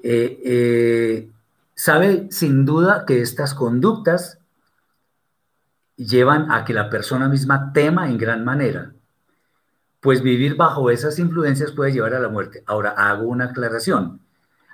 eh, 0.04 0.42
eh, 0.46 1.30
sabe 1.74 2.28
sin 2.32 2.66
duda 2.66 3.06
que 3.06 3.22
estas 3.22 3.54
conductas 3.54 4.40
llevan 5.96 6.52
a 6.52 6.66
que 6.66 6.74
la 6.74 6.90
persona 6.90 7.30
misma 7.30 7.72
tema 7.74 8.10
en 8.10 8.18
gran 8.18 8.44
manera, 8.44 8.94
pues 10.02 10.22
vivir 10.22 10.56
bajo 10.56 10.92
esas 10.92 11.18
influencias 11.18 11.72
puede 11.72 11.92
llevar 11.92 12.14
a 12.14 12.20
la 12.20 12.30
muerte. 12.30 12.64
Ahora, 12.68 12.92
hago 12.92 13.24
una 13.24 13.46
aclaración. 13.46 14.20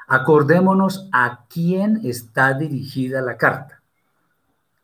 Acordémonos 0.07 1.07
a 1.13 1.45
quién 1.47 2.01
está 2.03 2.53
dirigida 2.53 3.21
la 3.21 3.37
carta. 3.37 3.80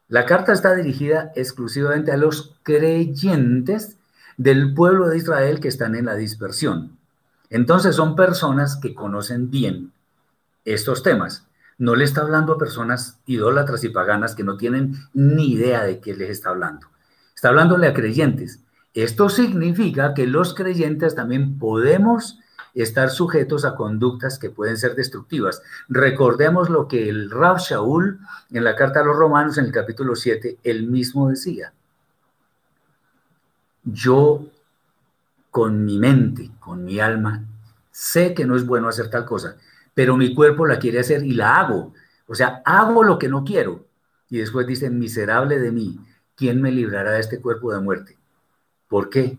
La 0.08 0.26
carta 0.26 0.54
está 0.54 0.74
dirigida 0.76 1.32
exclusivamente 1.36 2.12
a 2.12 2.18
los 2.18 2.56
creyentes 2.64 3.98
del 4.38 4.74
pueblo 4.74 5.08
de 5.08 5.18
Israel 5.18 5.60
que 5.60 5.68
están 5.68 5.96
en 5.96 6.06
la 6.06 6.16
dispersión. 6.16 6.98
Entonces 7.50 7.96
son 7.96 8.16
personas 8.16 8.78
que 8.78 8.94
conocen 8.94 9.50
bien 9.50 9.92
estos 10.68 11.02
temas 11.02 11.48
no 11.78 11.96
le 11.96 12.04
está 12.04 12.22
hablando 12.22 12.54
a 12.54 12.58
personas 12.58 13.20
idólatras 13.26 13.84
y 13.84 13.90
paganas 13.90 14.36
que 14.36 14.44
no 14.44 14.58
tienen 14.58 14.96
ni 15.14 15.54
idea 15.54 15.84
de 15.84 16.00
qué 16.00 16.16
les 16.16 16.30
está 16.30 16.50
hablando. 16.50 16.88
Está 17.36 17.50
hablándole 17.50 17.88
a 17.88 17.94
creyentes. 17.94 18.62
Esto 18.94 19.30
significa 19.30 20.14
que 20.14 20.26
los 20.26 20.56
creyentes 20.56 21.14
también 21.14 21.60
podemos 21.60 22.40
estar 22.84 23.10
sujetos 23.10 23.66
a 23.66 23.76
conductas 23.76 24.38
que 24.38 24.50
pueden 24.50 24.78
ser 24.78 24.96
destructivas. 24.96 25.62
Recordemos 25.90 26.70
lo 26.70 26.88
que 26.88 27.10
el 27.10 27.32
Rab 27.32 27.58
Shaul 27.58 28.20
en 28.52 28.64
la 28.64 28.76
carta 28.76 29.02
a 29.02 29.04
los 29.04 29.16
romanos 29.16 29.58
en 29.58 29.66
el 29.66 29.72
capítulo 29.72 30.16
7, 30.16 30.60
él 30.64 30.88
mismo 30.88 31.30
decía. 31.30 31.74
Yo 33.84 34.46
con 35.50 35.86
mi 35.86 35.98
mente, 35.98 36.52
con 36.60 36.84
mi 36.84 37.00
alma, 37.00 37.44
sé 37.90 38.34
que 38.34 38.46
no 38.46 38.56
es 38.56 38.66
bueno 38.66 38.90
hacer 38.90 39.10
tal 39.10 39.26
cosa, 39.26 39.56
pero 39.94 40.18
mi 40.18 40.36
cuerpo 40.36 40.68
la 40.68 40.78
quiere 40.78 41.00
hacer 41.00 41.24
y 41.24 41.32
la 41.32 41.56
hago. 41.56 41.94
O 42.28 42.36
sea, 42.36 42.62
hago 42.66 43.04
lo 43.04 43.18
que 43.18 43.30
no 43.30 43.44
quiero. 43.44 43.86
Y 44.30 44.38
después 44.38 44.68
dice, 44.68 44.90
miserable 44.90 45.58
de 45.58 45.72
mí, 45.72 46.00
¿quién 46.36 46.62
me 46.62 46.72
librará 46.72 47.14
de 47.14 47.22
este 47.22 47.40
cuerpo 47.40 47.74
de 47.74 47.80
muerte? 47.80 48.18
¿Por 48.88 49.10
qué? 49.10 49.38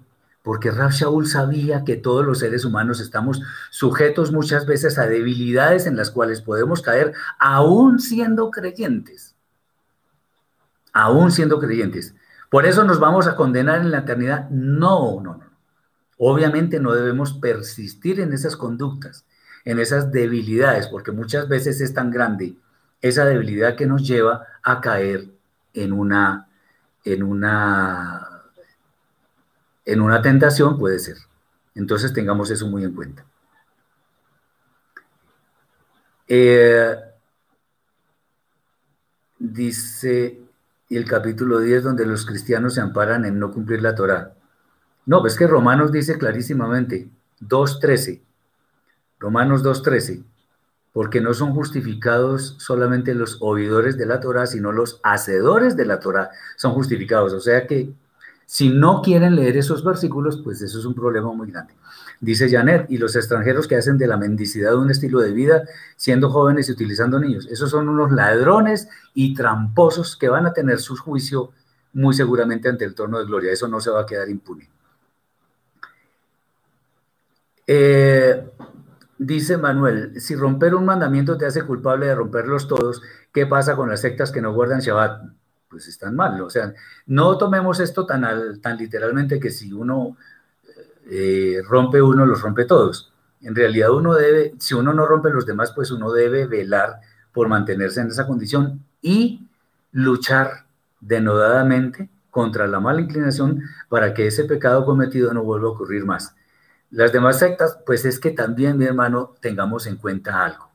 Porque 0.49 0.71
Rab 0.71 0.93
Shaul 0.93 1.27
sabía 1.27 1.85
que 1.85 1.97
todos 1.97 2.25
los 2.25 2.39
seres 2.39 2.65
humanos 2.65 3.01
estamos 3.01 3.43
sujetos 3.69 4.33
muchas 4.33 4.65
veces 4.65 4.99
a 4.99 5.07
debilidades 5.07 5.87
en 5.87 5.95
las 5.95 6.11
cuales 6.11 6.41
podemos 6.41 6.81
caer 6.81 7.13
aún 7.39 8.01
siendo 8.01 8.51
creyentes. 8.51 9.37
Aún 10.95 11.33
siendo 11.33 11.59
creyentes. 11.59 12.15
Por 12.49 12.65
eso 12.65 12.83
nos 12.85 12.99
vamos 12.99 13.27
a 13.27 13.37
condenar 13.37 13.83
en 13.83 13.91
la 13.91 13.99
eternidad. 13.99 14.49
No, 14.49 15.21
no, 15.21 15.35
no. 15.35 15.45
Obviamente 16.17 16.81
no 16.81 16.95
debemos 16.95 17.35
persistir 17.35 18.19
en 18.19 18.33
esas 18.33 18.57
conductas 18.57 19.27
en 19.67 19.79
esas 19.79 20.11
debilidades, 20.11 20.87
porque 20.87 21.13
muchas 21.13 21.47
veces 21.47 21.83
es 21.83 21.93
tan 21.93 22.11
grande 22.11 22.57
esa 23.03 23.27
debilidad 23.27 23.77
que 23.77 23.85
nos 23.85 24.09
lleva 24.09 24.47
a 24.63 24.81
caer 24.81 25.29
en 25.75 25.93
una, 25.93 26.49
en 27.05 27.23
una, 27.23 28.38
en 29.89 30.03
una 30.03 30.21
tentación, 30.21 30.79
puede 30.79 30.99
ser. 30.99 31.17
Entonces 31.75 32.13
tengamos 32.13 32.51
eso 32.51 32.67
muy 32.67 32.85
en 32.85 32.93
cuenta. 32.93 33.25
Eh, 36.29 36.95
dice 39.39 40.43
el 40.91 41.07
capítulo 41.07 41.61
10 41.61 41.85
donde 41.85 42.05
los 42.05 42.27
cristianos 42.27 42.75
se 42.75 42.83
amparan 42.83 43.25
en 43.25 43.39
no 43.39 43.51
cumplir 43.51 43.81
la 43.81 43.95
Torah. 43.95 44.35
No, 45.07 45.23
ves 45.23 45.37
que 45.37 45.47
Romanos 45.47 45.91
dice 45.91 46.19
clarísimamente, 46.19 47.09
2.13, 47.41 48.21
Romanos 49.19 49.65
2.13, 49.65 50.23
porque 50.93 51.23
no 51.23 51.33
son 51.33 51.55
justificados 51.55 52.57
solamente 52.59 53.15
los 53.15 53.39
oidores 53.41 53.97
de 53.97 54.05
la 54.05 54.21
Torah, 54.21 54.47
sino 54.47 54.71
los 54.71 55.01
hacedores 55.03 55.79
de 55.79 55.87
la 55.87 55.99
Torah 55.99 56.29
son 56.57 56.75
justificados. 56.75 57.33
O 57.33 57.41
sea 57.41 57.67
que 57.67 57.95
si 58.49 58.71
no 58.71 59.03
quieren 59.03 59.37
leer 59.37 59.59
esos 59.59 59.85
versículos, 59.85 60.41
pues 60.43 60.63
eso 60.63 60.79
es 60.79 60.87
un 60.87 60.95
problema 60.95 61.31
muy 61.33 61.51
grande. 61.51 61.75
Dice 62.19 62.51
Janet, 62.51 62.87
y 62.89 62.97
los 62.97 63.15
extranjeros 63.15 63.69
que 63.69 63.77
hacen 63.77 63.99
de 63.99 64.07
la 64.07 64.17
mendicidad 64.17 64.75
un 64.75 64.91
estilo 64.91 65.21
de 65.21 65.33
vida, 65.33 65.65
siendo 65.97 66.31
jóvenes 66.31 66.67
y 66.69 66.73
utilizando 66.73 67.21
niños, 67.21 67.47
esos 67.51 67.71
son 67.71 67.91
unos 67.91 68.11
ladrones 68.11 68.89
y 69.13 69.35
tramposos 69.35 70.17
que 70.17 70.31
van 70.31 70.47
a 70.47 70.55
tener 70.55 70.79
su 70.79 70.97
juicio 70.97 71.51
muy 71.93 72.15
seguramente 72.15 72.71
ante 72.71 72.87
el 72.87 72.95
trono 72.95 73.19
de 73.19 73.27
gloria. 73.27 73.53
Eso 73.53 73.69
no 73.69 73.81
se 73.81 73.91
va 73.91 74.01
a 74.01 74.07
quedar 74.07 74.31
impune. 74.31 74.71
Eh, 77.67 78.45
Dice 79.19 79.57
Manuel, 79.59 80.21
si 80.21 80.37
romper 80.37 80.77
un 80.77 80.85
mandamiento 80.85 81.37
te 81.37 81.45
hace 81.45 81.63
culpable 81.63 82.07
de 82.07 82.15
romperlos 82.15 82.69
todos, 82.69 83.03
¿qué 83.33 83.47
pasa 83.47 83.75
con 83.75 83.89
las 83.89 84.01
sectas 84.01 84.31
que 84.31 84.41
no 84.41 84.55
guardan 84.55 84.79
Shabbat? 84.79 85.23
Pues 85.69 85.89
están 85.89 86.17
mal. 86.17 86.41
O 86.41 86.51
sea, 86.51 86.75
no 87.07 87.37
tomemos 87.37 87.81
esto 87.81 88.07
tan, 88.07 88.61
tan 88.61 88.77
literalmente 88.77 89.39
que 89.39 89.51
si 89.51 89.73
uno 89.73 90.17
eh, 91.11 91.63
rompe 91.67 92.03
uno, 92.03 92.27
los 92.27 92.41
rompe 92.43 92.65
todos. 92.65 93.13
En 93.41 93.55
realidad 93.55 93.91
uno 93.91 94.15
debe, 94.15 94.55
si 94.59 94.75
uno 94.75 94.93
no 94.93 95.07
rompe 95.07 95.31
los 95.31 95.47
demás, 95.47 95.73
pues 95.73 95.91
uno 95.91 96.13
debe 96.13 96.47
velar 96.47 97.01
por 97.33 97.49
mantenerse 97.49 98.01
en 98.01 98.09
esa 98.09 98.27
condición 98.27 98.85
y 99.01 99.47
luchar 99.93 100.65
denodadamente 101.01 102.09
contra 102.31 102.67
la 102.67 102.81
mala 102.81 103.01
inclinación 103.01 103.63
para 103.89 104.15
que 104.15 104.27
ese 104.27 104.45
pecado 104.45 104.85
cometido 104.85 105.33
no 105.33 105.43
vuelva 105.43 105.69
a 105.69 105.73
ocurrir 105.73 106.05
más. 106.05 106.35
Las 106.91 107.13
demás 107.13 107.39
sectas, 107.39 107.79
pues 107.85 108.05
es 108.05 108.19
que 108.19 108.31
también, 108.31 108.79
mi 108.79 108.85
hermano, 108.85 109.35
tengamos 109.41 109.87
en 109.87 109.97
cuenta 109.97 110.45
algo. 110.45 110.71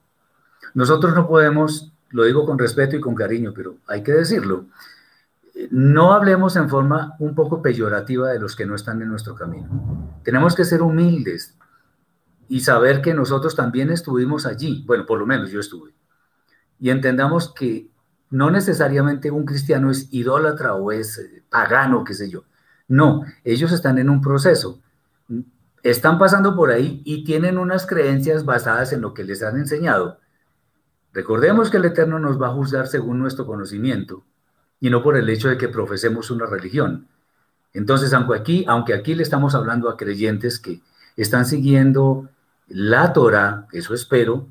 Nosotros 0.74 1.14
no 1.14 1.26
podemos, 1.26 1.92
lo 2.14 2.22
digo 2.22 2.46
con 2.46 2.60
respeto 2.60 2.94
y 2.94 3.00
con 3.00 3.16
cariño, 3.16 3.52
pero 3.52 3.78
hay 3.88 4.04
que 4.04 4.12
decirlo, 4.12 4.66
no 5.72 6.12
hablemos 6.12 6.54
en 6.54 6.68
forma 6.68 7.16
un 7.18 7.34
poco 7.34 7.60
peyorativa 7.60 8.30
de 8.30 8.38
los 8.38 8.54
que 8.54 8.66
no 8.66 8.76
están 8.76 9.02
en 9.02 9.08
nuestro 9.08 9.34
camino. 9.34 10.20
Tenemos 10.22 10.54
que 10.54 10.64
ser 10.64 10.80
humildes 10.80 11.58
y 12.48 12.60
saber 12.60 13.02
que 13.02 13.14
nosotros 13.14 13.56
también 13.56 13.90
estuvimos 13.90 14.46
allí, 14.46 14.84
bueno, 14.86 15.06
por 15.06 15.18
lo 15.18 15.26
menos 15.26 15.50
yo 15.50 15.58
estuve, 15.58 15.92
y 16.78 16.90
entendamos 16.90 17.52
que 17.52 17.90
no 18.30 18.48
necesariamente 18.48 19.32
un 19.32 19.44
cristiano 19.44 19.90
es 19.90 20.06
idólatra 20.12 20.74
o 20.74 20.92
es 20.92 21.18
eh, 21.18 21.42
pagano, 21.50 22.04
qué 22.04 22.14
sé 22.14 22.30
yo. 22.30 22.44
No, 22.86 23.24
ellos 23.42 23.72
están 23.72 23.98
en 23.98 24.08
un 24.08 24.20
proceso. 24.20 24.80
Están 25.82 26.18
pasando 26.18 26.54
por 26.54 26.70
ahí 26.70 27.02
y 27.04 27.24
tienen 27.24 27.58
unas 27.58 27.86
creencias 27.86 28.44
basadas 28.44 28.92
en 28.92 29.00
lo 29.00 29.14
que 29.14 29.24
les 29.24 29.42
han 29.42 29.56
enseñado. 29.56 30.20
Recordemos 31.14 31.70
que 31.70 31.76
el 31.76 31.84
Eterno 31.84 32.18
nos 32.18 32.42
va 32.42 32.48
a 32.48 32.54
juzgar 32.54 32.88
según 32.88 33.20
nuestro 33.20 33.46
conocimiento 33.46 34.24
y 34.80 34.90
no 34.90 35.00
por 35.00 35.16
el 35.16 35.30
hecho 35.30 35.48
de 35.48 35.56
que 35.56 35.68
profesemos 35.68 36.32
una 36.32 36.44
religión. 36.44 37.06
Entonces, 37.72 38.12
aunque 38.12 38.36
aquí, 38.36 38.64
aunque 38.66 38.94
aquí 38.94 39.14
le 39.14 39.22
estamos 39.22 39.54
hablando 39.54 39.88
a 39.88 39.96
creyentes 39.96 40.58
que 40.58 40.80
están 41.16 41.46
siguiendo 41.46 42.28
la 42.66 43.12
Torah, 43.12 43.68
eso 43.70 43.94
espero, 43.94 44.48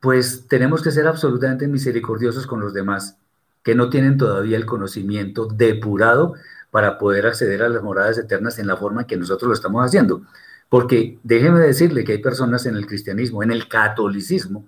pues 0.00 0.46
tenemos 0.46 0.80
que 0.80 0.92
ser 0.92 1.08
absolutamente 1.08 1.66
misericordiosos 1.66 2.46
con 2.46 2.60
los 2.60 2.72
demás 2.72 3.18
que 3.64 3.74
no 3.74 3.90
tienen 3.90 4.16
todavía 4.16 4.56
el 4.56 4.64
conocimiento 4.64 5.46
depurado 5.46 6.34
para 6.70 6.98
poder 6.98 7.26
acceder 7.26 7.64
a 7.64 7.68
las 7.68 7.82
moradas 7.82 8.16
eternas 8.16 8.60
en 8.60 8.68
la 8.68 8.76
forma 8.76 9.08
que 9.08 9.16
nosotros 9.16 9.48
lo 9.48 9.54
estamos 9.54 9.84
haciendo. 9.84 10.22
Porque 10.68 11.18
déjeme 11.24 11.58
decirle 11.58 12.04
que 12.04 12.12
hay 12.12 12.18
personas 12.18 12.64
en 12.66 12.76
el 12.76 12.86
cristianismo, 12.86 13.42
en 13.42 13.50
el 13.50 13.66
catolicismo, 13.66 14.64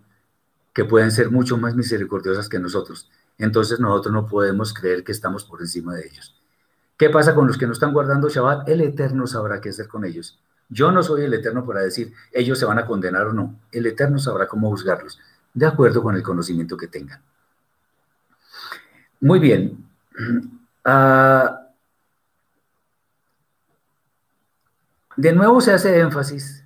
que 0.73 0.85
pueden 0.85 1.11
ser 1.11 1.31
mucho 1.31 1.57
más 1.57 1.75
misericordiosas 1.75 2.49
que 2.49 2.59
nosotros. 2.59 3.11
Entonces 3.39 3.81
nosotros 3.81 4.13
no 4.13 4.27
podemos 4.27 4.73
creer 4.75 5.03
que 5.03 5.13
estamos 5.13 5.45
por 5.45 5.61
encima 5.61 5.95
de 5.95 6.07
ellos. 6.07 6.37
¿Qué 6.97 7.09
pasa 7.09 7.35
con 7.35 7.47
los 7.47 7.57
que 7.57 7.67
no 7.67 7.73
están 7.73 7.93
guardando 7.93 8.29
Shabbat? 8.29 8.69
El 8.69 8.83
Eterno 8.83 9.27
sabrá 9.27 9.61
qué 9.61 9.71
hacer 9.71 9.89
con 9.89 10.05
ellos. 10.05 10.39
Yo 10.69 10.93
no 10.93 11.03
soy 11.03 11.25
el 11.25 11.35
Eterno 11.35 11.67
para 11.67 11.81
decir 11.81 12.13
ellos 12.33 12.59
se 12.59 12.67
van 12.67 12.79
a 12.79 12.87
condenar 12.87 13.27
o 13.27 13.33
no. 13.33 13.59
El 13.73 13.87
Eterno 13.87 14.19
sabrá 14.19 14.47
cómo 14.47 14.69
juzgarlos, 14.69 15.19
de 15.55 15.67
acuerdo 15.67 16.03
con 16.03 16.15
el 16.15 16.23
conocimiento 16.23 16.77
que 16.77 16.87
tengan. 16.89 17.21
Muy 19.21 19.39
bien. 19.39 19.87
Ah, 20.83 21.61
de 25.15 25.33
nuevo 25.35 25.61
se 25.61 25.73
hace 25.73 26.01
énfasis. 26.01 26.65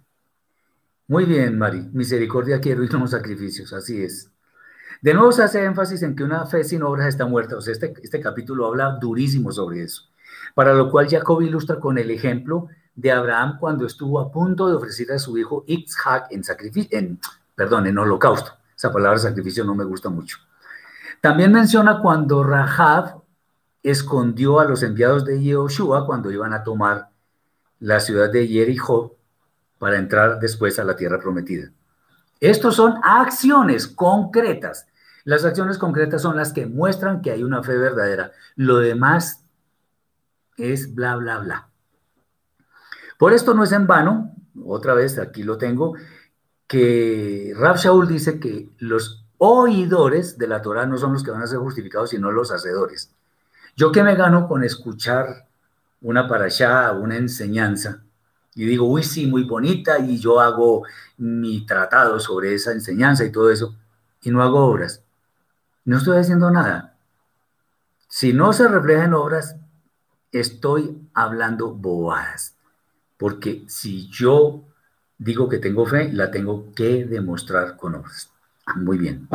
Muy 1.07 1.27
bien, 1.27 1.59
Mari. 1.59 1.89
Misericordia 1.93 2.61
quiero 2.61 2.83
y 2.83 2.89
no 2.89 3.07
sacrificios. 3.07 3.73
Así 3.73 4.03
es. 4.03 4.31
De 5.03 5.13
nuevo 5.13 5.33
se 5.33 5.43
hace 5.43 5.63
énfasis 5.63 6.03
en 6.03 6.17
que 6.17 6.25
una 6.25 6.47
fe 6.47 6.65
sin 6.65 6.83
obras 6.83 7.09
está 7.09 7.27
muerta. 7.27 7.57
O 7.57 7.61
sea, 7.61 7.73
este, 7.73 7.93
este 8.03 8.21
capítulo 8.21 8.67
habla 8.67 8.97
durísimo 9.01 9.53
sobre 9.53 9.83
eso. 9.83 10.05
Para 10.55 10.73
lo 10.73 10.91
cual 10.91 11.09
Jacob 11.09 11.43
ilustra 11.43 11.79
con 11.79 11.99
el 11.99 12.11
ejemplo 12.11 12.69
de 12.95 13.13
Abraham 13.13 13.59
cuando 13.59 13.85
estuvo 13.85 14.19
a 14.19 14.31
punto 14.31 14.67
de 14.69 14.77
ofrecer 14.77 15.13
a 15.13 15.19
su 15.19 15.37
hijo 15.37 15.65
Isaac 15.67 16.29
en 16.31 16.43
sacrificio, 16.43 16.97
en, 16.99 17.21
perdón, 17.55 17.87
en 17.87 17.99
holocausto. 17.99 18.53
Esa 18.75 18.91
palabra 18.91 19.19
sacrificio 19.19 19.65
no 19.65 19.75
me 19.75 19.85
gusta 19.85 20.09
mucho. 20.09 20.39
También 21.21 21.53
menciona 21.53 22.01
cuando 22.01 22.43
Rahab 22.43 23.23
escondió 23.83 24.59
a 24.61 24.65
los 24.65 24.83
enviados 24.83 25.25
de 25.27 25.41
Yehoshua 25.43 26.07
cuando 26.07 26.31
iban 26.31 26.55
a 26.55 26.63
tomar 26.63 27.11
la 27.81 28.01
ciudad 28.01 28.31
de 28.31 28.47
Jericó 28.47 29.17
para 29.85 29.99
entrar 29.99 30.41
después 30.41 30.79
a 30.79 30.85
la 30.85 30.97
tierra 30.97 31.21
prometida. 31.21 31.71
Estos 32.41 32.77
son 32.77 32.95
acciones 33.03 33.87
concretas. 33.87 34.87
Las 35.25 35.45
acciones 35.45 35.77
concretas 35.77 36.23
son 36.23 36.39
las 36.39 36.55
que 36.55 36.65
muestran 36.65 37.21
que 37.21 37.33
hay 37.33 37.43
una 37.43 37.63
fe 37.63 37.77
verdadera. 37.77 38.33
Lo 38.57 38.79
demás 38.79 39.45
es 40.57 40.95
bla, 40.95 41.17
bla, 41.17 41.37
bla. 41.41 41.69
Por 43.19 43.35
esto 43.35 43.53
no 43.53 43.63
es 43.63 43.73
en 43.73 43.87
vano, 43.87 44.35
otra 44.65 44.95
vez 44.95 45.19
aquí 45.19 45.43
lo 45.43 45.59
tengo, 45.59 45.93
que 46.67 47.53
Rab 47.55 47.77
Shaul 47.77 48.09
dice 48.09 48.41
que 48.41 48.71
los 48.79 49.27
oidores 49.37 50.39
de 50.39 50.47
la 50.47 50.63
Torah 50.63 50.87
no 50.87 50.97
son 50.97 51.13
los 51.13 51.23
que 51.23 51.31
van 51.31 51.43
a 51.43 51.47
ser 51.47 51.59
justificados, 51.59 52.09
sino 52.09 52.33
los 52.33 52.51
hacedores. 52.51 53.13
Yo 53.77 53.93
que 53.93 54.03
me 54.03 54.15
gano 54.15 54.49
con 54.49 54.65
escuchar 54.65 55.47
una 56.01 56.27
parashá, 56.27 56.93
una 56.93 57.19
enseñanza, 57.19 58.04
y 58.55 58.67
digo, 58.67 58.87
uy, 58.87 59.03
sí, 59.03 59.27
muy 59.27 59.45
bonita, 59.45 59.99
y 59.99 60.19
yo 60.19 60.41
hago 60.41 60.85
mi 61.17 61.67
tratado 61.67 62.21
sobre 62.21 62.55
esa 62.55 62.73
enseñanza 62.73 63.25
y 63.25 63.33
todo 63.33 63.51
eso, 63.51 63.77
y 64.23 64.31
no 64.31 64.43
hago 64.43 64.65
obras. 64.65 65.03
No 65.85 65.99
estoy 65.99 66.19
haciendo 66.19 66.51
nada. 66.51 66.97
Si 68.09 68.33
no 68.33 68.53
se 68.53 68.69
refleja 68.69 69.05
en 69.05 69.15
obras, 69.15 69.57
estoy 70.31 71.09
hablando 71.15 71.75
bobadas. 71.75 72.57
Porque 73.17 73.65
si 73.69 74.09
yo 74.09 74.65
digo 75.19 75.49
que 75.49 75.59
tengo 75.59 75.85
fe, 75.87 76.13
la 76.13 76.31
tengo 76.31 76.73
que 76.75 77.05
demostrar 77.05 77.77
con 77.77 77.97
obras. 77.97 78.31
Muy 78.77 78.99
bien. 78.99 79.29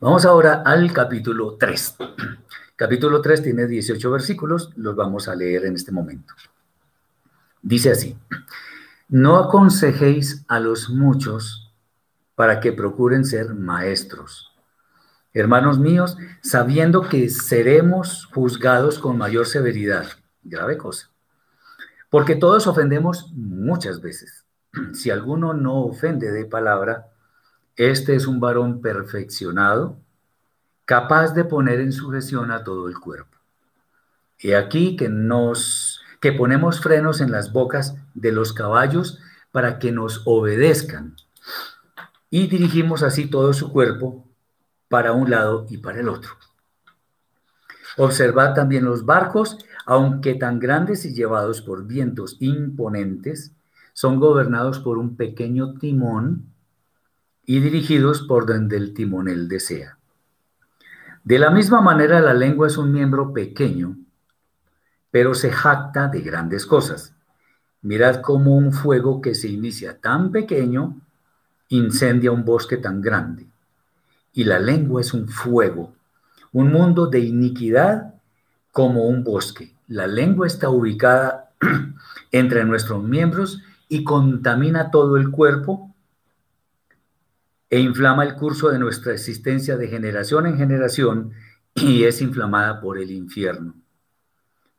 Vamos 0.00 0.24
ahora 0.24 0.62
al 0.64 0.92
capítulo 0.92 1.56
3. 1.58 1.96
Capítulo 2.76 3.20
3 3.20 3.42
tiene 3.44 3.66
18 3.66 4.10
versículos, 4.10 4.70
los 4.74 4.96
vamos 4.96 5.28
a 5.28 5.36
leer 5.36 5.66
en 5.66 5.76
este 5.76 5.92
momento. 5.92 6.34
Dice 7.62 7.92
así, 7.92 8.18
no 9.08 9.36
aconsejéis 9.36 10.44
a 10.48 10.58
los 10.58 10.90
muchos 10.90 11.72
para 12.34 12.60
que 12.60 12.72
procuren 12.72 13.24
ser 13.24 13.54
maestros. 13.54 14.52
Hermanos 15.32 15.78
míos, 15.78 16.16
sabiendo 16.42 17.08
que 17.08 17.30
seremos 17.30 18.26
juzgados 18.26 18.98
con 18.98 19.16
mayor 19.16 19.46
severidad. 19.46 20.06
Grave 20.42 20.76
cosa. 20.76 21.10
Porque 22.10 22.34
todos 22.34 22.66
ofendemos 22.66 23.32
muchas 23.32 24.00
veces. 24.00 24.44
Si 24.92 25.10
alguno 25.10 25.54
no 25.54 25.84
ofende 25.84 26.32
de 26.32 26.44
palabra, 26.44 27.08
este 27.76 28.14
es 28.14 28.26
un 28.26 28.40
varón 28.40 28.80
perfeccionado, 28.80 29.98
capaz 30.84 31.32
de 31.32 31.44
poner 31.44 31.80
en 31.80 31.92
sujeción 31.92 32.50
a 32.50 32.64
todo 32.64 32.88
el 32.88 32.98
cuerpo. 32.98 33.38
Y 34.38 34.52
aquí 34.52 34.96
que 34.96 35.08
nos 35.08 35.91
que 36.22 36.32
ponemos 36.32 36.80
frenos 36.80 37.20
en 37.20 37.30
las 37.30 37.52
bocas 37.52 37.96
de 38.14 38.32
los 38.32 38.54
caballos 38.54 39.18
para 39.50 39.78
que 39.78 39.92
nos 39.92 40.22
obedezcan 40.24 41.16
y 42.30 42.46
dirigimos 42.46 43.02
así 43.02 43.26
todo 43.26 43.52
su 43.52 43.70
cuerpo 43.70 44.26
para 44.88 45.12
un 45.12 45.28
lado 45.28 45.66
y 45.68 45.76
para 45.76 46.00
el 46.00 46.08
otro. 46.08 46.30
Observad 47.98 48.54
también 48.54 48.86
los 48.86 49.04
barcos 49.04 49.58
aunque 49.84 50.34
tan 50.34 50.58
grandes 50.58 51.04
y 51.04 51.14
llevados 51.14 51.60
por 51.60 51.86
vientos 51.86 52.36
imponentes, 52.40 53.52
son 53.92 54.20
gobernados 54.20 54.78
por 54.78 54.98
un 54.98 55.16
pequeño 55.16 55.74
timón 55.74 56.46
y 57.44 57.60
dirigidos 57.60 58.22
por 58.22 58.46
donde 58.46 58.76
el 58.76 58.94
timonel 58.94 59.48
desea. 59.48 59.98
De 61.24 61.38
la 61.38 61.50
misma 61.50 61.80
manera, 61.80 62.20
la 62.20 62.34
lengua 62.34 62.66
es 62.66 62.78
un 62.78 62.92
miembro 62.92 63.32
pequeño, 63.32 63.96
pero 65.12 65.34
se 65.34 65.52
jacta 65.52 66.08
de 66.08 66.22
grandes 66.22 66.66
cosas. 66.66 67.14
Mirad 67.82 68.22
cómo 68.22 68.56
un 68.56 68.72
fuego 68.72 69.20
que 69.20 69.34
se 69.36 69.46
inicia 69.48 70.00
tan 70.00 70.32
pequeño 70.32 71.00
incendia 71.68 72.32
un 72.32 72.44
bosque 72.44 72.78
tan 72.78 73.00
grande. 73.00 73.46
Y 74.32 74.44
la 74.44 74.58
lengua 74.58 75.02
es 75.02 75.12
un 75.12 75.28
fuego, 75.28 75.94
un 76.50 76.72
mundo 76.72 77.06
de 77.06 77.20
iniquidad 77.20 78.14
como 78.72 79.06
un 79.06 79.22
bosque. 79.22 79.74
La 79.86 80.06
lengua 80.06 80.46
está 80.46 80.70
ubicada 80.70 81.50
entre 82.32 82.64
nuestros 82.64 83.04
miembros 83.04 83.62
y 83.88 84.04
contamina 84.04 84.90
todo 84.90 85.18
el 85.18 85.30
cuerpo 85.30 85.94
e 87.68 87.80
inflama 87.80 88.24
el 88.24 88.34
curso 88.34 88.70
de 88.70 88.78
nuestra 88.78 89.12
existencia 89.12 89.76
de 89.76 89.88
generación 89.88 90.46
en 90.46 90.56
generación 90.56 91.32
y 91.74 92.04
es 92.04 92.22
inflamada 92.22 92.80
por 92.80 92.98
el 92.98 93.10
infierno. 93.10 93.81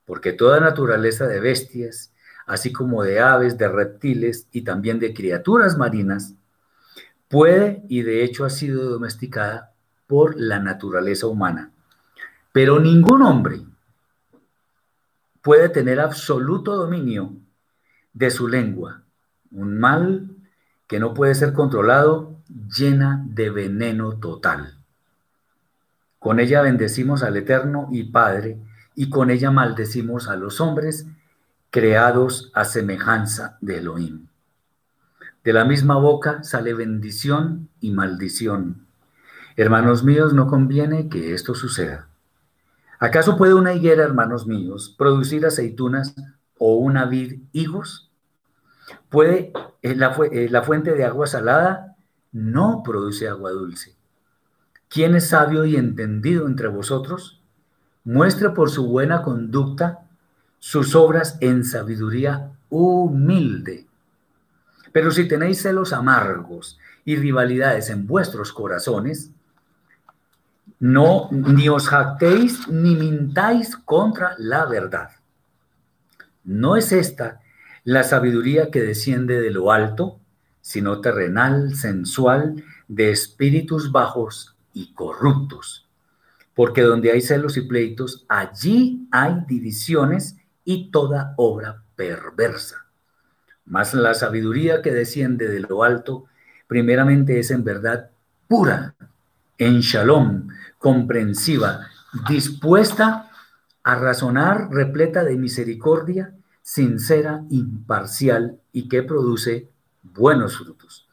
Porque 0.04 0.32
toda 0.32 0.60
naturaleza 0.60 1.26
de 1.26 1.40
bestias, 1.40 2.12
así 2.46 2.72
como 2.72 3.02
de 3.02 3.20
aves, 3.20 3.56
de 3.58 3.68
reptiles 3.68 4.48
y 4.52 4.62
también 4.62 4.98
de 4.98 5.14
criaturas 5.14 5.76
marinas, 5.78 6.34
puede 7.28 7.82
y 7.88 8.02
de 8.02 8.22
hecho 8.24 8.44
ha 8.44 8.50
sido 8.50 8.90
domesticada 8.90 9.72
por 10.06 10.38
la 10.38 10.60
naturaleza 10.60 11.26
humana. 11.26 11.70
Pero 12.52 12.78
ningún 12.78 13.22
hombre, 13.22 13.62
puede 15.44 15.68
tener 15.68 16.00
absoluto 16.00 16.74
dominio 16.74 17.34
de 18.14 18.30
su 18.30 18.48
lengua, 18.48 19.02
un 19.50 19.78
mal 19.78 20.30
que 20.86 20.98
no 20.98 21.12
puede 21.12 21.34
ser 21.34 21.52
controlado, 21.52 22.36
llena 22.74 23.22
de 23.26 23.50
veneno 23.50 24.18
total. 24.18 24.78
Con 26.18 26.40
ella 26.40 26.62
bendecimos 26.62 27.22
al 27.22 27.36
Eterno 27.36 27.88
y 27.90 28.04
Padre, 28.04 28.58
y 28.94 29.10
con 29.10 29.30
ella 29.30 29.50
maldecimos 29.50 30.28
a 30.28 30.36
los 30.36 30.60
hombres 30.60 31.06
creados 31.70 32.50
a 32.54 32.64
semejanza 32.64 33.58
de 33.60 33.78
Elohim. 33.78 34.28
De 35.42 35.52
la 35.52 35.64
misma 35.64 35.96
boca 35.96 36.42
sale 36.42 36.72
bendición 36.72 37.68
y 37.80 37.90
maldición. 37.90 38.86
Hermanos 39.56 40.04
míos, 40.04 40.32
no 40.32 40.46
conviene 40.46 41.08
que 41.08 41.34
esto 41.34 41.54
suceda. 41.54 42.08
¿Acaso 42.98 43.36
puede 43.36 43.54
una 43.54 43.74
higuera, 43.74 44.04
hermanos 44.04 44.46
míos, 44.46 44.94
producir 44.96 45.44
aceitunas 45.44 46.14
o 46.58 46.76
una 46.76 47.04
vid 47.04 47.42
higos? 47.52 48.10
¿Puede 49.10 49.52
eh, 49.82 49.94
la, 49.94 50.16
eh, 50.32 50.48
la 50.48 50.62
fuente 50.62 50.94
de 50.94 51.04
agua 51.04 51.26
salada? 51.26 51.96
No 52.32 52.82
produce 52.84 53.28
agua 53.28 53.50
dulce. 53.50 53.96
¿Quién 54.88 55.14
es 55.14 55.28
sabio 55.28 55.64
y 55.64 55.76
entendido 55.76 56.46
entre 56.46 56.68
vosotros? 56.68 57.43
Muestre 58.04 58.50
por 58.50 58.70
su 58.70 58.86
buena 58.86 59.22
conducta 59.22 60.00
sus 60.58 60.94
obras 60.94 61.38
en 61.40 61.64
sabiduría 61.64 62.52
humilde. 62.68 63.86
Pero 64.92 65.10
si 65.10 65.26
tenéis 65.26 65.62
celos 65.62 65.92
amargos 65.92 66.78
y 67.04 67.16
rivalidades 67.16 67.90
en 67.90 68.06
vuestros 68.06 68.52
corazones, 68.52 69.30
no 70.78 71.28
ni 71.30 71.68
os 71.68 71.88
jactéis 71.88 72.68
ni 72.68 72.94
mintáis 72.94 73.76
contra 73.76 74.34
la 74.38 74.66
verdad. 74.66 75.10
No 76.44 76.76
es 76.76 76.92
esta 76.92 77.40
la 77.84 78.02
sabiduría 78.02 78.70
que 78.70 78.82
desciende 78.82 79.40
de 79.40 79.50
lo 79.50 79.72
alto, 79.72 80.20
sino 80.60 81.00
terrenal, 81.00 81.74
sensual, 81.74 82.62
de 82.88 83.10
espíritus 83.10 83.92
bajos 83.92 84.56
y 84.72 84.92
corruptos. 84.92 85.83
Porque 86.54 86.82
donde 86.82 87.10
hay 87.10 87.20
celos 87.20 87.56
y 87.56 87.62
pleitos, 87.62 88.24
allí 88.28 89.08
hay 89.10 89.42
divisiones 89.46 90.36
y 90.64 90.90
toda 90.90 91.34
obra 91.36 91.82
perversa. 91.96 92.86
Mas 93.66 93.94
la 93.94 94.14
sabiduría 94.14 94.82
que 94.82 94.92
desciende 94.92 95.48
de 95.48 95.60
lo 95.60 95.84
alto, 95.84 96.26
primeramente 96.66 97.38
es 97.38 97.50
en 97.50 97.64
verdad 97.64 98.10
pura, 98.46 98.94
en 99.58 99.80
shalom, 99.80 100.48
comprensiva, 100.78 101.88
dispuesta 102.28 103.30
a 103.82 103.94
razonar, 103.96 104.70
repleta 104.70 105.24
de 105.24 105.36
misericordia, 105.36 106.34
sincera, 106.62 107.42
imparcial 107.50 108.58
y 108.72 108.88
que 108.88 109.02
produce 109.02 109.68
buenos 110.02 110.56
frutos. 110.58 111.03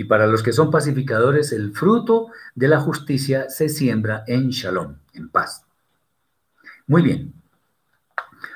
Y 0.00 0.04
para 0.04 0.26
los 0.26 0.42
que 0.42 0.54
son 0.54 0.70
pacificadores, 0.70 1.52
el 1.52 1.74
fruto 1.74 2.28
de 2.54 2.68
la 2.68 2.80
justicia 2.80 3.50
se 3.50 3.68
siembra 3.68 4.24
en 4.26 4.48
shalom, 4.48 4.96
en 5.12 5.28
paz. 5.28 5.66
Muy 6.86 7.02
bien. 7.02 7.34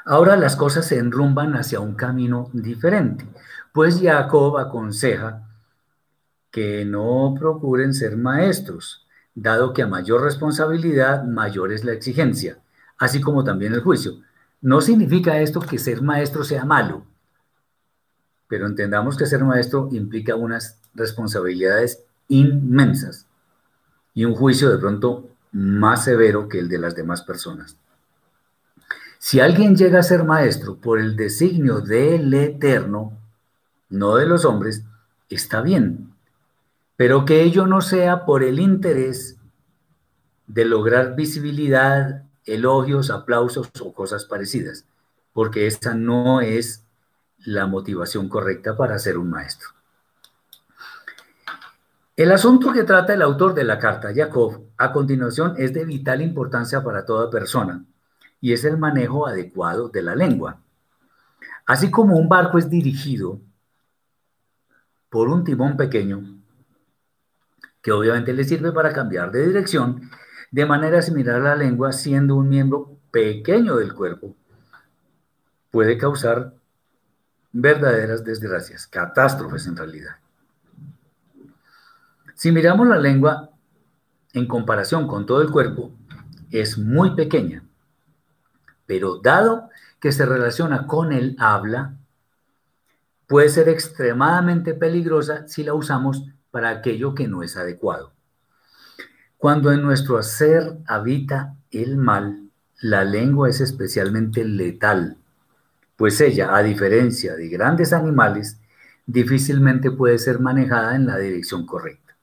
Ahora 0.07 0.38
las 0.38 0.57
cosas 0.57 0.86
se 0.86 0.97
enrumban 0.97 1.55
hacia 1.55 1.80
un 1.80 1.97
camino 1.97 2.49
diferente, 2.55 3.26
pues 3.74 4.01
Jacob 4.01 4.57
aconseja 4.57 5.47
que 6.51 6.86
no 6.86 7.34
procuren 7.38 7.92
ser 7.92 8.16
maestros, 8.16 9.07
dado 9.34 9.74
que 9.74 9.82
a 9.82 9.86
mayor 9.86 10.22
responsabilidad, 10.22 11.24
mayor 11.24 11.74
es 11.74 11.84
la 11.84 11.92
exigencia, 11.92 12.57
así 12.97 13.20
como 13.20 13.45
también 13.45 13.74
el 13.74 13.82
juicio. 13.82 14.14
No 14.62 14.80
significa 14.80 15.38
esto 15.40 15.61
que 15.61 15.78
ser 15.78 16.01
maestro 16.01 16.42
sea 16.42 16.64
malo, 16.64 17.05
pero 18.49 18.66
entendamos 18.66 19.16
que 19.16 19.26
ser 19.26 19.42
maestro 19.45 19.88
implica 19.92 20.34
unas 20.34 20.80
responsabilidades 20.95 22.05
inmensas 22.28 23.26
y 24.14 24.24
un 24.24 24.34
juicio 24.34 24.70
de 24.70 24.78
pronto 24.78 25.28
más 25.53 26.05
severo 26.05 26.49
que 26.49 26.59
el 26.59 26.68
de 26.68 26.78
las 26.78 26.95
demás 26.95 27.22
personas. 27.22 27.76
Si 29.18 29.40
alguien 29.40 29.76
llega 29.76 30.01
a 30.01 30.03
ser 30.03 30.24
maestro 30.24 30.76
por 30.76 31.01
el 31.01 31.16
designio 31.16 31.80
del 31.80 32.32
Eterno, 32.34 33.12
no 33.88 34.16
de 34.16 34.26
los 34.26 34.45
hombres, 34.45 34.84
está 35.30 35.62
bien, 35.62 36.12
pero 36.97 37.24
que 37.24 37.42
ello 37.42 37.66
no 37.66 37.80
sea 37.80 38.24
por 38.24 38.42
el 38.42 38.61
interés 38.61 39.36
de 40.47 40.64
lograr 40.64 41.16
visibilidad, 41.16 42.24
elogios, 42.45 43.11
aplausos 43.11 43.70
o 43.80 43.92
cosas 43.92 44.26
parecidas, 44.26 44.84
porque 45.32 45.66
esa 45.66 45.95
no 45.95 46.40
es 46.40 46.84
la 47.45 47.66
motivación 47.66 48.28
correcta 48.28 48.76
para 48.76 48.99
ser 48.99 49.18
un 49.18 49.30
maestro. 49.30 49.68
El 52.16 52.30
asunto 52.30 52.72
que 52.72 52.84
trata 52.84 53.12
el 53.12 53.22
autor 53.22 53.55
de 53.55 53.64
la 53.64 53.78
carta, 53.78 54.12
Jacob, 54.14 54.62
a 54.76 54.92
continuación 54.92 55.55
es 55.59 55.72
de 55.74 55.84
vital 55.84 56.22
importancia 56.22 56.82
para 56.82 57.05
toda 57.05 57.28
persona, 57.28 57.84
y 58.40 58.53
es 58.53 58.64
el 58.64 58.78
manejo 58.78 59.26
adecuado 59.26 59.88
de 59.88 60.03
la 60.03 60.14
lengua. 60.14 60.61
Así 61.66 61.90
como 61.90 62.16
un 62.16 62.28
barco 62.28 62.59
es 62.59 62.70
dirigido 62.70 63.40
por 65.09 65.28
un 65.28 65.42
timón 65.45 65.76
pequeño, 65.76 66.22
que 67.82 67.90
obviamente 67.90 68.32
le 68.32 68.45
sirve 68.45 68.70
para 68.70 68.92
cambiar 68.92 69.32
de 69.32 69.47
dirección, 69.47 70.11
de 70.51 70.66
manera 70.66 71.03
similar 71.03 71.42
la 71.42 71.57
lengua, 71.57 71.92
siendo 71.92 72.36
un 72.36 72.49
miembro 72.49 72.97
pequeño 73.11 73.76
del 73.76 73.92
cuerpo, 73.92 74.36
puede 75.70 75.99
causar 75.99 76.55
verdaderas 77.55 78.23
desgracias, 78.23 78.87
catástrofes 78.87 79.67
en 79.67 79.77
realidad. 79.77 80.17
Si 82.35 82.53
miramos 82.53 82.87
la 82.87 82.99
lengua 82.99 83.49
en 84.35 84.47
comparación 84.47 85.07
con 85.07 85.25
todo 85.25 85.41
el 85.41 85.51
cuerpo, 85.51 85.91
es 86.51 86.77
muy 86.77 87.15
pequeña 87.15 87.65
pero 88.87 89.19
dado 89.19 89.71
que 90.01 90.13
se 90.13 90.27
relaciona 90.27 90.87
con 90.87 91.13
el 91.13 91.37
habla, 91.39 91.97
puede 93.27 93.49
ser 93.49 93.69
extremadamente 93.69 94.75
peligrosa 94.75 95.49
si 95.49 95.65
la 95.65 95.75
usamos 95.75 96.25
para 96.51 96.69
aquello 96.69 97.15
que 97.15 97.27
no 97.27 97.43
es 97.43 97.57
adecuado. 97.57 98.13
Cuando 99.39 99.73
en 99.73 99.83
nuestro 99.83 100.19
hacer 100.19 100.79
habita 100.87 101.57
el 101.71 101.97
mal, 101.97 102.51
la 102.81 103.05
lengua 103.05 103.49
es 103.49 103.61
especialmente 103.61 104.45
letal, 104.45 105.19
pues 105.97 106.20
ella, 106.20 106.57
a 106.57 106.62
diferencia 106.62 107.34
de 107.36 107.49
grandes 107.49 107.92
animales, 107.92 108.59
difícilmente 109.07 109.90
puede 109.90 110.18
ser 110.18 110.40
manejada 110.40 110.97
en 110.97 111.07
la 111.07 111.18
dirección 111.18 111.66
correcta. 111.66 112.16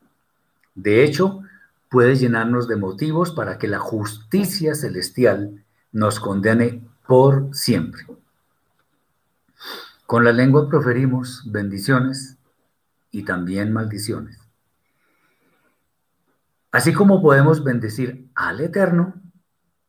De 0.75 1.03
hecho, 1.03 1.43
puede 1.89 2.15
llenarnos 2.15 2.67
de 2.67 2.77
motivos 2.77 3.31
para 3.31 3.57
que 3.57 3.67
la 3.67 3.79
justicia 3.79 4.75
celestial 4.75 5.63
nos 5.91 6.19
condene 6.19 6.81
por 7.05 7.49
siempre. 7.53 8.05
Con 10.05 10.23
la 10.23 10.31
lengua 10.31 10.69
proferimos 10.69 11.43
bendiciones 11.45 12.37
y 13.11 13.23
también 13.23 13.71
maldiciones. 13.73 14.37
Así 16.71 16.93
como 16.93 17.21
podemos 17.21 17.63
bendecir 17.63 18.29
al 18.33 18.61
Eterno, 18.61 19.13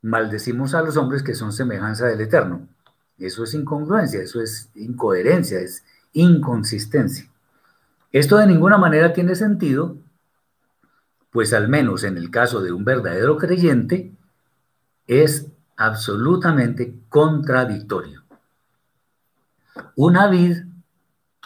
maldecimos 0.03 0.75
a 0.75 0.83
los 0.83 0.97
hombres 0.97 1.23
que 1.23 1.35
son 1.35 1.53
semejanza 1.53 2.07
del 2.07 2.21
Eterno. 2.21 2.69
Eso 3.19 3.45
es 3.45 3.55
incongruencia, 3.55 4.21
eso 4.21 4.41
es 4.41 4.71
incoherencia, 4.75 5.61
es 5.61 5.85
inconsistencia. 6.13 7.31
Esto 8.11 8.37
de 8.37 8.47
ninguna 8.47 8.79
manera 8.79 9.13
tiene 9.13 9.35
sentido, 9.35 9.97
pues 11.31 11.53
al 11.53 11.69
menos 11.69 12.05
en 12.05 12.17
el 12.17 12.31
caso 12.31 12.61
de 12.61 12.73
un 12.73 12.85
verdadero 12.85 13.39
creyente, 13.39 14.13
es 15.07 15.49
absolutamente 15.77 16.95
contradictorio. 17.09 18.23
Una 19.97 20.29
vid, 20.29 20.59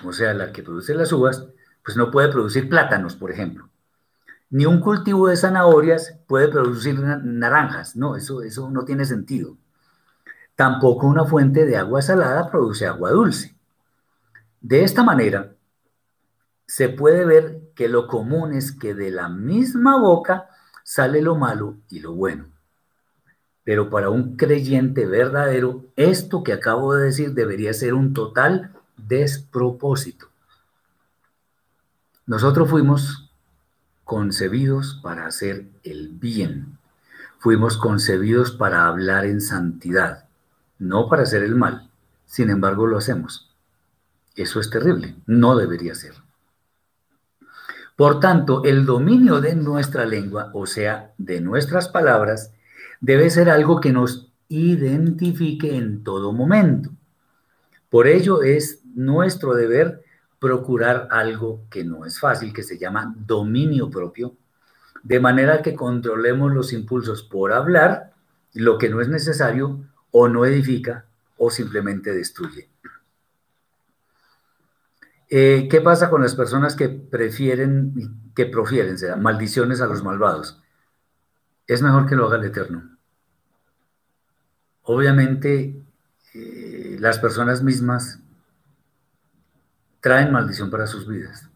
o 0.05 0.13
sea, 0.13 0.35
la 0.35 0.53
que 0.53 0.63
produce 0.63 0.95
las 0.95 1.13
uvas, 1.13 1.47
pues 1.85 1.97
no 1.97 2.11
puede 2.11 2.29
producir 2.29 2.69
plátanos, 2.69 3.15
por 3.15 3.31
ejemplo. 3.31 3.69
Ni 4.51 4.67
un 4.67 4.81
cultivo 4.81 5.29
de 5.29 5.37
zanahorias 5.37 6.19
puede 6.27 6.49
producir 6.49 6.99
naranjas. 7.01 7.97
No, 7.97 8.17
eso, 8.17 8.43
eso 8.43 8.71
no 8.71 8.85
tiene 8.85 9.05
sentido. 9.05 9.57
Tampoco 10.57 11.07
una 11.07 11.25
fuente 11.25 11.67
de 11.67 11.77
agua 11.77 12.03
salada 12.03 12.51
produce 12.51 12.87
agua 12.87 13.11
dulce. 13.11 13.55
De 14.61 14.83
esta 14.83 15.05
manera, 15.05 15.53
se 16.67 16.89
puede 16.89 17.25
ver 17.25 17.61
que 17.75 17.89
lo 17.89 18.09
común 18.09 18.55
es 18.55 18.73
que 18.73 18.95
de 18.95 19.11
la 19.11 19.29
misma 19.29 20.01
boca 20.01 20.49
sale 20.83 21.23
lo 21.23 21.37
malo 21.37 21.77
y 21.89 22.01
lo 22.01 22.15
bueno. 22.15 22.47
Pero 23.65 23.91
para 23.91 24.11
un 24.11 24.37
creyente 24.37 25.07
verdadero, 25.07 25.85
esto 25.97 26.43
que 26.43 26.53
acabo 26.53 26.95
de 26.95 27.05
decir 27.05 27.35
debería 27.35 27.73
ser 27.75 27.95
un 27.95 28.15
total 28.15 28.73
despropósito. 28.97 30.29
Nosotros 32.27 32.71
fuimos 32.71 33.31
concebidos 34.05 35.01
para 35.03 35.27
hacer 35.27 35.67
el 35.83 36.09
bien. 36.09 36.79
Fuimos 37.39 37.77
concebidos 37.77 38.53
para 38.53 38.87
hablar 38.87 39.27
en 39.27 39.41
santidad, 39.41 40.26
no 40.79 41.09
para 41.09 41.23
hacer 41.23 41.43
el 41.43 41.55
mal. 41.55 41.91
Sin 42.27 42.51
embargo, 42.51 42.87
lo 42.87 42.99
hacemos. 42.99 43.51
Eso 44.35 44.61
es 44.61 44.69
terrible, 44.71 45.15
no 45.27 45.57
debería 45.57 45.95
ser. 45.95 46.15
Por 47.97 48.21
tanto, 48.21 48.63
el 48.65 48.85
dominio 48.85 49.41
de 49.41 49.55
nuestra 49.55 50.05
lengua, 50.05 50.51
o 50.53 50.67
sea, 50.67 51.13
de 51.17 51.41
nuestras 51.41 51.89
palabras, 51.89 52.53
debe 53.01 53.31
ser 53.31 53.49
algo 53.49 53.81
que 53.81 53.93
nos 53.93 54.31
identifique 54.49 55.77
en 55.77 56.05
todo 56.05 56.33
momento. 56.33 56.91
Por 57.89 58.07
ello 58.07 58.43
es 58.43 58.83
nuestro 58.95 59.55
deber 59.55 60.03
procurar 60.39 61.09
algo 61.11 61.63
que 61.71 61.85
no 61.85 62.05
es 62.05 62.21
fácil, 62.21 62.53
que 62.53 62.63
se 62.63 62.79
llama 62.79 63.15
dominio 63.17 63.89
propio, 63.89 64.37
de 65.03 65.19
manera 65.19 65.63
que 65.63 65.75
controlemos 65.75 66.53
los 66.53 66.73
impulsos 66.73 67.23
por 67.23 67.53
hablar 67.53 68.13
lo 68.53 68.77
que 68.77 68.89
no 68.89 69.01
es 69.01 69.09
necesario 69.09 69.81
o 70.19 70.29
no 70.29 70.47
edifica 70.47 71.05
o 71.37 71.51
simplemente 71.51 72.11
destruye. 72.11 72.71
Eh, 75.29 75.69
¿Qué 75.71 75.83
pasa 75.83 76.09
con 76.09 76.23
las 76.23 76.35
personas 76.35 76.75
que 76.75 76.89
prefieren, 76.89 78.33
que 78.35 78.47
profieren, 78.47 78.97
sea, 78.97 79.17
maldiciones 79.17 79.83
a 79.83 79.87
los 79.87 80.03
malvados? 80.03 80.63
Es 81.67 81.83
mejor 81.83 82.07
que 82.07 82.17
lo 82.17 82.27
haga 82.27 82.39
el 82.39 82.45
Eterno. 82.45 82.97
Obviamente, 84.85 85.83
eh, 86.33 86.97
las 86.99 87.19
personas 87.19 87.63
mismas 87.63 88.19
traen 90.01 90.33
maldición 90.33 90.71
para 90.71 90.87
sus 90.87 91.07
vidas. 91.07 91.47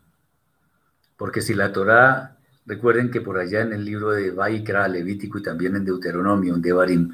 Porque 1.17 1.41
si 1.41 1.55
la 1.55 1.73
Torah, 1.73 2.37
recuerden 2.67 3.11
que 3.11 3.23
por 3.23 3.39
allá 3.39 3.63
en 3.63 3.73
el 3.73 3.87
libro 3.87 4.11
de 4.11 4.33
Vaikra, 4.33 4.87
Levítico 4.87 5.39
y 5.39 5.43
también 5.43 5.77
en 5.77 5.87
Deuteronomio, 5.87 6.57
en 6.57 6.61
Devarim, 6.61 7.13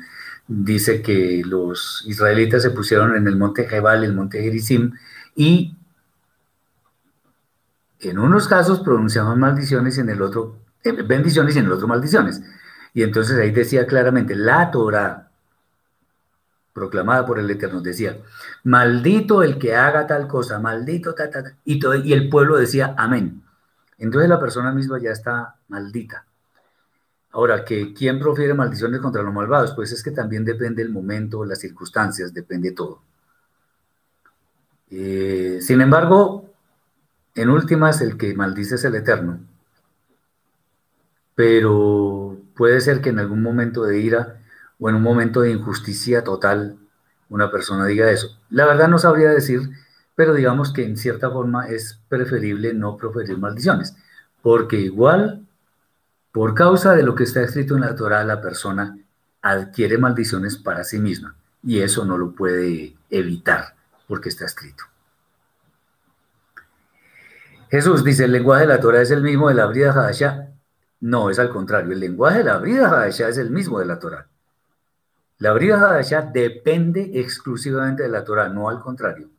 dice 0.49 1.03
que 1.03 1.42
los 1.44 2.05
israelitas 2.07 2.62
se 2.62 2.70
pusieron 2.70 3.16
en 3.16 3.26
el 3.26 3.36
monte 3.36 3.68
Jebal, 3.68 4.05
el 4.05 4.14
monte 4.14 4.42
Gerizim, 4.42 4.92
y 5.34 5.76
en 8.01 8.18
unos 8.18 8.49
casos 8.49 8.80
pronunciaban 8.80 9.40
maldiciones 9.40 9.97
y 9.97 10.01
en 10.01 10.11
el 10.11 10.22
otro 10.22 10.59
eh, 10.84 10.92
bendiciones 11.03 11.57
y 11.57 11.59
en 11.59 11.66
el 11.66 11.72
otro 11.72 11.88
maldiciones. 11.88 12.42
Y 12.94 13.03
entonces 13.03 13.38
ahí 13.38 13.51
decía 13.51 13.86
claramente, 13.86 14.34
la 14.34 14.70
Torah 14.70 15.30
proclamada 16.72 17.24
por 17.24 17.38
el 17.38 17.51
Eterno 17.51 17.80
decía, 17.80 18.18
maldito 18.64 19.42
el 19.42 19.59
que 19.59 19.74
haga 19.74 20.07
tal 20.07 20.28
cosa, 20.28 20.59
maldito, 20.59 21.14
ta, 21.14 21.30
ta, 21.30 21.42
y, 21.64 21.78
todo, 21.78 21.94
y 21.94 22.12
el 22.12 22.28
pueblo 22.28 22.57
decía, 22.57 22.94
amén. 22.99 23.42
Entonces 23.99 24.28
la 24.28 24.38
persona 24.38 24.72
misma 24.72 24.99
ya 25.01 25.11
está 25.11 25.57
maldita. 25.68 26.26
Ahora, 27.37 27.66
que 27.66 27.93
¿quién 27.93 28.18
profiere 28.18 28.55
maldiciones 28.55 28.99
contra 29.01 29.22
los 29.22 29.34
malvados? 29.34 29.74
Pues 29.74 29.93
es 29.93 30.03
que 30.03 30.11
también 30.11 30.43
depende 30.43 30.80
el 30.80 30.89
momento, 30.89 31.45
las 31.45 31.59
circunstancias, 31.59 32.32
depende 32.32 32.72
todo. 32.72 33.03
Eh, 34.91 35.59
sin 35.61 35.82
embargo, 35.82 36.51
en 37.34 37.51
últimas, 37.51 38.01
el 38.01 38.16
que 38.16 38.32
maldice 38.32 38.76
es 38.76 38.84
el 38.84 38.95
Eterno. 38.95 39.41
Pero 41.34 42.39
puede 42.57 42.80
ser 42.80 43.03
que 43.03 43.11
en 43.11 43.18
algún 43.18 43.43
momento 43.43 43.84
de 43.84 44.01
ira 44.01 44.41
o 44.78 44.89
en 44.89 44.95
un 44.95 45.03
momento 45.03 45.43
de 45.43 45.51
injusticia 45.51 46.24
total 46.24 46.78
una 47.28 47.51
persona 47.51 47.84
diga 47.84 48.11
eso. 48.11 48.39
La 48.49 48.64
verdad 48.64 48.89
no 48.89 48.97
sabría 48.97 49.28
decir, 49.28 49.61
pero 50.14 50.32
digamos 50.32 50.72
que 50.72 50.87
en 50.87 50.97
cierta 50.97 51.30
forma 51.30 51.68
es 51.68 52.01
preferible 52.09 52.72
no 52.72 52.97
proferir 52.97 53.37
maldiciones, 53.37 53.95
porque 54.41 54.76
igual, 54.80 55.47
por 56.37 56.53
causa 56.53 56.95
de 56.95 57.03
lo 57.03 57.14
que 57.14 57.24
está 57.24 57.41
escrito 57.41 57.76
en 57.76 57.80
la 57.80 57.95
Torah, 57.95 58.22
la 58.22 58.43
persona 58.43 58.99
adquiere 59.41 59.97
maldiciones 59.97 60.59
para 60.59 60.84
sí 60.84 60.99
misma 60.99 61.34
y 61.62 61.80
eso 61.80 62.05
no 62.05 62.18
lo 62.18 62.32
puede 62.32 62.95
evitar 63.09 63.74
porque 64.07 64.28
está 64.28 64.45
escrito. 64.45 64.84
Jesús 67.70 68.05
dice, 68.05 68.26
el 68.26 68.32
lenguaje 68.32 68.66
de 68.66 68.68
la 68.68 68.80
Torah 68.80 69.01
es 69.01 69.11
el 69.12 69.22
mismo 69.22 69.49
de 69.49 69.55
la 69.55 69.64
Brida 69.64 69.93
Hadashah. 69.93 70.51
No, 71.01 71.30
es 71.30 71.39
al 71.39 71.49
contrario, 71.49 71.93
el 71.93 72.01
lenguaje 72.01 72.39
de 72.41 72.45
la 72.45 72.59
Brida 72.59 72.91
Hadashah 72.91 73.30
es 73.30 73.39
el 73.39 73.49
mismo 73.49 73.78
de 73.78 73.87
la 73.87 73.99
Torah. 73.99 74.26
La 75.39 75.55
Brida 75.55 75.80
Hadashah 75.80 76.20
depende 76.20 77.12
exclusivamente 77.14 78.03
de 78.03 78.11
la 78.11 78.24
Torah, 78.24 78.51
no 78.51 78.68
al 78.68 78.80
contrario. 78.80 79.30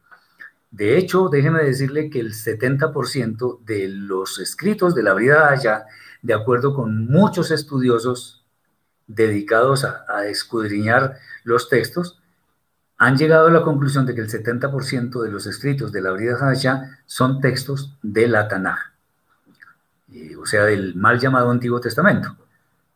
De 0.71 0.97
hecho, 0.97 1.29
déjeme 1.29 1.63
decirle 1.63 2.09
que 2.09 2.21
el 2.21 2.33
70% 2.33 3.59
de 3.63 3.87
los 3.87 4.39
escritos 4.39 4.95
de 4.95 5.03
la 5.03 5.13
Brida 5.13 5.45
Hadashah, 5.45 5.85
de 6.21 6.33
acuerdo 6.33 6.73
con 6.73 7.07
muchos 7.07 7.51
estudiosos 7.51 8.45
dedicados 9.07 9.85
a, 9.85 10.25
escudriñar 10.25 11.17
los 11.43 11.69
textos, 11.69 12.21
han 12.97 13.17
llegado 13.17 13.47
a 13.47 13.51
la 13.51 13.61
conclusión 13.61 14.05
de 14.05 14.15
que 14.15 14.21
el 14.21 14.29
70% 14.29 15.21
de 15.21 15.31
los 15.31 15.45
escritos 15.45 15.91
de 15.91 16.01
la 16.01 16.11
Brida 16.11 16.35
Hadashah 16.35 16.99
son 17.05 17.39
textos 17.39 17.95
de 18.01 18.27
la 18.27 18.47
Tanaj, 18.47 18.79
eh, 20.11 20.35
o 20.35 20.45
sea, 20.45 20.65
del 20.65 20.95
mal 20.95 21.19
llamado 21.19 21.51
Antiguo 21.51 21.79
Testamento. 21.79 22.35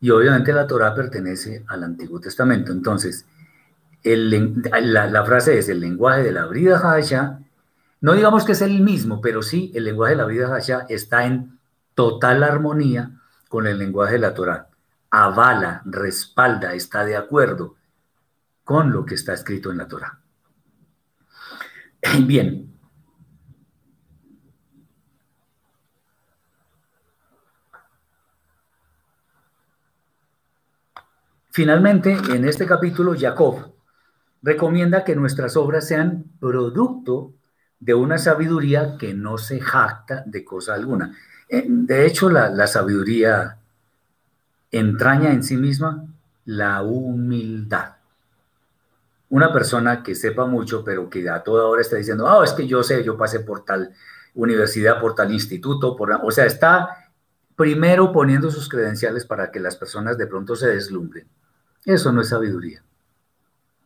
Y 0.01 0.09
obviamente 0.09 0.51
la 0.51 0.65
Torah 0.65 0.95
pertenece 0.95 1.63
al 1.67 1.83
Antiguo 1.83 2.19
Testamento. 2.19 2.71
Entonces, 2.71 3.25
la, 4.03 5.25
frase 5.25 5.59
es 5.59 5.69
el 5.69 5.79
lenguaje 5.79 6.23
de 6.23 6.31
la 6.31 6.47
Brida 6.47 6.79
Hadashah. 6.79 7.39
No 8.01 8.13
digamos 8.13 8.43
que 8.43 8.53
es 8.53 8.61
el 8.63 8.81
mismo, 8.81 9.21
pero 9.21 9.43
sí 9.43 9.71
el 9.75 9.83
lenguaje 9.83 10.13
de 10.13 10.17
la 10.17 10.25
Brida 10.25 10.47
Hadashah 10.47 10.87
está 10.89 11.25
en 11.25 11.50
total 11.93 12.43
armonía 12.43 13.11
con 13.49 13.67
el 13.67 13.77
lenguaje 13.77 14.13
de 14.13 14.19
la 14.19 14.33
Torah. 14.33 14.69
Avala, 15.09 15.81
respalda, 15.85 16.73
está 16.73 17.03
de 17.03 17.17
acuerdo 17.17 17.75
con 18.63 18.91
lo 18.91 19.05
que 19.05 19.15
está 19.15 19.33
escrito 19.33 19.71
en 19.71 19.77
la 19.77 19.87
Torah. 19.87 20.19
Bien. 22.25 22.71
Finalmente, 31.49 32.13
en 32.13 32.45
este 32.45 32.65
capítulo, 32.65 33.13
Jacob 33.19 33.73
recomienda 34.41 35.03
que 35.03 35.17
nuestras 35.17 35.57
obras 35.57 35.85
sean 35.85 36.23
producto 36.39 37.33
de 37.79 37.93
una 37.93 38.17
sabiduría 38.17 38.95
que 38.97 39.13
no 39.13 39.37
se 39.37 39.59
jacta 39.59 40.23
de 40.25 40.45
cosa 40.45 40.73
alguna. 40.75 41.17
Eh, 41.51 41.65
de 41.67 42.05
hecho, 42.05 42.29
la, 42.29 42.65
sabiduría 42.65 43.57
entraña 44.71 45.33
en 45.33 45.43
sí 45.43 45.57
misma 45.57 46.05
la 46.45 46.81
humildad 46.81 47.95
una 49.29 49.53
persona 49.53 50.03
que 50.03 50.13
sepa 50.13 50.45
mucho, 50.45 50.83
pero 50.83 51.09
que 51.09 51.29
a 51.29 51.41
toda 51.41 51.65
hora 51.65 51.81
está 51.81 51.95
diciendo, 51.95 52.27
ah, 52.27 52.43
es 52.43 52.51
que 52.51 52.67
yo 52.67 52.83
sé, 52.83 53.01
yo 53.01 53.15
pasé 53.15 53.39
por 53.39 53.63
tal 53.63 53.93
universidad, 54.33 54.99
por 54.99 55.15
tal 55.15 55.31
instituto, 55.31 55.95
por, 55.95 56.11
o 56.21 56.31
sea, 56.31 56.45
está 56.45 57.11
primero 57.55 58.11
poniendo 58.11 58.51
sus 58.51 58.67
credenciales 58.67 59.25
para 59.25 59.49
que 59.49 59.61
las 59.61 59.77
personas 59.77 60.17
de 60.17 60.27
pronto 60.27 60.57
se 60.57 60.67
deslumbren. 60.67 61.27
Eso 61.85 62.11
no 62.11 62.19
es 62.19 62.27
sabiduría. 62.27 62.83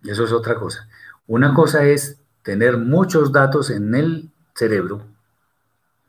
Eso 0.03 0.24
es 0.24 0.32
otra 0.32 0.55
cosa. 0.55 0.88
Una 1.28 1.53
cosa 1.53 1.86
es 1.86 2.18
tener 2.41 2.78
muchos 2.78 3.32
datos 3.32 3.70
en 3.70 3.93
el 3.93 4.32
cerebro 4.55 5.03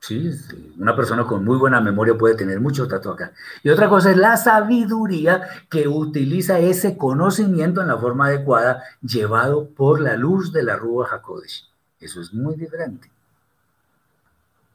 Sí, 0.07 0.31
una 0.79 0.95
persona 0.95 1.25
con 1.25 1.45
muy 1.45 1.59
buena 1.59 1.81
memoria 1.81 2.17
puede 2.17 2.37
tener 2.37 2.61
muchos 2.61 2.93
acá. 2.93 3.33
Y 3.65 3.71
otra 3.71 3.89
cosa 3.89 4.13
es 4.13 4.17
la 4.17 4.37
sabiduría 4.37 5.49
que 5.69 5.89
utiliza 5.89 6.61
ese 6.61 6.97
conocimiento 6.97 7.83
en 7.83 7.89
la 7.89 7.99
forma 7.99 8.27
adecuada, 8.27 8.85
llevado 9.03 9.69
por 9.71 10.01
la 10.01 10.17
luz 10.17 10.53
de 10.53 10.63
la 10.63 10.77
Rúa 10.77 11.09
Hakodesh. 11.11 11.69
Eso 11.99 12.21
es 12.21 12.33
muy 12.33 12.55
diferente. 12.55 13.11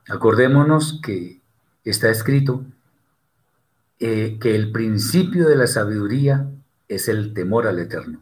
Acordémonos 0.09 0.99
que 1.01 1.39
está 1.85 2.09
escrito 2.09 2.65
eh, 3.99 4.37
que 4.37 4.53
el 4.53 4.73
principio 4.73 5.47
de 5.47 5.55
la 5.55 5.67
sabiduría 5.67 6.45
es 6.89 7.07
el 7.07 7.33
temor 7.33 7.67
al 7.67 7.79
Eterno. 7.79 8.19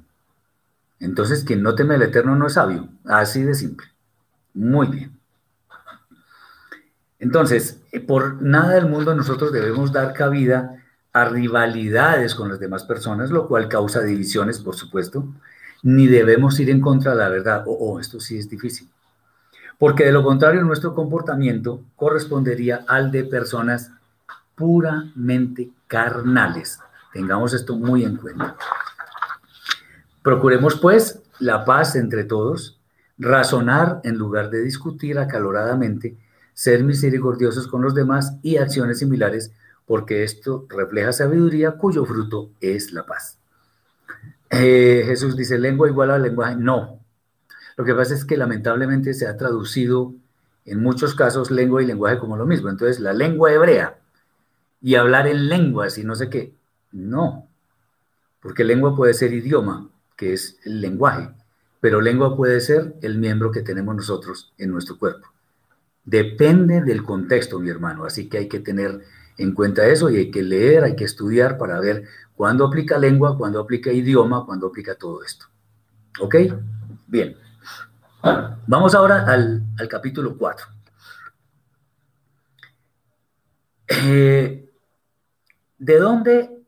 Entonces, 0.99 1.43
quien 1.43 1.64
no 1.64 1.74
teme 1.74 1.95
al 1.95 2.03
Eterno 2.03 2.36
no 2.36 2.45
es 2.45 2.53
sabio. 2.53 2.88
Así 3.05 3.41
de 3.41 3.55
simple. 3.55 3.88
Muy 4.53 4.86
bien. 4.89 5.18
Entonces, 7.20 7.82
por 8.07 8.41
nada 8.41 8.74
del 8.76 8.88
mundo 8.88 9.13
nosotros 9.13 9.51
debemos 9.51 9.91
dar 9.91 10.13
cabida 10.13 10.84
a 11.11 11.26
rivalidades 11.26 12.34
con 12.34 12.49
las 12.49 12.59
demás 12.59 12.84
personas, 12.84 13.30
lo 13.30 13.47
cual 13.47 13.67
causa 13.67 14.01
divisiones, 14.01 14.59
por 14.59 14.76
supuesto, 14.76 15.28
ni 15.84 16.07
debemos 16.07 16.59
ir 16.59 16.70
en 16.70 16.82
contra 16.82 17.11
de 17.11 17.17
la 17.17 17.30
verdad. 17.30 17.63
Oh, 17.67 17.78
oh, 17.80 17.99
esto 17.99 18.20
sí 18.20 18.38
es 18.38 18.49
difícil. 18.49 18.88
Porque 19.78 20.05
de 20.05 20.11
lo 20.11 20.24
contrario, 20.24 20.61
nuestro 20.63 20.93
comportamiento 20.93 21.82
correspondería 21.95 22.86
al 22.88 23.11
de 23.11 23.24
personas 23.24 23.91
puramente 24.55 25.70
carnales. 25.88 26.80
Tengamos 27.13 27.53
esto 27.53 27.76
muy 27.76 28.03
en 28.03 28.17
cuenta. 28.17 28.55
Procuremos, 30.22 30.80
pues, 30.80 31.22
la 31.39 31.63
paz 31.63 31.95
entre 31.95 32.26
todos, 32.26 32.78
razonar 33.17 34.01
en 34.03 34.15
lugar 34.15 34.49
de 34.49 34.61
discutir 34.61 35.17
acaloradamente 35.17 36.17
ser 36.60 36.84
misericordiosos 36.84 37.70
con 37.70 37.82
los 37.82 37.95
demás 37.95 38.36
y 38.41 38.57
acciones 38.57 38.99
similares, 38.99 39.53
porque 39.86 40.26
esto 40.26 40.66
refleja 40.68 41.14
sabiduría 41.14 41.78
cuyo 41.78 42.03
fruto 42.03 42.51
es 42.60 42.91
la 42.91 43.05
paz. 43.05 43.38
Eh, 44.49 45.03
Jesús 45.05 45.38
dice, 45.38 45.57
lengua 45.57 45.88
igual 45.88 46.12
a 46.12 46.20
lenguaje. 46.20 46.57
No. 46.57 46.99
Lo 47.78 47.86
que 47.86 47.95
pasa 47.95 48.14
es 48.14 48.26
que 48.26 48.36
lamentablemente 48.36 49.14
se 49.14 49.26
ha 49.26 49.38
traducido 49.38 50.14
en 50.66 50.82
muchos 50.82 51.16
casos 51.16 51.49
lengua 51.49 51.82
y 51.82 51.86
lenguaje 51.86 52.20
como 52.20 52.36
lo 52.36 52.45
mismo. 52.45 52.68
Entonces, 52.68 52.99
la 52.99 53.14
lengua 53.14 53.53
hebrea 53.53 53.97
y 54.82 54.95
hablar 54.95 55.28
en 55.28 55.47
lenguas 55.47 55.97
y 55.97 56.03
no 56.03 56.14
sé 56.14 56.30
qué. 56.30 56.53
No, 56.91 57.47
porque 58.41 58.66
lengua 58.66 58.97
puede 58.97 59.14
ser 59.14 59.32
idioma, 59.32 59.89
que 60.18 60.34
es 60.34 60.60
el 60.66 60.82
lenguaje, 60.82 61.30
pero 61.80 62.01
lengua 62.01 62.36
puede 62.36 62.60
ser 62.60 62.95
el 63.01 63.18
miembro 63.18 63.49
que 63.49 63.62
tenemos 63.62 63.95
nosotros 63.95 64.51
en 64.57 64.72
nuestro 64.72 64.97
cuerpo. 64.97 65.26
Depende 66.06 66.82
del 66.82 67.04
contexto, 67.04 67.60
mi 67.60 67.70
hermano, 67.70 68.06
así 68.06 68.28
que 68.30 68.39
hay 68.39 68.47
que 68.47 68.60
tener 68.60 69.02
en 69.38 69.54
cuenta 69.54 69.88
eso 69.88 70.10
y 70.10 70.18
hay 70.18 70.32
que 70.32 70.43
leer, 70.43 70.84
hay 70.84 70.95
que 70.95 71.06
estudiar 71.06 71.58
para 71.58 71.80
ver 71.80 72.04
cuándo 72.36 72.66
aplica 72.66 72.97
lengua, 72.97 73.38
cuándo 73.38 73.60
aplica 73.60 73.91
idioma, 73.91 74.45
cuándo 74.45 74.68
aplica 74.68 74.95
todo 74.95 75.24
esto. 75.24 75.45
¿Ok? 76.20 76.36
Bien. 77.08 77.36
Vamos 78.68 78.93
ahora 78.95 79.26
al, 79.26 79.64
capítulo 79.89 80.38
4. 80.38 80.66
Eh, 83.88 84.70
¿De 85.78 86.00
dónde? 86.00 86.64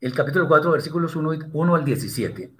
El 0.00 0.14
capítulo 0.14 0.48
4, 0.48 0.70
versículos 0.70 1.16
1, 1.16 1.50
1 1.52 1.74
al 1.74 1.84
17. 1.84 2.54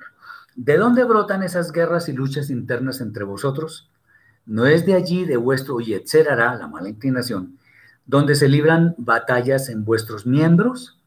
¿De 0.57 0.77
dónde 0.77 1.05
brotan 1.05 1.43
esas 1.43 1.73
guerras 1.73 2.09
y 2.09 2.13
luchas 2.13 2.51
internas 2.51 3.01
entre 3.01 3.25
vosotros? 3.25 3.91
¿No 4.47 4.67
es 4.67 4.85
de 4.85 4.95
allí, 4.95 5.25
de 5.25 5.37
vuestro 5.39 5.81
Yetzerará, 5.81 6.55
la 6.57 6.69
mala 6.69 6.91
inclinación, 6.91 7.59
donde 8.05 8.35
se 8.35 8.49
libran 8.49 8.95
batallas 8.99 9.71
en 9.71 9.85
vuestros 9.85 10.27
miembros? 10.27 11.01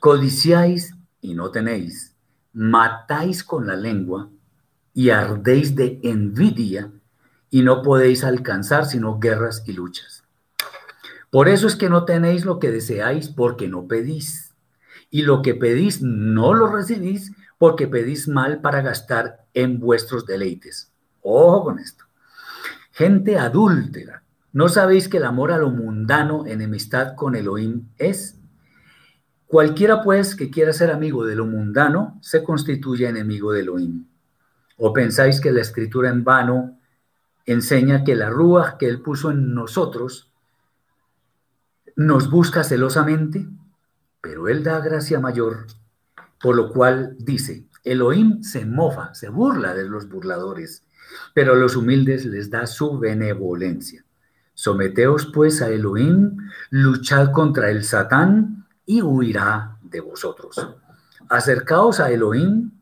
Codiciáis 0.00 0.96
y 1.20 1.34
no 1.34 1.50
tenéis, 1.50 2.16
matáis 2.52 3.44
con 3.44 3.66
la 3.66 3.76
lengua 3.76 4.28
y 4.92 5.10
ardéis 5.10 5.76
de 5.76 6.00
envidia 6.02 6.90
y 7.50 7.62
no 7.62 7.82
podéis 7.82 8.24
alcanzar 8.24 8.86
sino 8.86 9.20
guerras 9.20 9.62
y 9.66 9.72
luchas. 9.72 10.24
Por 11.30 11.48
eso 11.48 11.66
es 11.66 11.76
que 11.76 11.88
no 11.88 12.04
tenéis 12.04 12.44
lo 12.44 12.58
que 12.58 12.70
deseáis 12.72 13.28
porque 13.28 13.68
no 13.68 13.86
pedís. 13.86 14.54
Y 15.10 15.22
lo 15.22 15.42
que 15.42 15.54
pedís 15.54 16.02
no 16.02 16.54
lo 16.54 16.66
recibís 16.66 17.32
porque 17.58 17.86
pedís 17.86 18.28
mal 18.28 18.60
para 18.60 18.82
gastar 18.82 19.46
en 19.54 19.78
vuestros 19.78 20.26
deleites. 20.26 20.90
Ojo 21.22 21.64
con 21.64 21.78
esto. 21.78 22.07
Gente 22.98 23.38
adúltera, 23.38 24.24
¿no 24.52 24.68
sabéis 24.68 25.08
que 25.08 25.18
el 25.18 25.24
amor 25.24 25.52
a 25.52 25.58
lo 25.58 25.70
mundano, 25.70 26.46
enemistad 26.46 27.14
con 27.14 27.36
Elohim 27.36 27.90
es? 27.96 28.40
Cualquiera 29.46 30.02
pues 30.02 30.34
que 30.34 30.50
quiera 30.50 30.72
ser 30.72 30.90
amigo 30.90 31.24
de 31.24 31.36
lo 31.36 31.46
mundano, 31.46 32.18
se 32.22 32.42
constituye 32.42 33.06
enemigo 33.06 33.52
de 33.52 33.60
Elohim. 33.60 34.08
¿O 34.78 34.92
pensáis 34.92 35.40
que 35.40 35.52
la 35.52 35.60
escritura 35.60 36.08
en 36.08 36.24
vano 36.24 36.76
enseña 37.46 38.02
que 38.02 38.16
la 38.16 38.30
rúa 38.30 38.76
que 38.80 38.88
Él 38.88 39.00
puso 39.00 39.30
en 39.30 39.54
nosotros 39.54 40.32
nos 41.94 42.28
busca 42.28 42.64
celosamente? 42.64 43.46
Pero 44.20 44.48
Él 44.48 44.64
da 44.64 44.80
gracia 44.80 45.20
mayor, 45.20 45.68
por 46.40 46.56
lo 46.56 46.72
cual 46.72 47.14
dice, 47.20 47.64
Elohim 47.84 48.42
se 48.42 48.66
mofa, 48.66 49.14
se 49.14 49.28
burla 49.28 49.72
de 49.72 49.88
los 49.88 50.08
burladores, 50.08 50.82
pero 51.34 51.52
a 51.52 51.56
los 51.56 51.76
humildes 51.76 52.24
les 52.24 52.50
da 52.50 52.66
su 52.66 52.98
benevolencia. 52.98 54.04
Someteos 54.54 55.26
pues 55.26 55.62
a 55.62 55.68
Elohim, 55.68 56.36
luchad 56.70 57.30
contra 57.30 57.70
el 57.70 57.84
Satán 57.84 58.66
y 58.84 59.02
huirá 59.02 59.76
de 59.82 60.00
vosotros. 60.00 60.74
Acercaos 61.28 62.00
a 62.00 62.10
Elohim 62.10 62.72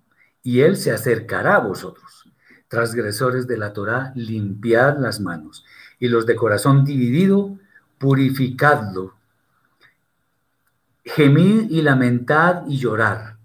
y 0.42 0.60
él 0.60 0.76
se 0.76 0.92
acercará 0.92 1.56
a 1.56 1.60
vosotros. 1.60 2.24
Transgresores 2.68 3.46
de 3.46 3.58
la 3.58 3.72
Torá, 3.72 4.12
limpiad 4.14 4.98
las 4.98 5.20
manos, 5.20 5.64
y 5.98 6.08
los 6.08 6.24
de 6.24 6.34
corazón 6.34 6.84
dividido, 6.84 7.58
purificadlo. 7.98 9.14
Gemid 11.04 11.70
y 11.70 11.82
lamentad 11.82 12.62
y 12.66 12.78
llorar. 12.78 13.36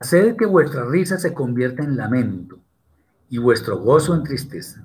Haced 0.00 0.36
que 0.36 0.46
vuestra 0.46 0.84
risa 0.84 1.18
se 1.18 1.32
convierta 1.32 1.82
en 1.82 1.96
lamento 1.96 2.63
y 3.34 3.38
vuestro 3.38 3.78
gozo 3.78 4.14
en 4.14 4.22
tristeza. 4.22 4.84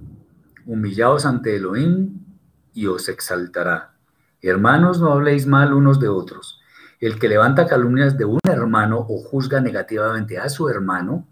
Humillaos 0.65 1.27
ante 1.27 1.55
Elohim 1.55 2.25
y 2.73 2.87
os 2.87 3.07
exaltará. 3.07 3.93
Hermanos, 4.41 4.99
no 4.99 5.13
habléis 5.13 5.45
mal 5.45 5.71
unos 5.71 5.99
de 5.99 6.07
otros 6.07 6.59
el 6.99 7.19
que 7.19 7.29
levanta 7.29 7.67
calumnias 7.67 8.17
de 8.17 8.25
un 8.25 8.39
hermano 8.43 9.05
o 9.07 9.19
juzga 9.19 9.61
negativamente 9.61 10.39
a 10.39 10.49
su 10.49 10.67
hermano, 10.67 11.27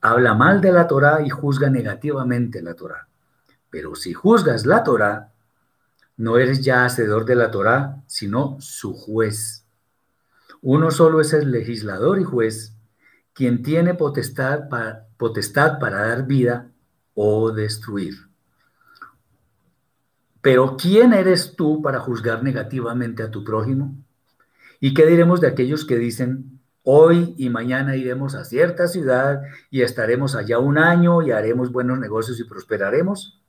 habla 0.00 0.32
mal 0.32 0.62
de 0.62 0.72
la 0.72 0.86
Torá 0.86 1.20
y 1.20 1.28
juzga 1.28 1.68
negativamente 1.68 2.62
la 2.62 2.72
Torá. 2.72 3.06
Pero 3.68 3.94
si 3.94 4.14
juzgas 4.14 4.64
la 4.64 4.82
Torá, 4.82 5.34
no 6.16 6.38
eres 6.38 6.64
ya 6.64 6.86
hacedor 6.86 7.26
de 7.26 7.34
la 7.34 7.50
Torá, 7.50 8.02
sino 8.06 8.56
su 8.60 8.94
juez. 8.94 9.66
Uno 10.62 10.90
solo 10.90 11.20
es 11.20 11.34
el 11.34 11.50
legislador 11.50 12.18
y 12.18 12.24
juez, 12.24 12.74
quien 13.34 13.62
tiene 13.62 13.92
potestad 13.92 14.70
para, 14.70 15.09
potestad 15.20 15.78
para 15.78 16.08
dar 16.08 16.26
vida 16.26 16.70
o 17.14 17.52
destruir. 17.52 18.14
Pero 20.40 20.78
¿quién 20.78 21.12
eres 21.12 21.54
tú 21.56 21.82
para 21.82 22.00
juzgar 22.00 22.42
negativamente 22.42 23.22
a 23.22 23.30
tu 23.30 23.44
prójimo? 23.44 23.94
¿Y 24.80 24.94
qué 24.94 25.04
diremos 25.04 25.42
de 25.42 25.48
aquellos 25.48 25.84
que 25.84 25.98
dicen, 25.98 26.58
hoy 26.84 27.34
y 27.36 27.50
mañana 27.50 27.96
iremos 27.96 28.34
a 28.34 28.46
cierta 28.46 28.88
ciudad 28.88 29.42
y 29.70 29.82
estaremos 29.82 30.34
allá 30.34 30.58
un 30.58 30.78
año 30.78 31.20
y 31.20 31.32
haremos 31.32 31.70
buenos 31.70 31.98
negocios 31.98 32.40
y 32.40 32.44
prosperaremos? 32.44 33.42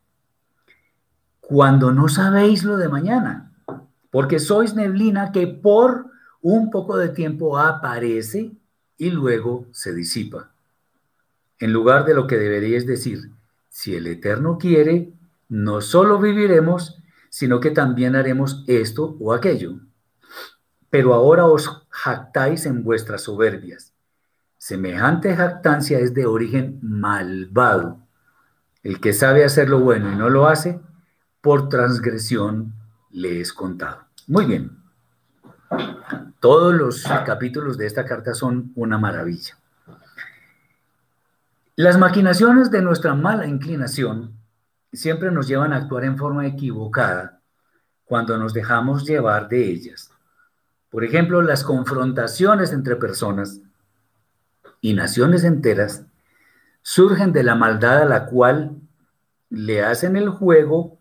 Cuando 1.40 1.94
no 1.94 2.10
sabéis 2.10 2.66
lo 2.66 2.76
de 2.76 2.90
mañana, 2.90 3.54
porque 4.10 4.40
sois 4.40 4.76
neblina 4.76 5.32
que 5.32 5.48
por 5.48 6.08
un 6.42 6.70
poco 6.70 6.98
de 6.98 7.08
tiempo 7.08 7.58
aparece 7.58 8.52
y 8.98 9.10
luego 9.10 9.68
se 9.72 9.94
disipa. 9.94 10.51
En 11.62 11.72
lugar 11.72 12.04
de 12.04 12.14
lo 12.14 12.28
que 12.28 12.38
deberíais 12.38 12.86
decir, 12.86 13.32
si 13.70 13.96
el 13.96 14.08
Eterno 14.08 14.58
quiere, 14.58 15.14
no 15.48 15.80
solo 15.80 16.20
viviremos, 16.20 17.02
sino 17.30 17.62
que 17.62 17.72
también 17.72 18.18
haremos 18.18 18.66
esto 18.68 19.16
o 19.22 19.32
aquello 19.32 19.80
pero 20.92 21.14
ahora 21.14 21.46
os 21.46 21.88
jactáis 21.90 22.68
en 22.68 22.84
vuestras 22.84 23.24
soberbias. 23.24 23.94
Semejante 24.58 25.36
jactancia 25.36 25.98
es 25.98 26.14
de 26.14 26.28
origen 26.28 26.78
malvado. 26.84 27.98
El 28.84 29.00
que 29.00 29.14
sabe 29.14 29.46
hacer 29.46 29.70
lo 29.70 29.80
bueno 29.80 30.12
y 30.12 30.16
no 30.16 30.30
lo 30.30 30.48
hace, 30.48 30.80
por 31.40 31.70
transgresión 31.70 32.74
le 33.10 33.40
es 33.40 33.54
contado. 33.54 34.02
Muy 34.28 34.46
bien. 34.46 34.78
Todos 36.42 36.74
los 36.74 37.04
capítulos 37.26 37.78
de 37.78 37.88
esta 37.88 38.06
carta 38.06 38.34
son 38.34 38.74
una 38.76 38.98
maravilla. 38.98 39.58
Las 41.78 41.98
maquinaciones 41.98 42.70
de 42.70 42.82
nuestra 42.82 43.16
mala 43.16 43.48
inclinación 43.48 44.36
siempre 44.92 45.32
nos 45.32 45.48
llevan 45.48 45.72
a 45.72 45.78
actuar 45.78 46.04
en 46.04 46.18
forma 46.18 46.46
equivocada 46.46 47.40
cuando 48.04 48.38
nos 48.38 48.54
dejamos 48.54 49.06
llevar 49.06 49.48
de 49.48 49.70
ellas. 49.70 50.12
Por 50.90 51.06
ejemplo, 51.06 51.42
las 51.42 51.64
confrontaciones 51.64 52.74
entre 52.74 52.98
personas 52.98 53.62
y 54.82 54.94
naciones 54.94 55.46
enteras 55.46 56.06
surgen 56.82 57.32
de 57.32 57.44
la 57.44 57.56
maldad 57.56 58.02
a 58.02 58.06
la 58.06 58.26
cual 58.26 58.76
le 59.50 59.82
hacen 59.86 60.18
el 60.18 60.28
juego 60.28 61.00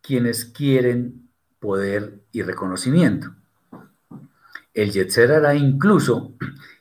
quienes 0.00 0.44
quieren 0.44 1.28
poder 1.60 2.22
y 2.32 2.42
reconocimiento. 2.42 3.36
El 4.74 4.90
Yetzer 4.90 5.30
hará 5.30 5.54
incluso 5.54 6.32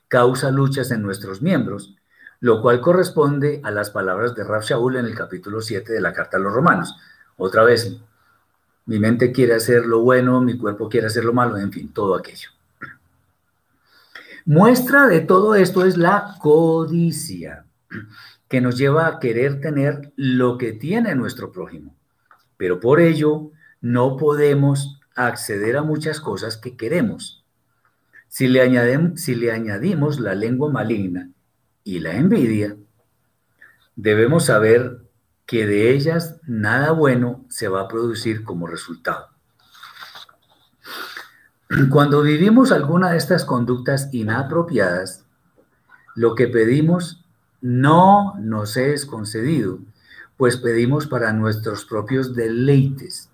causa 0.08 0.50
luchas 0.50 0.90
en 0.90 1.04
nuestros 1.04 1.44
miembros, 1.44 1.96
lo 2.42 2.60
cual 2.60 2.82
corresponde 2.82 3.62
a 3.64 3.72
las 3.72 3.92
palabras 3.92 4.36
de 4.36 4.44
Rab 4.44 4.64
Shaul 4.64 4.98
en 4.98 5.06
el 5.06 5.16
capítulo 5.16 5.62
7 5.62 5.94
de 5.94 6.02
la 6.02 6.12
Carta 6.12 6.38
a 6.38 6.40
los 6.40 6.52
Romanos. 6.52 6.98
Otra 7.38 7.64
vez, 7.64 7.98
mi 8.88 9.00
mente 9.00 9.32
quiere 9.32 9.54
hacer 9.54 9.86
lo 9.86 10.02
bueno, 10.02 10.42
mi 10.42 10.58
cuerpo 10.58 10.90
quiere 10.90 11.08
hacer 11.08 11.24
lo 11.24 11.34
malo, 11.34 11.58
en 11.58 11.72
fin, 11.72 11.94
todo 11.94 12.16
aquello. 12.16 12.50
Muestra 14.44 15.06
de 15.06 15.22
todo 15.22 15.54
esto 15.54 15.86
es 15.86 15.98
la 15.98 16.36
codicia, 16.40 17.66
que 18.48 18.60
nos 18.60 18.76
lleva 18.76 19.06
a 19.06 19.20
querer 19.20 19.62
tener 19.62 20.12
lo 20.16 20.58
que 20.58 20.74
tiene 20.74 21.14
nuestro 21.14 21.52
prójimo. 21.52 21.96
Pero 22.58 22.80
por 22.80 23.00
ello 23.00 23.52
no 23.82 24.18
podemos 24.18 25.00
acceder 25.14 25.78
a 25.78 25.84
muchas 25.84 26.20
cosas 26.20 26.58
que 26.58 26.76
queremos. 26.76 27.46
Si 28.30 28.48
le, 28.48 28.62
añadimos, 28.62 29.22
si 29.22 29.36
le 29.36 29.52
añadimos 29.52 30.20
la 30.20 30.34
lengua 30.34 30.72
maligna 30.72 31.30
y 31.84 32.00
la 32.00 32.14
envidia, 32.14 32.78
debemos 33.96 34.46
saber 34.46 35.02
que 35.46 35.68
de 35.68 35.92
ellas 35.92 36.40
nada 36.48 36.92
bueno 36.92 37.46
se 37.50 37.68
va 37.68 37.82
a 37.82 37.88
producir 37.88 38.44
como 38.44 38.68
resultado. 38.68 39.28
Cuando 41.90 42.22
vivimos 42.22 42.72
alguna 42.72 43.12
de 43.12 43.18
estas 43.18 43.46
conductas 43.46 44.10
inapropiadas, 44.12 45.26
lo 46.16 46.36
que 46.36 46.48
pedimos 46.48 47.26
no 47.62 48.36
nos 48.40 48.76
es 48.76 49.06
concedido, 49.06 49.80
pues 50.36 50.58
pedimos 50.58 51.08
para 51.08 51.32
nuestros 51.34 51.86
propios 51.86 52.36
deleites, 52.36 53.30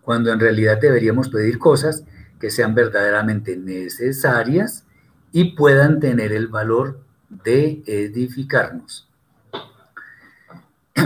cuando 0.00 0.32
en 0.32 0.40
realidad 0.40 0.78
deberíamos 0.80 1.28
pedir 1.28 1.58
cosas 1.58 2.04
que 2.40 2.50
sean 2.50 2.74
verdaderamente 2.74 3.56
necesarias 3.56 4.84
y 5.30 5.54
puedan 5.54 6.00
tener 6.00 6.32
el 6.32 6.48
valor 6.48 7.01
de 7.44 7.82
edificarnos. 7.86 9.08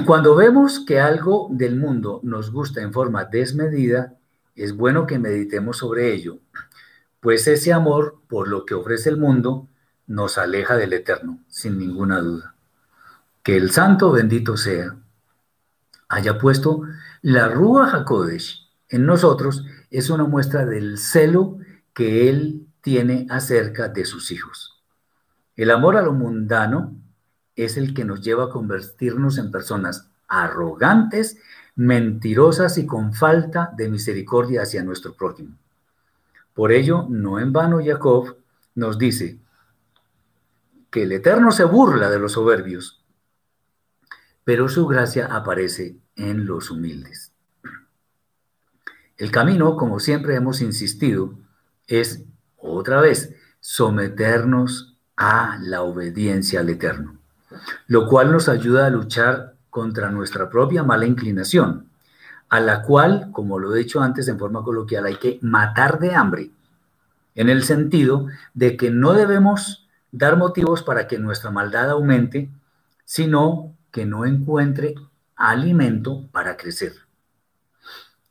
Cuando 0.05 0.35
vemos 0.35 0.81
que 0.81 1.01
algo 1.01 1.49
del 1.51 1.77
mundo 1.77 2.21
nos 2.23 2.51
gusta 2.51 2.81
en 2.83 2.93
forma 2.93 3.25
desmedida, 3.25 4.15
es 4.55 4.77
bueno 4.77 5.07
que 5.07 5.19
meditemos 5.19 5.79
sobre 5.79 6.13
ello, 6.13 6.39
pues 7.21 7.47
ese 7.47 7.73
amor 7.73 8.21
por 8.29 8.49
lo 8.49 8.65
que 8.65 8.75
ofrece 8.75 9.11
el 9.11 9.17
mundo 9.17 9.69
nos 10.07 10.39
aleja 10.39 10.77
del 10.77 10.93
eterno, 10.93 11.41
sin 11.49 11.79
ninguna 11.79 12.21
duda. 12.21 12.55
Que 13.43 13.57
el 13.57 13.71
santo 13.71 14.13
bendito 14.13 14.57
sea 14.57 14.97
haya 16.09 16.39
puesto 16.39 16.83
la 17.23 17.49
Rúa 17.49 17.91
Hakodesh 17.93 18.71
en 18.89 19.07
nosotros 19.07 19.65
es 19.91 20.11
una 20.11 20.25
muestra 20.25 20.65
del 20.65 20.99
celo 20.99 21.59
que 21.93 22.29
él 22.29 22.67
tiene 22.81 23.27
acerca 23.31 23.89
de 23.89 24.05
sus 24.05 24.31
hijos. 24.31 24.76
El 25.57 25.71
amor 25.71 25.97
a 25.97 26.03
lo 26.03 26.13
mundano 26.13 26.95
es 27.57 27.79
el 27.79 27.95
que 27.95 28.05
nos 28.05 28.21
lleva 28.21 28.45
a 28.45 28.51
convertirnos 28.51 29.39
en 29.39 29.51
personas 29.51 30.11
arrogantes, 30.29 31.39
mentirosas 31.75 32.77
y 32.79 32.87
con 32.87 33.15
falta 33.15 33.73
de 33.77 33.89
misericordia 33.89 34.63
hacia 34.63 34.85
nuestro 34.85 35.15
prójimo. 35.15 35.57
Por 36.55 36.73
ello, 36.73 37.07
no 37.09 37.39
en 37.39 37.53
vano 37.53 37.81
Jacob 37.85 38.37
nos 38.75 38.99
dice 38.99 39.39
que 40.91 41.03
el 41.05 41.13
Eterno 41.13 41.51
se 41.51 41.65
burla 41.65 42.11
de 42.11 42.19
los 42.19 42.33
soberbios, 42.33 43.03
pero 44.45 44.69
su 44.69 44.87
gracia 44.87 45.27
aparece 45.27 45.97
en 46.15 46.47
los 46.47 46.71
humildes. 46.71 47.33
El 49.17 49.31
camino, 49.31 49.77
como 49.77 49.99
siempre 49.99 50.35
hemos 50.35 50.61
insistido, 50.61 51.39
es 51.87 52.25
otra 52.57 53.01
vez 53.01 53.35
someternos 53.61 54.96
a 55.17 55.59
la 55.61 55.83
obediencia 55.83 56.61
al 56.61 56.69
Eterno, 56.69 57.17
lo 57.87 58.09
cual 58.09 58.33
nos 58.33 58.49
ayuda 58.49 58.87
a 58.87 58.91
luchar 58.91 59.55
contra 59.71 60.11
nuestra 60.11 60.51
propia 60.51 60.83
mala 60.83 61.07
inclinación, 61.07 61.89
a 62.49 62.61
la 62.61 62.83
cual, 62.83 63.31
como 63.33 63.59
lo 63.59 63.75
he 63.75 63.79
dicho 63.79 64.01
antes 64.01 64.29
en 64.29 64.39
forma 64.39 64.63
coloquial, 64.63 65.07
hay 65.07 65.17
que 65.17 65.39
matar 65.43 65.99
de 65.99 66.15
hambre, 66.15 66.51
en 67.35 67.49
el 67.49 67.65
sentido 67.65 68.27
de 68.55 68.77
que 68.77 68.91
no 68.91 69.13
debemos 69.13 69.87
dar 70.13 70.37
motivos 70.37 70.83
para 70.83 71.07
que 71.07 71.19
nuestra 71.19 71.51
maldad 71.51 71.91
aumente, 71.91 72.49
sino 73.05 73.75
que 73.91 74.07
no 74.07 74.25
encuentre 74.25 74.95
alimento 75.37 76.27
para 76.33 76.57
crecer. 76.57 76.93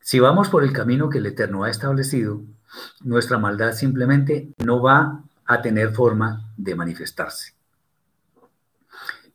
Si 0.02 0.20
vamos 0.20 0.50
por 0.50 0.64
el 0.64 0.74
camino 0.74 1.10
que 1.10 1.20
el 1.20 1.26
Eterno 1.26 1.64
ha 1.64 1.70
establecido, 1.70 2.42
nuestra 3.02 3.38
maldad 3.38 3.74
simplemente 3.74 4.50
no 4.64 4.82
va 4.82 5.24
a 5.46 5.62
tener 5.62 5.94
forma 5.94 6.52
de 6.58 6.76
manifestarse. 6.76 7.54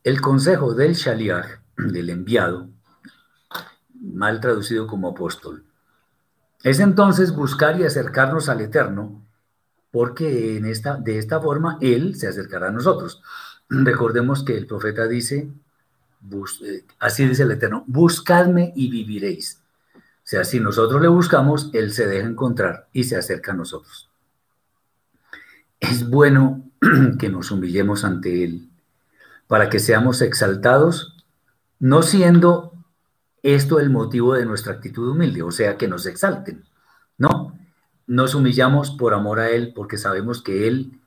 El 0.03 0.19
consejo 0.19 0.73
del 0.73 0.93
Shaliach, 0.93 1.61
del 1.77 2.09
enviado, 2.09 2.69
mal 4.01 4.39
traducido 4.39 4.87
como 4.87 5.09
apóstol, 5.09 5.63
es 6.63 6.79
entonces 6.79 7.33
buscar 7.33 7.79
y 7.79 7.85
acercarnos 7.85 8.49
al 8.49 8.61
Eterno, 8.61 9.21
porque 9.91 10.57
en 10.57 10.65
esta, 10.65 10.95
de 10.97 11.17
esta 11.17 11.39
forma 11.39 11.77
Él 11.81 12.15
se 12.15 12.27
acercará 12.27 12.67
a 12.67 12.71
nosotros. 12.71 13.21
Recordemos 13.69 14.43
que 14.43 14.57
el 14.57 14.67
profeta 14.67 15.07
dice, 15.07 15.49
eh, 16.65 16.85
así 16.99 17.27
dice 17.27 17.43
el 17.43 17.51
Eterno, 17.51 17.83
buscadme 17.87 18.73
y 18.75 18.89
viviréis. 18.89 19.61
O 19.95 19.99
sea, 20.23 20.43
si 20.43 20.59
nosotros 20.59 21.01
le 21.01 21.07
buscamos, 21.07 21.71
Él 21.73 21.91
se 21.91 22.07
deja 22.07 22.27
encontrar 22.27 22.87
y 22.93 23.05
se 23.05 23.17
acerca 23.17 23.51
a 23.51 23.55
nosotros. 23.55 24.10
Es 25.81 26.09
bueno 26.09 26.63
que 27.19 27.27
nos 27.27 27.51
humillemos 27.51 28.05
ante 28.05 28.45
Él 28.45 28.69
para 29.47 29.69
que 29.69 29.79
seamos 29.79 30.21
exaltados, 30.21 31.17
no 31.77 32.03
siendo 32.03 32.71
esto 33.43 33.81
el 33.81 33.89
motivo 33.89 34.35
de 34.35 34.45
nuestra 34.45 34.71
actitud 34.71 35.09
humilde, 35.09 35.43
o 35.43 35.51
sea, 35.51 35.75
que 35.75 35.89
nos 35.89 36.05
exalten. 36.05 36.63
No, 37.17 37.59
nos 38.07 38.33
humillamos 38.33 38.91
por 38.91 39.13
amor 39.13 39.41
a 39.41 39.49
Él 39.49 39.73
porque 39.75 39.97
sabemos 39.97 40.41
que 40.41 40.69
Él 40.69 41.01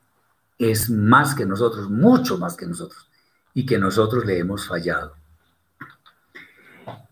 es 0.59 0.91
más 0.91 1.35
que 1.35 1.47
nosotros, 1.47 1.89
mucho 1.89 2.37
más 2.37 2.57
que 2.57 2.66
nosotros, 2.66 3.09
y 3.55 3.64
que 3.64 3.79
nosotros 3.79 4.27
le 4.27 4.39
hemos 4.39 4.66
fallado. 4.66 5.14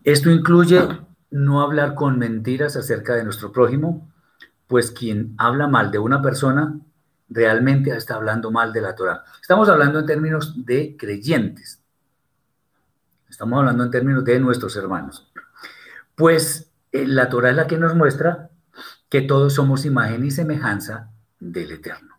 Esto 0.05 0.31
incluye 0.31 0.87
no 1.31 1.63
hablar 1.63 1.95
con 1.95 2.19
mentiras 2.19 2.77
acerca 2.77 3.15
de 3.15 3.25
nuestro 3.25 3.53
prójimo, 3.53 4.07
pues 4.67 4.91
quien 4.91 5.35
habla 5.39 5.67
mal 5.67 5.91
de 5.91 5.99
una 5.99 6.21
persona 6.21 6.79
realmente 7.33 7.95
está 7.97 8.15
hablando 8.15 8.51
mal 8.51 8.73
de 8.73 8.81
la 8.81 8.95
Torah. 8.95 9.25
Estamos 9.41 9.69
hablando 9.69 10.01
en 10.01 10.07
términos 10.07 10.65
de 10.65 10.97
creyentes. 10.99 11.81
Estamos 13.29 13.59
hablando 13.59 13.85
en 13.85 13.91
términos 13.91 14.25
de 14.25 14.39
nuestros 14.39 14.77
hermanos. 14.77 15.31
Pues 16.15 16.71
eh, 16.93 17.07
la 17.07 17.29
Torah 17.29 17.51
es 17.51 17.57
la 17.57 17.67
que 17.67 17.79
nos 17.79 17.95
muestra 17.95 18.51
que 19.09 19.23
todos 19.23 19.55
somos 19.55 19.85
imagen 19.85 20.25
y 20.25 20.31
semejanza 20.31 21.11
del 21.41 21.73
Eterno. 21.73 22.17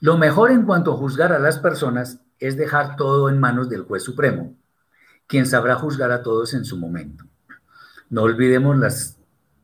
Lo 0.00 0.18
mejor 0.18 0.50
en 0.50 0.64
cuanto 0.64 0.92
a 0.92 0.96
juzgar 0.96 1.32
a 1.32 1.38
las 1.38 1.58
personas 1.58 2.20
es 2.38 2.56
dejar 2.56 2.96
todo 2.96 3.28
en 3.28 3.40
manos 3.40 3.68
del 3.68 3.82
juez 3.82 4.02
supremo, 4.02 4.54
quien 5.26 5.46
sabrá 5.46 5.74
juzgar 5.74 6.12
a 6.12 6.22
todos 6.22 6.54
en 6.54 6.64
su 6.64 6.76
momento. 6.76 7.24
No 8.10 8.22
olvidemos 8.22 8.76
las 8.78 9.18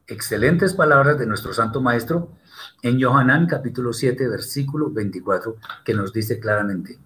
excelentes 0.07 0.74
palabras 0.74 1.18
de 1.18 1.26
nuestro 1.26 1.55
Santo 1.55 1.80
Maestro 1.80 2.32
en 2.85 3.01
Johanán 3.03 3.47
capítulo 3.47 3.95
7, 3.95 4.28
versículo 4.28 4.91
24, 4.91 5.57
que 5.87 5.95
nos 5.95 6.12
dice 6.12 6.39
claramente, 6.39 6.99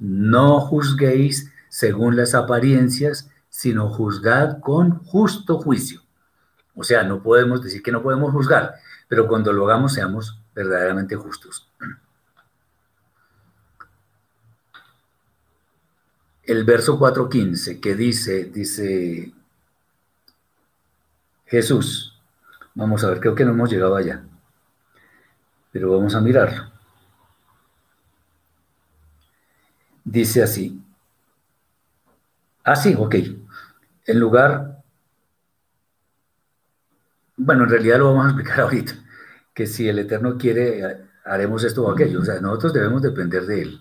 no 0.00 0.60
juzguéis 0.60 1.52
según 1.68 2.16
las 2.16 2.34
apariencias, 2.34 3.30
sino 3.48 3.88
juzgad 3.90 4.58
con 4.58 4.98
justo 5.04 5.58
juicio. 5.58 6.00
O 6.74 6.82
sea, 6.82 7.04
no 7.04 7.22
podemos 7.22 7.62
decir 7.62 7.80
que 7.80 7.92
no 7.92 8.02
podemos 8.02 8.32
juzgar, 8.32 8.74
pero 9.06 9.28
cuando 9.28 9.52
lo 9.52 9.66
hagamos 9.66 9.94
seamos 9.94 10.40
verdaderamente 10.52 11.14
justos. 11.14 11.70
El 16.42 16.64
verso 16.64 16.98
4.15 16.98 17.78
que 17.78 17.94
dice, 17.94 18.46
dice 18.46 19.32
Jesús. 21.46 22.20
Vamos 22.74 23.04
a 23.04 23.10
ver, 23.10 23.20
creo 23.20 23.36
que 23.36 23.44
no 23.44 23.52
hemos 23.52 23.70
llegado 23.70 23.94
allá. 23.94 24.24
Pero 25.72 25.92
vamos 25.92 26.14
a 26.14 26.20
mirarlo. 26.20 26.70
Dice 30.04 30.42
así. 30.42 30.82
Ah, 32.64 32.76
sí, 32.76 32.94
ok. 32.98 33.14
En 34.06 34.20
lugar... 34.20 34.82
Bueno, 37.36 37.64
en 37.64 37.70
realidad 37.70 37.98
lo 37.98 38.06
vamos 38.06 38.26
a 38.26 38.28
explicar 38.30 38.60
ahorita. 38.62 38.94
Que 39.54 39.66
si 39.66 39.88
el 39.88 39.98
Eterno 39.98 40.36
quiere, 40.36 41.06
haremos 41.24 41.64
esto 41.64 41.84
o 41.84 41.90
aquello. 41.90 42.20
O 42.20 42.24
sea, 42.24 42.40
nosotros 42.40 42.72
debemos 42.72 43.02
depender 43.02 43.46
de 43.46 43.62
Él. 43.62 43.80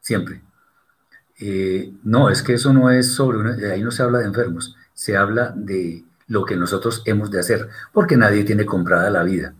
Siempre. 0.00 0.42
Eh, 1.38 1.92
no, 2.04 2.30
es 2.30 2.42
que 2.42 2.54
eso 2.54 2.72
no 2.72 2.90
es 2.90 3.12
sobre... 3.12 3.38
Una, 3.38 3.72
ahí 3.72 3.82
no 3.82 3.90
se 3.90 4.02
habla 4.02 4.18
de 4.20 4.26
enfermos. 4.26 4.76
Se 4.94 5.16
habla 5.16 5.52
de 5.54 6.04
lo 6.28 6.44
que 6.44 6.56
nosotros 6.56 7.02
hemos 7.04 7.30
de 7.30 7.40
hacer, 7.40 7.68
porque 7.92 8.16
nadie 8.16 8.44
tiene 8.44 8.66
comprada 8.66 9.10
la 9.10 9.22
vida. 9.22 9.54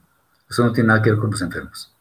Eso 0.49 0.65
no 0.65 0.73
tiene 0.73 0.89
nada 0.89 1.03
que 1.03 1.11
ver 1.11 1.19
con 1.19 1.31
los 1.31 1.43
enfermos. 1.43 1.93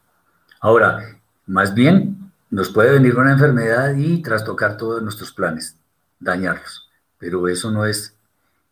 Ahora, 0.60 1.18
más 1.46 1.74
bien 1.74 2.32
nos 2.50 2.70
puede 2.70 2.92
venir 2.92 3.16
una 3.16 3.32
enfermedad 3.32 3.94
y 3.96 4.22
trastocar 4.22 4.76
todos 4.76 5.02
nuestros 5.02 5.32
planes, 5.32 5.76
dañarlos, 6.20 6.88
pero 7.18 7.48
eso 7.48 7.70
no 7.70 7.84
es, 7.84 8.16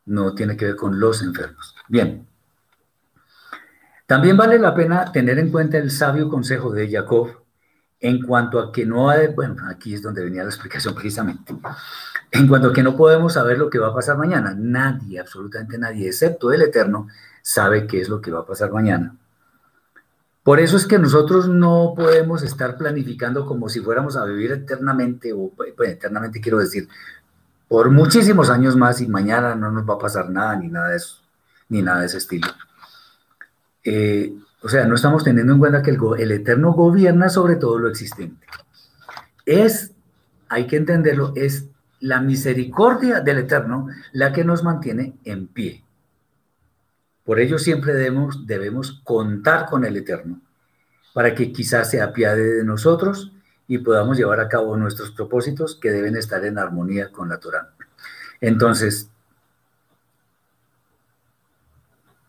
no 0.06 0.34
tiene 0.34 0.56
que 0.56 0.66
ver 0.66 0.76
con 0.76 0.98
los 0.98 1.22
enfermos. 1.22 1.74
Bien. 1.88 2.26
También 4.06 4.36
vale 4.36 4.58
la 4.58 4.74
pena 4.74 5.10
tener 5.10 5.38
en 5.38 5.50
cuenta 5.50 5.78
el 5.78 5.90
sabio 5.90 6.28
consejo 6.28 6.70
de 6.72 6.90
Jacob 6.90 7.44
en 8.00 8.22
cuanto 8.22 8.58
a 8.58 8.70
que 8.70 8.84
no 8.84 9.08
hay, 9.08 9.28
bueno, 9.28 9.56
aquí 9.66 9.94
es 9.94 10.02
donde 10.02 10.22
venía 10.22 10.42
la 10.42 10.50
explicación 10.50 10.94
precisamente, 10.94 11.56
en 12.30 12.46
cuanto 12.46 12.68
a 12.68 12.72
que 12.72 12.82
no 12.82 12.96
podemos 12.96 13.32
saber 13.32 13.56
lo 13.56 13.70
que 13.70 13.78
va 13.78 13.88
a 13.88 13.94
pasar 13.94 14.18
mañana, 14.18 14.54
nadie, 14.54 15.18
absolutamente 15.18 15.78
nadie, 15.78 16.08
excepto 16.08 16.52
el 16.52 16.62
Eterno, 16.62 17.08
sabe 17.40 17.86
qué 17.86 18.02
es 18.02 18.10
lo 18.10 18.20
que 18.20 18.30
va 18.30 18.40
a 18.40 18.46
pasar 18.46 18.70
mañana. 18.70 19.16
Por 20.44 20.60
eso 20.60 20.76
es 20.76 20.86
que 20.86 20.98
nosotros 20.98 21.48
no 21.48 21.94
podemos 21.96 22.42
estar 22.42 22.76
planificando 22.76 23.46
como 23.46 23.70
si 23.70 23.80
fuéramos 23.80 24.14
a 24.18 24.26
vivir 24.26 24.52
eternamente, 24.52 25.32
o 25.32 25.50
pues, 25.56 25.90
eternamente 25.90 26.40
quiero 26.40 26.58
decir, 26.58 26.86
por 27.66 27.90
muchísimos 27.90 28.50
años 28.50 28.76
más 28.76 29.00
y 29.00 29.08
mañana 29.08 29.54
no 29.54 29.70
nos 29.70 29.88
va 29.88 29.94
a 29.94 29.98
pasar 29.98 30.28
nada, 30.28 30.54
ni 30.56 30.68
nada 30.68 30.88
de 30.88 30.96
eso, 30.96 31.22
ni 31.70 31.80
nada 31.80 32.00
de 32.00 32.06
ese 32.06 32.18
estilo. 32.18 32.46
Eh, 33.84 34.34
o 34.62 34.68
sea, 34.68 34.86
no 34.86 34.94
estamos 34.94 35.24
teniendo 35.24 35.54
en 35.54 35.58
cuenta 35.58 35.82
que 35.82 35.90
el, 35.90 36.32
Eterno 36.32 36.72
gobierna 36.72 37.30
sobre 37.30 37.56
todo 37.56 37.78
lo 37.78 37.88
existente. 37.88 38.46
Es, 39.46 39.92
hay 40.50 40.66
que 40.66 40.76
entenderlo, 40.76 41.32
es 41.36 41.68
la 42.00 42.20
misericordia 42.20 43.20
del 43.20 43.38
Eterno 43.38 43.88
la 44.12 44.34
que 44.34 44.44
nos 44.44 44.62
mantiene 44.62 45.16
en 45.24 45.46
pie. 45.46 45.83
Por 47.24 47.40
ello 47.40 47.58
siempre 47.58 47.94
debemos, 47.94 49.00
contar 49.02 49.66
con 49.66 49.84
el 49.84 49.96
Eterno, 49.96 50.40
para 51.14 51.34
que 51.34 51.52
quizás 51.52 51.90
se 51.90 52.02
apiade 52.02 52.56
de 52.56 52.64
nosotros 52.64 53.32
y 53.66 53.78
podamos 53.78 54.18
llevar 54.18 54.40
a 54.40 54.48
cabo 54.48 54.76
nuestros 54.76 55.10
propósitos 55.10 55.76
que 55.80 55.90
deben 55.90 56.16
estar 56.16 56.44
en 56.44 56.58
armonía 56.58 57.10
con 57.10 57.30
la 57.30 57.38
Torah. 57.38 57.70
Entonces, 58.42 59.08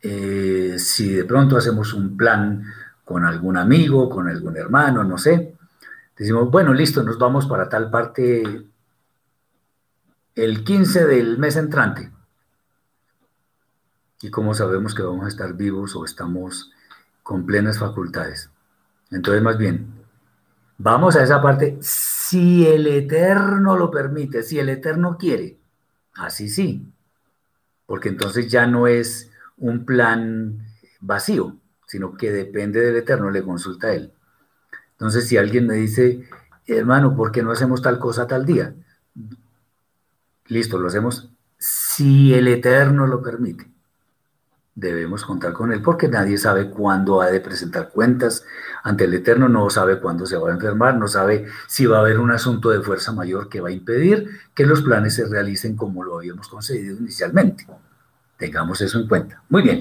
eh, 0.01 0.76
si 0.77 1.13
de 1.13 1.26
pronto 1.26 1.57
hacemos 1.57 1.93
un 1.93 2.15
plan 2.15 2.63
con 3.03 3.26
algún 3.26 3.57
amigo, 3.57 4.09
con 4.09 4.30
algún 4.30 4.55
hermano, 4.55 5.03
no 5.03 5.17
sé, 5.17 5.57
decimos, 6.17 6.49
bueno, 6.49 6.73
listo, 6.73 7.03
nos 7.03 7.19
vamos 7.19 7.47
para 7.47 7.67
tal 7.67 7.91
parte 7.91 8.65
el 10.35 10.63
15 10.63 11.05
del 11.05 11.38
mes 11.38 11.57
entrante. 11.57 12.15
¿Y 14.22 14.30
cómo 14.30 14.54
sabemos 14.54 14.96
que 14.96 15.04
vamos 15.04 15.26
a 15.26 15.30
estar 15.30 15.54
vivos 15.54 15.96
o 15.96 16.06
estamos 16.06 16.72
con 17.24 17.46
plenas 17.46 17.80
facultades? 17.80 18.50
Entonces, 19.12 19.44
más 19.44 19.58
bien, 19.58 19.88
vamos 20.78 21.16
a 21.16 21.24
esa 21.24 21.42
parte 21.42 21.78
si 21.82 22.66
el 22.66 22.88
Eterno 22.88 23.78
lo 23.78 23.92
permite, 23.92 24.44
si 24.44 24.60
el 24.60 24.70
Eterno 24.70 25.18
quiere. 25.18 25.58
Así 26.16 26.48
sí, 26.50 26.88
porque 27.86 28.10
entonces 28.10 28.50
ya 28.50 28.68
no 28.68 28.88
es 28.88 29.32
un 29.58 29.86
plan 29.86 30.66
vacío, 31.02 31.58
sino 31.86 32.16
que 32.16 32.32
depende 32.32 32.80
del 32.80 32.96
Eterno, 32.96 33.30
le 33.30 33.44
consulta 33.44 33.88
a 33.88 33.94
Él. 33.94 34.14
Entonces, 34.92 35.28
si 35.28 35.38
alguien 35.38 35.68
me 35.68 35.76
dice, 35.76 36.28
hermano, 36.66 37.16
¿por 37.16 37.32
qué 37.32 37.44
no 37.44 37.52
hacemos 37.52 37.82
tal 37.82 38.00
cosa 38.00 38.28
tal 38.28 38.46
día? 38.46 38.74
Listo, 40.48 40.80
lo 40.80 40.88
hacemos 40.88 41.30
si 41.58 42.34
el 42.34 42.48
Eterno 42.48 43.08
lo 43.08 43.22
permite. 43.22 43.74
Debemos 44.77 45.23
contar 45.23 45.53
con 45.53 45.72
Él 45.72 45.81
porque 45.81 46.10
nadie 46.10 46.38
sabe 46.38 46.69
cuándo 46.69 47.22
ha 47.22 47.27
de 47.27 47.39
presentar 47.39 47.89
cuentas 47.89 48.43
ante 48.84 49.06
el 49.06 49.14
Eterno, 49.14 49.47
no 49.47 49.69
sabe 49.69 50.02
cuándo 50.02 50.26
se 50.26 50.35
va 50.35 50.49
a 50.49 50.53
enfermar, 50.53 50.97
no 50.97 51.07
sabe 51.07 51.47
si 51.65 51.85
va 51.85 51.97
a 51.97 52.02
haber 52.02 52.19
un 52.19 52.31
asunto 52.31 52.69
de 52.72 52.81
fuerza 52.81 53.14
mayor 53.14 53.47
que 53.47 53.61
va 53.61 53.69
a 53.69 53.72
impedir 53.72 54.30
que 54.53 54.65
los 54.65 54.81
planes 54.81 55.15
se 55.15 55.26
realicen 55.26 55.77
como 55.77 56.03
lo 56.03 56.18
habíamos 56.18 56.49
concedido 56.49 56.97
inicialmente. 56.97 57.65
Tengamos 58.38 58.81
eso 58.81 58.99
en 58.99 59.07
cuenta. 59.07 59.41
Muy 59.47 59.61
bien. 59.61 59.80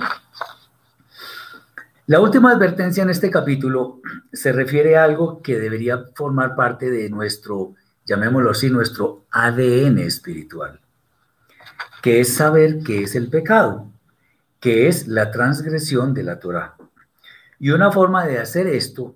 La 2.07 2.21
última 2.21 2.53
advertencia 2.53 3.03
en 3.03 3.11
este 3.11 3.31
capítulo 3.31 4.01
se 4.33 4.53
refiere 4.53 4.97
a 4.97 5.03
algo 5.03 5.43
que 5.43 5.59
debería 5.59 6.05
formar 6.15 6.55
parte 6.55 6.89
de 6.91 7.11
nuestro, 7.11 7.75
llamémoslo 8.05 8.51
así, 8.51 8.71
nuestro 8.71 9.25
ADN 9.33 9.99
espiritual, 9.99 10.79
que 12.01 12.21
es 12.21 12.33
saber 12.33 12.81
qué 12.85 13.03
es 13.05 13.17
el 13.17 13.29
pecado, 13.29 13.91
que 14.65 14.89
es 14.89 15.09
la 15.09 15.31
transgresión 15.31 16.15
de 16.15 16.23
la 16.23 16.41
Torah. 16.41 16.75
Y 17.61 17.69
una 17.73 17.93
forma 17.93 18.25
de 18.25 18.39
hacer 18.39 18.67
esto 18.67 19.15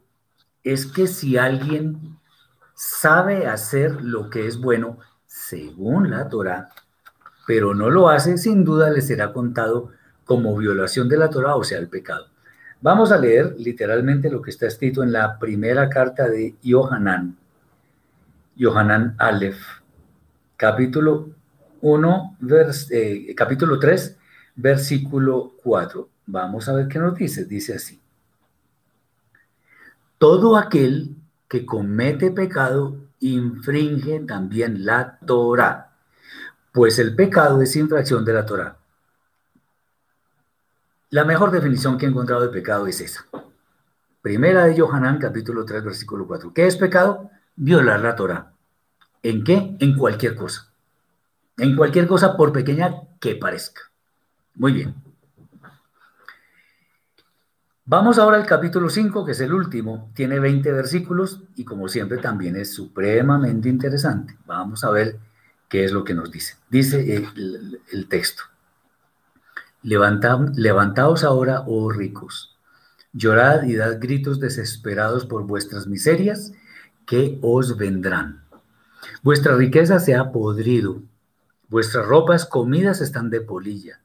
es 0.62 0.84
que 0.84 1.06
si 1.06 1.38
alguien 1.38 2.18
sabe 2.74 3.46
hacer 3.46 4.02
lo 4.02 4.28
que 4.28 4.46
es 4.46 4.60
bueno 4.60 4.98
según 5.24 6.10
la 6.10 6.28
Torah, 6.28 6.68
pero 7.46 7.74
no 7.74 7.88
lo 7.88 8.10
hace, 8.10 8.36
sin 8.36 8.62
duda 8.62 8.90
le 8.90 9.00
será 9.00 9.32
contado 9.32 9.90
como 10.26 10.54
violación 10.54 11.08
de 11.08 11.16
la 11.16 11.30
Torah, 11.30 11.56
o 11.56 11.64
sea, 11.64 11.78
el 11.78 11.88
pecado. 11.88 12.26
Vamos 12.82 13.10
a 13.10 13.16
leer 13.16 13.54
literalmente 13.56 14.28
lo 14.28 14.42
que 14.42 14.50
está 14.50 14.66
escrito 14.66 15.02
en 15.02 15.12
la 15.12 15.38
primera 15.38 15.88
carta 15.88 16.28
de 16.28 16.56
Yohanan, 16.62 17.38
Yohanan 18.54 19.14
Aleph, 19.16 19.62
capítulo 20.58 21.30
1, 21.80 22.36
eh, 22.90 23.34
capítulo 23.34 23.78
3, 23.78 24.17
versículo 24.58 25.54
4. 25.62 26.06
Vamos 26.26 26.68
a 26.68 26.74
ver 26.74 26.88
qué 26.88 26.98
nos 26.98 27.14
dice. 27.14 27.46
Dice 27.46 27.74
así. 27.74 27.98
Todo 30.18 30.58
aquel 30.58 31.16
que 31.48 31.64
comete 31.64 32.30
pecado 32.30 32.98
infringe 33.20 34.20
también 34.20 34.84
la 34.84 35.18
Torah 35.24 35.88
pues 36.78 37.00
el 37.00 37.16
pecado 37.16 37.60
es 37.60 37.74
infracción 37.74 38.24
de 38.24 38.32
la 38.32 38.46
Torah. 38.46 38.76
La 41.10 41.24
mejor 41.24 41.50
definición 41.50 41.98
que 41.98 42.06
he 42.06 42.08
encontrado 42.08 42.42
de 42.42 42.50
pecado 42.50 42.86
es 42.86 43.00
esa. 43.00 43.24
Primera 44.22 44.64
de 44.64 44.78
Johanán, 44.78 45.18
capítulo 45.18 45.64
3, 45.64 45.82
versículo 45.82 46.28
4. 46.28 46.52
¿Qué 46.54 46.68
es 46.68 46.76
pecado? 46.76 47.32
Violar 47.56 47.98
la 47.98 48.14
Torah. 48.14 48.52
¿En 49.24 49.42
qué? 49.42 49.76
En 49.80 49.96
cualquier 49.96 50.36
cosa. 50.36 50.72
En 51.56 51.74
cualquier 51.74 52.06
cosa, 52.06 52.36
por 52.36 52.52
pequeña 52.52 52.94
que 53.18 53.34
parezca. 53.34 53.87
Muy 54.58 54.72
bien. 54.72 54.94
Vamos 57.86 58.18
ahora 58.18 58.36
al 58.36 58.44
capítulo 58.44 58.90
5, 58.90 59.24
que 59.24 59.32
es 59.32 59.40
el 59.40 59.54
último. 59.54 60.10
Tiene 60.14 60.38
20 60.38 60.70
versículos 60.72 61.42
y 61.56 61.64
como 61.64 61.88
siempre 61.88 62.18
también 62.18 62.56
es 62.56 62.74
supremamente 62.74 63.70
interesante. 63.70 64.36
Vamos 64.44 64.84
a 64.84 64.90
ver 64.90 65.18
¿Qué 65.68 65.84
es 65.84 65.92
lo 65.92 66.02
que 66.04 66.14
nos 66.14 66.30
dice? 66.30 66.56
Dice 66.70 67.26
el, 67.92 68.08
texto. 68.08 68.44
levantaos 69.82 71.24
ahora, 71.24 71.62
oh 71.66 71.90
ricos, 71.90 72.56
llorad 73.12 73.64
y 73.64 73.76
dad 73.76 73.98
gritos 74.00 74.40
desesperados 74.40 75.26
por 75.26 75.46
vuestras 75.46 75.86
miserias, 75.86 76.52
que 77.06 77.38
os 77.42 77.76
vendrán. 77.76 78.44
Vuestra 79.22 79.56
riqueza 79.56 80.00
se 80.00 80.14
ha 80.14 80.32
podrido, 80.32 81.02
vuestras 81.68 82.06
ropas 82.06 82.46
comidas 82.46 83.02
están 83.02 83.28
de 83.28 83.42
polilla, 83.42 84.00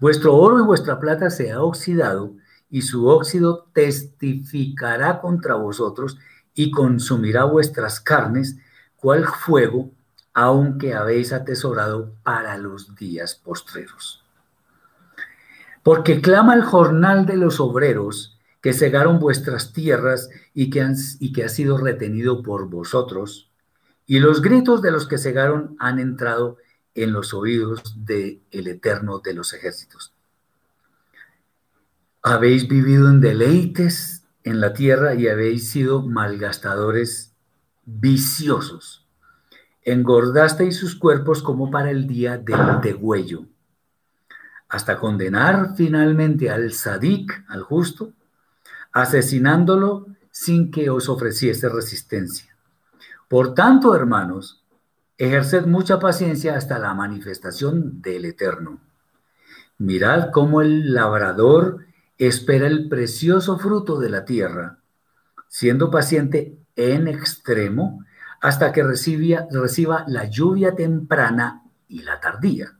vuestro 0.00 0.34
oro 0.34 0.58
y 0.58 0.62
vuestra 0.62 0.98
plata 0.98 1.30
se 1.30 1.52
ha 1.52 1.62
oxidado, 1.62 2.34
y 2.70 2.82
su 2.82 3.06
óxido 3.06 3.66
testificará 3.72 5.20
contra 5.20 5.54
vosotros 5.54 6.18
y 6.54 6.70
consumirá 6.70 7.44
vuestras 7.44 8.00
carnes, 8.00 8.56
cual 8.96 9.26
fuego 9.26 9.90
aunque 10.34 10.94
habéis 10.94 11.32
atesorado 11.32 12.12
para 12.22 12.56
los 12.58 12.94
días 12.94 13.34
postreros. 13.34 14.22
Porque 15.82 16.20
clama 16.20 16.54
el 16.54 16.62
jornal 16.62 17.26
de 17.26 17.36
los 17.36 17.58
obreros 17.58 18.38
que 18.60 18.72
cegaron 18.72 19.18
vuestras 19.18 19.72
tierras 19.72 20.30
y 20.54 20.70
que, 20.70 20.82
han, 20.82 20.94
y 21.18 21.32
que 21.32 21.44
ha 21.44 21.48
sido 21.48 21.78
retenido 21.78 22.42
por 22.42 22.68
vosotros, 22.68 23.50
y 24.06 24.20
los 24.20 24.40
gritos 24.40 24.80
de 24.80 24.90
los 24.90 25.06
que 25.06 25.18
cegaron 25.18 25.76
han 25.78 25.98
entrado 25.98 26.56
en 27.02 27.12
los 27.12 27.34
oídos 27.34 28.04
del 28.04 28.42
el 28.50 28.66
Eterno 28.66 29.18
de 29.18 29.34
los 29.34 29.52
ejércitos. 29.52 30.12
Habéis 32.22 32.68
vivido 32.68 33.08
en 33.08 33.20
deleites 33.20 34.24
en 34.44 34.60
la 34.60 34.72
tierra 34.72 35.14
y 35.14 35.28
habéis 35.28 35.70
sido 35.70 36.02
malgastadores 36.02 37.32
viciosos 37.84 39.08
engordasteis 39.88 40.76
sus 40.76 40.96
cuerpos 40.96 41.42
como 41.42 41.70
para 41.70 41.90
el 41.90 42.06
día 42.06 42.36
del 42.36 42.80
degüello, 42.82 43.46
hasta 44.68 44.98
condenar 44.98 45.76
finalmente 45.76 46.50
al 46.50 46.72
sadik, 46.72 47.44
al 47.48 47.62
justo, 47.62 48.12
asesinándolo 48.92 50.06
sin 50.30 50.70
que 50.70 50.90
os 50.90 51.08
ofreciese 51.08 51.70
resistencia. 51.70 52.54
Por 53.28 53.54
tanto, 53.54 53.94
hermanos, 53.94 54.57
ejerced 55.18 55.66
mucha 55.66 55.98
paciencia 55.98 56.56
hasta 56.56 56.78
la 56.78 56.94
manifestación 56.94 58.00
del 58.00 58.24
Eterno. 58.24 58.80
Mirad 59.76 60.30
cómo 60.30 60.62
el 60.62 60.94
labrador 60.94 61.86
espera 62.16 62.66
el 62.68 62.88
precioso 62.88 63.58
fruto 63.58 63.98
de 63.98 64.10
la 64.10 64.24
tierra, 64.24 64.78
siendo 65.48 65.90
paciente 65.90 66.56
en 66.76 67.08
extremo 67.08 68.04
hasta 68.40 68.72
que 68.72 68.84
reciba 68.84 70.04
la 70.06 70.24
lluvia 70.26 70.74
temprana 70.74 71.64
y 71.88 72.02
la 72.02 72.20
tardía. 72.20 72.78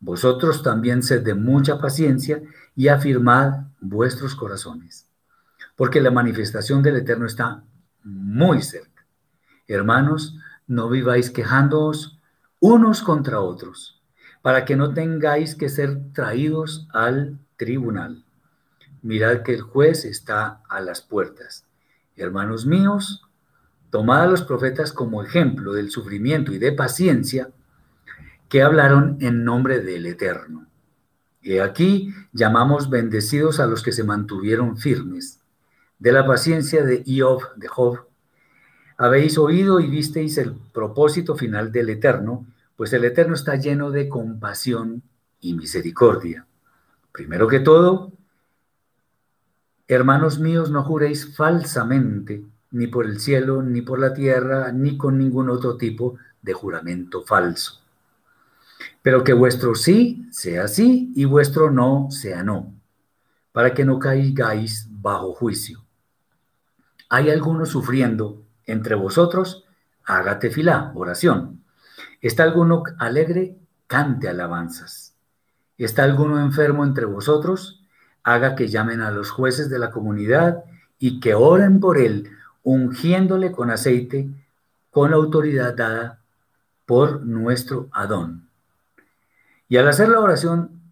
Vosotros 0.00 0.62
también 0.62 1.02
sed 1.02 1.22
de 1.22 1.34
mucha 1.34 1.78
paciencia 1.78 2.42
y 2.74 2.88
afirmad 2.88 3.66
vuestros 3.80 4.34
corazones, 4.34 5.06
porque 5.76 6.00
la 6.00 6.10
manifestación 6.10 6.82
del 6.82 6.96
Eterno 6.96 7.26
está 7.26 7.62
muy 8.02 8.62
cerca. 8.62 9.06
Hermanos, 9.68 10.36
no 10.66 10.88
viváis 10.88 11.30
quejándoos 11.30 12.18
unos 12.60 13.02
contra 13.02 13.40
otros, 13.40 14.00
para 14.42 14.64
que 14.64 14.76
no 14.76 14.94
tengáis 14.94 15.54
que 15.54 15.68
ser 15.68 16.12
traídos 16.12 16.88
al 16.92 17.38
tribunal. 17.56 18.24
Mirad 19.02 19.42
que 19.42 19.54
el 19.54 19.62
juez 19.62 20.04
está 20.04 20.62
a 20.68 20.80
las 20.80 21.02
puertas. 21.02 21.64
Hermanos 22.16 22.66
míos, 22.66 23.26
Tomad 23.92 24.22
a 24.22 24.26
los 24.26 24.40
profetas 24.40 24.90
como 24.90 25.22
ejemplo 25.22 25.74
del 25.74 25.90
sufrimiento 25.90 26.50
y 26.54 26.58
de 26.58 26.72
paciencia 26.72 27.50
que 28.48 28.62
hablaron 28.62 29.18
en 29.20 29.44
nombre 29.44 29.80
del 29.80 30.06
Eterno. 30.06 30.66
Y 31.42 31.58
aquí 31.58 32.14
llamamos 32.32 32.88
bendecidos 32.88 33.60
a 33.60 33.66
los 33.66 33.82
que 33.82 33.92
se 33.92 34.02
mantuvieron 34.02 34.78
firmes. 34.78 35.40
De 35.98 36.10
la 36.10 36.26
paciencia 36.26 36.82
de 36.84 37.04
Job, 37.06 37.42
de 37.56 37.68
Job, 37.68 38.06
Habéis 39.02 39.36
oído 39.36 39.80
y 39.80 39.88
visteis 39.88 40.38
el 40.38 40.54
propósito 40.54 41.34
final 41.34 41.72
del 41.72 41.90
Eterno, 41.90 42.46
pues 42.76 42.92
el 42.92 43.04
Eterno 43.04 43.34
está 43.34 43.56
lleno 43.56 43.90
de 43.90 44.08
compasión 44.08 45.02
y 45.40 45.54
misericordia. 45.54 46.46
Primero 47.10 47.48
que 47.48 47.58
todo, 47.58 48.12
hermanos 49.88 50.38
míos, 50.38 50.70
no 50.70 50.84
juréis 50.84 51.34
falsamente, 51.34 52.44
ni 52.70 52.86
por 52.86 53.06
el 53.06 53.18
cielo, 53.18 53.60
ni 53.60 53.82
por 53.82 53.98
la 53.98 54.14
tierra, 54.14 54.70
ni 54.70 54.96
con 54.96 55.18
ningún 55.18 55.50
otro 55.50 55.76
tipo 55.76 56.14
de 56.40 56.52
juramento 56.52 57.22
falso. 57.22 57.80
Pero 59.02 59.24
que 59.24 59.32
vuestro 59.32 59.74
sí 59.74 60.28
sea 60.30 60.68
sí 60.68 61.12
y 61.16 61.24
vuestro 61.24 61.72
no 61.72 62.06
sea 62.12 62.44
no, 62.44 62.72
para 63.50 63.74
que 63.74 63.84
no 63.84 63.98
caigáis 63.98 64.86
bajo 64.88 65.32
juicio. 65.32 65.84
¿Hay 67.08 67.30
alguno 67.30 67.66
sufriendo 67.66 68.41
entre 68.72 68.94
vosotros? 68.94 69.64
Hágate 70.04 70.50
fila, 70.50 70.92
oración. 70.94 71.62
¿Está 72.20 72.42
alguno 72.42 72.82
alegre? 72.98 73.56
Cante 73.86 74.28
alabanzas. 74.28 75.14
¿Está 75.78 76.04
alguno 76.04 76.40
enfermo 76.40 76.84
entre 76.84 77.04
vosotros? 77.04 77.84
Haga 78.22 78.54
que 78.54 78.68
llamen 78.68 79.00
a 79.00 79.10
los 79.10 79.30
jueces 79.30 79.68
de 79.68 79.78
la 79.78 79.90
comunidad 79.90 80.64
y 80.98 81.20
que 81.20 81.34
oren 81.34 81.80
por 81.80 81.98
él, 81.98 82.30
ungiéndole 82.62 83.52
con 83.52 83.70
aceite, 83.70 84.28
con 84.90 85.10
la 85.10 85.16
autoridad 85.16 85.74
dada 85.74 86.20
por 86.86 87.24
nuestro 87.24 87.88
Adón. 87.92 88.48
Y 89.68 89.78
al 89.78 89.88
hacer 89.88 90.08
la 90.08 90.20
oración, 90.20 90.82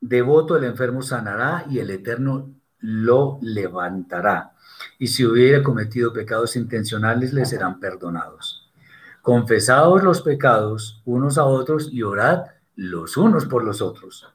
devoto 0.00 0.56
el 0.56 0.64
enfermo 0.64 1.02
sanará 1.02 1.64
y 1.70 1.78
el 1.78 1.90
Eterno 1.90 2.50
lo 2.80 3.38
levantará. 3.40 4.52
Y 4.98 5.08
si 5.08 5.24
hubiera 5.24 5.62
cometido 5.62 6.12
pecados 6.12 6.56
intencionales, 6.56 7.32
le 7.32 7.44
serán 7.44 7.80
perdonados. 7.80 8.70
Confesaos 9.22 10.02
los 10.02 10.22
pecados 10.22 11.02
unos 11.04 11.38
a 11.38 11.44
otros 11.44 11.88
y 11.92 12.02
orad 12.02 12.44
los 12.76 13.16
unos 13.16 13.46
por 13.46 13.64
los 13.64 13.82
otros, 13.82 14.26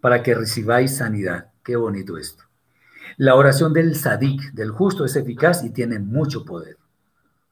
para 0.00 0.22
que 0.22 0.34
recibáis 0.34 0.96
sanidad. 0.96 1.50
Qué 1.62 1.76
bonito 1.76 2.16
esto. 2.16 2.44
La 3.16 3.34
oración 3.34 3.72
del 3.72 3.96
sadik, 3.96 4.52
del 4.52 4.70
justo, 4.70 5.04
es 5.04 5.16
eficaz 5.16 5.62
y 5.64 5.70
tiene 5.70 5.98
mucho 5.98 6.44
poder. 6.44 6.78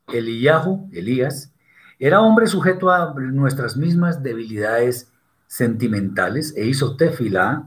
Eliyahu, 0.06 0.88
Elías, 0.92 1.52
era 1.98 2.20
hombre 2.20 2.46
sujeto 2.46 2.90
a 2.90 3.12
nuestras 3.14 3.76
mismas 3.76 4.22
debilidades 4.22 5.12
sentimentales 5.46 6.54
e 6.56 6.66
hizo 6.66 6.96
tefilá 6.96 7.64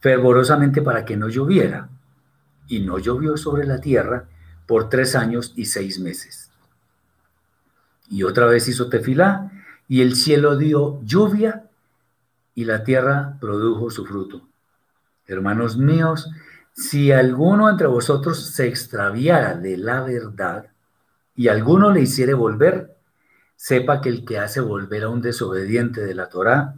fervorosamente 0.00 0.80
para 0.80 1.04
que 1.04 1.16
no 1.16 1.28
lloviera. 1.28 1.88
Y 2.68 2.80
no 2.80 2.98
llovió 2.98 3.36
sobre 3.36 3.66
la 3.66 3.80
tierra 3.80 4.28
por 4.66 4.90
tres 4.90 5.16
años 5.16 5.54
y 5.56 5.64
seis 5.64 5.98
meses. 5.98 6.50
Y 8.10 8.22
otra 8.22 8.46
vez 8.46 8.68
hizo 8.68 8.88
tefilá 8.88 9.50
y 9.88 10.02
el 10.02 10.14
cielo 10.14 10.56
dio 10.56 11.00
lluvia 11.02 11.64
y 12.54 12.64
la 12.64 12.84
tierra 12.84 13.38
produjo 13.40 13.90
su 13.90 14.04
fruto. 14.04 14.42
Hermanos 15.26 15.76
míos, 15.76 16.30
si 16.72 17.12
alguno 17.12 17.68
entre 17.68 17.86
vosotros 17.86 18.50
se 18.50 18.66
extraviara 18.68 19.54
de 19.54 19.76
la 19.76 20.02
verdad 20.02 20.66
y 21.34 21.48
alguno 21.48 21.90
le 21.90 22.02
hiciere 22.02 22.34
volver, 22.34 22.96
sepa 23.56 24.00
que 24.00 24.08
el 24.08 24.24
que 24.24 24.38
hace 24.38 24.60
volver 24.60 25.04
a 25.04 25.08
un 25.08 25.22
desobediente 25.22 26.02
de 26.02 26.14
la 26.14 26.28
Torá, 26.28 26.74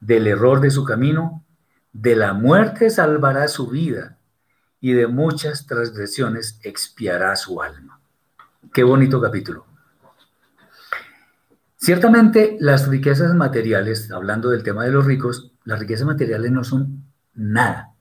del 0.00 0.26
error 0.26 0.60
de 0.60 0.70
su 0.70 0.84
camino, 0.84 1.44
de 1.92 2.16
la 2.16 2.32
muerte 2.32 2.90
salvará 2.90 3.48
su 3.48 3.68
vida 3.68 4.17
y 4.80 4.92
de 4.92 5.06
muchas 5.06 5.66
transgresiones 5.66 6.58
expiará 6.62 7.34
su 7.36 7.60
alma. 7.62 8.00
Qué 8.72 8.82
bonito 8.82 9.20
capítulo. 9.20 9.66
Ciertamente 11.76 12.56
las 12.60 12.88
riquezas 12.88 13.34
materiales, 13.34 14.10
hablando 14.10 14.50
del 14.50 14.62
tema 14.62 14.84
de 14.84 14.90
los 14.90 15.06
ricos, 15.06 15.52
las 15.64 15.78
riquezas 15.78 16.06
materiales 16.06 16.50
no 16.50 16.64
son 16.64 17.04
nada. 17.34 17.94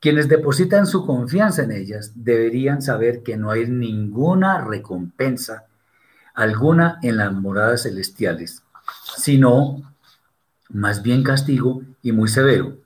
Quienes 0.00 0.28
depositan 0.28 0.86
su 0.86 1.04
confianza 1.04 1.62
en 1.62 1.72
ellas 1.72 2.12
deberían 2.14 2.80
saber 2.80 3.22
que 3.22 3.36
no 3.36 3.50
hay 3.50 3.66
ninguna 3.66 4.64
recompensa 4.64 5.66
alguna 6.34 6.98
en 7.02 7.18
las 7.18 7.32
moradas 7.32 7.82
celestiales, 7.82 8.62
sino 9.16 9.94
más 10.70 11.02
bien 11.02 11.22
castigo 11.22 11.82
y 12.02 12.12
muy 12.12 12.28
severo. 12.28 12.78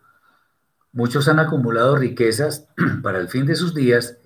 Muchos 0.95 1.27
han 1.27 1.41
acumulado 1.41 1.97
riquezas 1.97 2.69
para 3.03 3.19
el 3.19 3.29
fin 3.29 3.47
de 3.47 3.57
sus 3.57 3.75
días, 3.75 4.17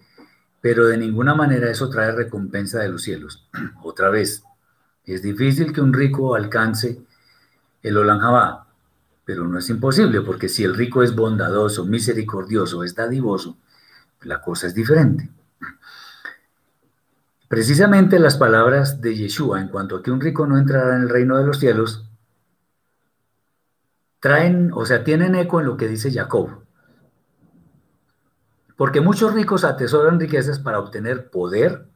pero 0.61 0.87
de 0.87 0.99
ninguna 0.99 1.35
manera 1.35 1.71
eso 1.71 1.89
trae 1.89 2.13
recompensa 2.13 2.81
de 2.81 2.91
los 2.91 3.03
cielos. 3.03 3.49
Otra 3.83 4.11
vez, 4.11 4.45
es 5.07 5.23
difícil 5.23 5.73
que 5.73 5.81
un 5.81 5.95
rico 5.95 6.35
alcance 6.35 7.01
el 7.83 7.97
Olanjabá, 7.97 8.67
pero 9.25 9.49
no 9.49 9.59
es 9.59 9.71
imposible, 9.71 10.21
porque 10.21 10.51
si 10.51 10.63
el 10.63 10.75
rico 10.75 11.03
es 11.03 11.15
bondadoso, 11.15 11.87
misericordioso, 11.87 12.85
es 12.85 12.95
dadivoso, 12.95 13.57
la 14.23 14.43
cosa 14.43 14.67
es 14.67 14.75
diferente. 14.75 15.31
Precisamente 17.49 18.19
las 18.19 18.37
palabras 18.37 19.01
de 19.01 19.17
Yeshua 19.17 19.63
en 19.63 19.69
cuanto 19.69 19.97
a 19.97 20.03
que 20.03 20.11
un 20.11 20.21
rico 20.21 20.47
no 20.47 20.59
entrará 20.59 20.97
en 20.97 21.03
el 21.03 21.09
reino 21.09 21.39
de 21.39 21.47
los 21.47 21.59
cielos 21.59 22.08
traen, 24.21 24.71
o 24.75 24.85
sea, 24.85 25.05
tienen 25.05 25.35
eco 25.35 25.61
en 25.61 25.67
lo 25.67 25.77
que 25.77 25.89
dice 25.89 26.13
Jacob. 26.13 26.65
Porque 28.77 29.01
muchos 29.01 29.35
ricos 29.35 29.65
atesoran 29.65 30.21
riquezas 30.21 30.59
para 30.59 30.79
obtener 30.79 31.31
poder, 31.31 31.89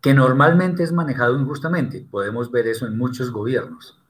que 0.00 0.14
normalmente 0.14 0.84
es 0.84 0.92
manejado 0.92 1.38
injustamente. 1.38 2.06
Podemos 2.08 2.50
ver 2.52 2.68
eso 2.68 2.86
en 2.86 2.96
muchos 2.96 3.32
gobiernos. 3.32 4.00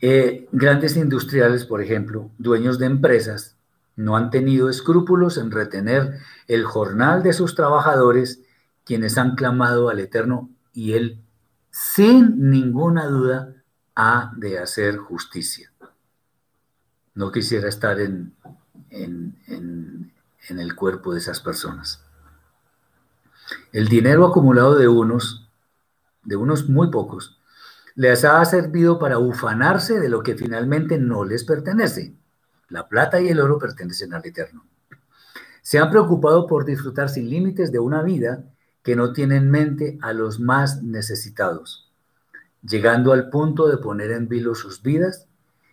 Eh, 0.00 0.48
grandes 0.52 0.96
industriales, 0.96 1.64
por 1.64 1.82
ejemplo, 1.82 2.30
dueños 2.38 2.78
de 2.78 2.86
empresas, 2.86 3.56
no 3.96 4.16
han 4.16 4.30
tenido 4.30 4.68
escrúpulos 4.70 5.38
en 5.38 5.50
retener 5.50 6.20
el 6.46 6.62
jornal 6.64 7.24
de 7.24 7.32
sus 7.32 7.56
trabajadores, 7.56 8.42
quienes 8.84 9.18
han 9.18 9.34
clamado 9.34 9.88
al 9.88 9.98
Eterno, 9.98 10.50
y 10.72 10.92
Él, 10.92 11.20
sin 11.72 12.48
ninguna 12.48 13.06
duda, 13.06 13.56
de 14.36 14.58
hacer 14.58 14.96
justicia. 14.98 15.72
No 17.14 17.32
quisiera 17.32 17.68
estar 17.68 17.98
en, 18.00 18.32
en, 18.90 20.12
en 20.48 20.58
el 20.58 20.76
cuerpo 20.76 21.12
de 21.12 21.18
esas 21.18 21.40
personas. 21.40 22.04
El 23.72 23.88
dinero 23.88 24.26
acumulado 24.26 24.76
de 24.76 24.86
unos, 24.86 25.48
de 26.22 26.36
unos 26.36 26.68
muy 26.68 26.90
pocos, 26.90 27.40
les 27.96 28.24
ha 28.24 28.44
servido 28.44 29.00
para 29.00 29.18
ufanarse 29.18 29.98
de 29.98 30.08
lo 30.08 30.22
que 30.22 30.36
finalmente 30.36 30.98
no 30.98 31.24
les 31.24 31.42
pertenece. 31.42 32.14
La 32.68 32.88
plata 32.88 33.20
y 33.20 33.28
el 33.28 33.40
oro 33.40 33.58
pertenecen 33.58 34.14
al 34.14 34.24
Eterno. 34.24 34.64
Se 35.62 35.78
han 35.80 35.90
preocupado 35.90 36.46
por 36.46 36.64
disfrutar 36.64 37.08
sin 37.08 37.28
límites 37.28 37.72
de 37.72 37.80
una 37.80 38.02
vida 38.02 38.44
que 38.84 38.94
no 38.94 39.12
tiene 39.12 39.36
en 39.36 39.50
mente 39.50 39.98
a 40.02 40.12
los 40.12 40.38
más 40.38 40.82
necesitados, 40.82 41.87
llegando 42.62 43.12
al 43.12 43.30
punto 43.30 43.68
de 43.68 43.78
poner 43.78 44.10
en 44.10 44.28
vilo 44.28 44.54
sus 44.54 44.82
vidas 44.82 45.26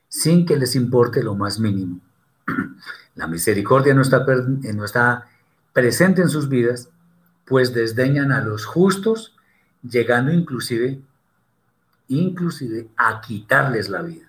sin 0.08 0.46
que 0.46 0.58
les 0.58 0.76
importe 0.76 1.24
lo 1.24 1.36
más 1.36 1.60
mínimo. 1.60 2.00
La 3.16 3.28
misericordia 3.28 3.94
no 3.94 4.02
está, 4.02 4.26
no 4.26 4.86
está 4.86 5.28
presente 5.74 6.22
en 6.22 6.30
sus 6.30 6.50
vidas, 6.50 6.90
pues 7.46 7.74
desdeñan 7.74 8.32
a 8.32 8.42
los 8.44 8.66
justos, 8.66 9.36
llegando 9.82 10.32
inclusive, 10.32 11.02
inclusive 12.08 12.90
a 12.98 13.22
quitarles 13.22 13.90
la 13.90 14.02
vida. 14.02 14.26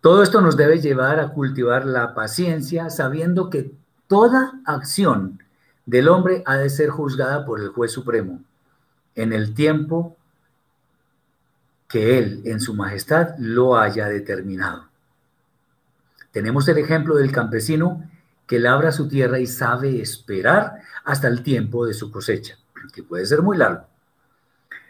Todo 0.00 0.22
esto 0.22 0.40
nos 0.40 0.56
debe 0.56 0.80
llevar 0.80 1.20
a 1.20 1.28
cultivar 1.28 1.86
la 1.86 2.14
paciencia, 2.14 2.90
sabiendo 2.90 3.50
que 3.50 3.72
toda 4.06 4.60
acción 4.64 5.42
del 5.86 6.08
hombre 6.08 6.42
ha 6.46 6.56
de 6.56 6.70
ser 6.70 6.90
juzgada 6.90 7.44
por 7.44 7.60
el 7.60 7.68
juez 7.68 7.92
supremo 7.92 8.42
en 9.14 9.32
el 9.32 9.54
tiempo 9.54 10.16
que 11.92 12.18
él 12.18 12.40
en 12.46 12.58
su 12.58 12.72
majestad 12.72 13.34
lo 13.36 13.76
haya 13.76 14.08
determinado. 14.08 14.88
Tenemos 16.30 16.66
el 16.68 16.78
ejemplo 16.78 17.16
del 17.16 17.30
campesino 17.30 18.02
que 18.46 18.58
labra 18.58 18.92
su 18.92 19.08
tierra 19.08 19.38
y 19.38 19.46
sabe 19.46 20.00
esperar 20.00 20.80
hasta 21.04 21.28
el 21.28 21.42
tiempo 21.42 21.84
de 21.84 21.92
su 21.92 22.10
cosecha, 22.10 22.56
que 22.94 23.02
puede 23.02 23.26
ser 23.26 23.42
muy 23.42 23.58
largo. 23.58 23.84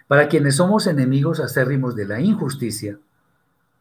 Para 0.07 0.29
quienes 0.29 0.55
somos 0.55 0.87
enemigos 0.87 1.41
acérrimos 1.41 1.97
de 1.97 2.07
la 2.07 2.21
injusticia, 2.21 2.97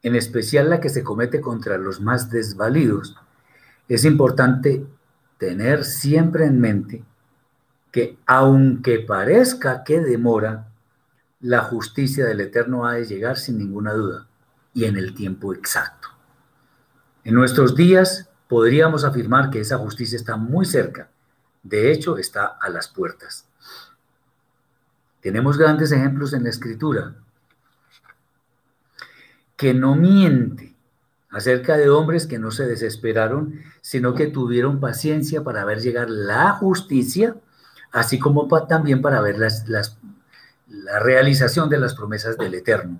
en 0.02 0.16
especial 0.16 0.68
la 0.68 0.80
que 0.80 0.88
se 0.88 1.04
comete 1.04 1.40
contra 1.40 1.78
los 1.78 2.00
más 2.00 2.28
desvalidos, 2.28 3.16
es 3.88 4.04
importante 4.04 4.84
tener 5.38 5.84
siempre 5.84 6.46
en 6.46 6.58
mente 6.58 7.04
que 7.92 8.18
aunque 8.26 8.98
parezca 8.98 9.84
que 9.84 10.00
demora, 10.00 10.71
la 11.42 11.60
justicia 11.62 12.24
del 12.24 12.40
Eterno 12.40 12.86
ha 12.86 12.94
de 12.94 13.04
llegar 13.04 13.36
sin 13.36 13.58
ninguna 13.58 13.92
duda 13.92 14.26
y 14.72 14.84
en 14.84 14.96
el 14.96 15.14
tiempo 15.14 15.52
exacto. 15.52 16.08
En 17.24 17.34
nuestros 17.34 17.76
días 17.76 18.30
podríamos 18.48 19.04
afirmar 19.04 19.50
que 19.50 19.60
esa 19.60 19.78
justicia 19.78 20.16
está 20.16 20.36
muy 20.36 20.64
cerca, 20.64 21.10
De 21.62 21.92
hecho, 21.92 22.18
está 22.18 22.58
a 22.60 22.68
las 22.70 22.88
puertas. 22.88 23.46
Tenemos 25.20 25.56
grandes 25.56 25.92
ejemplos 25.92 26.32
en 26.32 26.42
la 26.42 26.50
escritura 26.50 27.14
que 29.56 29.72
no 29.72 29.94
miente 29.94 30.74
acerca 31.30 31.76
de 31.76 31.88
hombres 31.88 32.26
que 32.26 32.40
no 32.40 32.50
se 32.50 32.66
desesperaron, 32.66 33.60
sino 33.80 34.14
que 34.14 34.26
tuvieron 34.26 34.80
paciencia 34.80 35.44
para 35.44 35.64
ver 35.64 35.80
llegar 35.80 36.10
la 36.10 36.52
justicia, 36.52 37.36
así 37.92 38.18
como 38.18 38.48
también 38.66 39.00
para 39.00 39.20
ver 39.20 39.38
las, 39.38 39.98
la 40.72 40.98
realización 40.98 41.68
de 41.68 41.78
las 41.78 41.94
promesas 41.94 42.36
del 42.38 42.54
Eterno. 42.54 42.98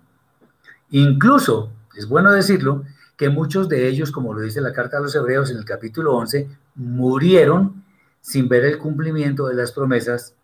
Incluso, 0.90 1.72
es 1.96 2.06
bueno 2.06 2.30
decirlo, 2.30 2.84
que 3.16 3.30
muchos 3.30 3.68
de 3.68 3.88
ellos, 3.88 4.10
como 4.10 4.34
lo 4.34 4.40
dice 4.40 4.60
la 4.60 4.72
carta 4.72 4.98
a 4.98 5.00
los 5.00 5.14
Hebreos 5.14 5.50
en 5.50 5.56
el 5.56 5.64
capítulo 5.64 6.14
11, 6.16 6.48
murieron 6.74 7.82
sin 8.20 8.48
ver 8.48 8.64
el 8.64 8.78
cumplimiento 8.78 9.48
de 9.48 9.54
las 9.54 9.72
promesas, 9.72 10.34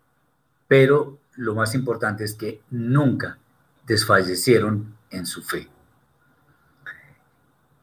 pero 0.67 1.17
lo 1.35 1.55
más 1.55 1.75
importante 1.75 2.23
es 2.23 2.33
que 2.33 2.61
nunca 2.71 3.37
desfallecieron 3.85 4.95
en 5.11 5.25
su 5.25 5.41
fe. 5.41 5.69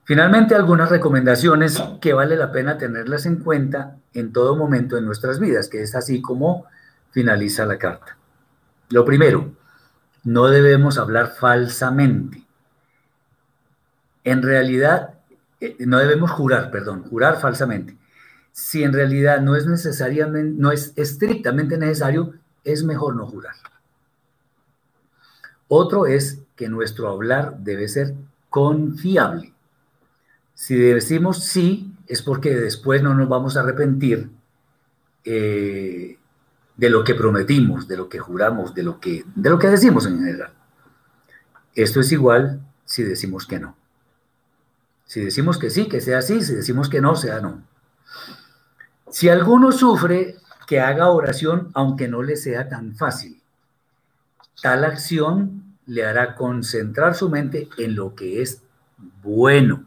Finalmente, 0.04 0.54
algunas 0.54 0.90
recomendaciones 0.90 1.82
que 2.00 2.12
vale 2.12 2.36
la 2.36 2.52
pena 2.52 2.78
tenerlas 2.78 3.26
en 3.26 3.36
cuenta 3.36 3.96
en 4.12 4.32
todo 4.32 4.56
momento 4.56 4.96
en 4.96 5.04
nuestras 5.04 5.40
vidas, 5.40 5.68
que 5.68 5.82
es 5.82 5.94
así 5.94 6.22
como 6.22 6.66
finaliza 7.10 7.66
la 7.66 7.78
carta. 7.78 8.16
Lo 8.90 9.04
primero, 9.04 9.52
no 10.24 10.46
debemos 10.46 10.98
hablar 10.98 11.34
falsamente. 11.38 12.44
En 14.24 14.42
realidad, 14.42 15.14
eh, 15.60 15.76
no 15.80 15.98
debemos 15.98 16.30
jurar, 16.30 16.70
perdón, 16.70 17.04
jurar 17.04 17.40
falsamente. 17.40 17.96
Si 18.52 18.82
en 18.82 18.92
realidad 18.92 19.40
no 19.40 19.54
es 19.56 19.66
necesariamente, 19.66 20.58
no 20.58 20.72
es 20.72 20.92
estrictamente 20.96 21.78
necesario, 21.78 22.34
es 22.64 22.84
mejor 22.84 23.16
no 23.16 23.26
jurar. 23.26 23.54
Otro 25.68 26.06
es 26.06 26.40
que 26.54 26.68
nuestro 26.68 27.08
hablar 27.08 27.58
debe 27.58 27.88
ser 27.88 28.14
confiable. 28.50 29.52
Si 30.54 30.76
decimos 30.76 31.44
sí, 31.44 31.92
es 32.06 32.22
porque 32.22 32.54
después 32.54 33.02
no 33.02 33.14
nos 33.14 33.28
vamos 33.28 33.56
a 33.56 33.60
arrepentir 33.60 34.30
eh, 35.24 36.18
de 36.76 36.90
lo 36.90 37.04
que 37.04 37.14
prometimos, 37.14 37.88
de 37.88 37.96
lo 37.96 38.08
que 38.08 38.18
juramos, 38.18 38.74
de 38.74 38.82
lo 38.82 39.00
que, 39.00 39.24
de 39.34 39.50
lo 39.50 39.58
que 39.58 39.68
decimos 39.68 40.06
en 40.06 40.18
general. 40.18 40.52
Esto 41.74 42.00
es 42.00 42.12
igual 42.12 42.60
si 42.84 43.02
decimos 43.02 43.46
que 43.46 43.58
no. 43.58 43.76
Si 45.04 45.20
decimos 45.24 45.58
que 45.58 45.70
sí, 45.70 45.88
que 45.88 46.00
sea 46.00 46.20
sí, 46.22 46.42
si 46.42 46.54
decimos 46.54 46.88
que 46.88 47.00
no, 47.00 47.16
sea 47.16 47.40
no. 47.40 47.62
Si 49.10 49.28
alguno 49.28 49.72
sufre, 49.72 50.36
que 50.66 50.80
haga 50.80 51.10
oración 51.10 51.70
aunque 51.74 52.08
no 52.08 52.22
le 52.22 52.36
sea 52.36 52.68
tan 52.68 52.96
fácil. 52.96 53.40
Tal 54.60 54.84
acción 54.84 55.76
le 55.86 56.04
hará 56.04 56.34
concentrar 56.34 57.14
su 57.14 57.30
mente 57.30 57.68
en 57.78 57.94
lo 57.94 58.14
que 58.14 58.42
es 58.42 58.62
bueno. 59.22 59.84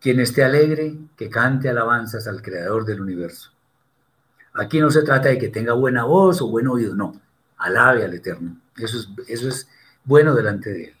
Quien 0.00 0.20
esté 0.20 0.44
alegre, 0.44 0.96
que 1.16 1.28
cante 1.28 1.68
alabanzas 1.68 2.28
al 2.28 2.40
Creador 2.42 2.84
del 2.84 3.00
universo. 3.00 3.50
Aquí 4.58 4.80
no 4.80 4.90
se 4.90 5.02
trata 5.02 5.28
de 5.28 5.38
que 5.38 5.48
tenga 5.48 5.72
buena 5.72 6.02
voz 6.02 6.42
o 6.42 6.48
buen 6.48 6.66
oído, 6.66 6.96
no. 6.96 7.20
Alabe 7.58 8.04
al 8.04 8.14
Eterno. 8.14 8.56
Eso 8.76 8.98
es, 9.28 9.68
bueno 10.04 10.34
delante 10.34 10.70
de 10.70 10.84
Él. 10.86 10.94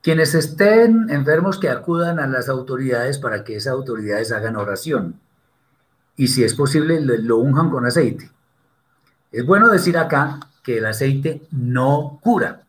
Quienes 0.00 0.34
estén 0.34 1.10
enfermos, 1.10 1.58
que 1.58 1.68
acudan 1.68 2.18
a 2.18 2.26
las 2.26 2.48
autoridades 2.48 3.18
para 3.18 3.44
que 3.44 3.56
esas 3.56 3.74
autoridades 3.74 4.32
hagan 4.32 4.56
oración 4.56 5.20
y 6.16 6.28
si 6.28 6.42
es 6.44 6.54
posible 6.54 7.00
lo, 7.00 7.38
unjan 7.38 7.70
con 7.70 7.84
aceite. 7.84 8.30
Es 9.30 9.44
bueno 9.44 9.68
decir 9.68 9.98
acá 9.98 10.40
que 10.62 10.78
el 10.78 10.86
aceite 10.86 11.42
no 11.50 12.18
cura, 12.22 12.62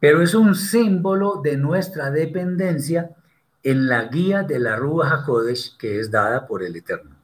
pero 0.00 0.22
es 0.22 0.34
un 0.34 0.54
símbolo 0.54 1.40
de 1.42 1.58
nuestra 1.58 2.10
dependencia 2.10 3.10
en 3.62 3.88
la 3.88 4.04
guía 4.04 4.42
de 4.42 4.58
la 4.58 4.76
Rúa 4.76 5.10
HaKodesh 5.10 5.76
que 5.76 6.00
es 6.00 6.10
dada 6.10 6.46
por 6.46 6.62
el 6.62 6.74
Eterno. 6.74 7.17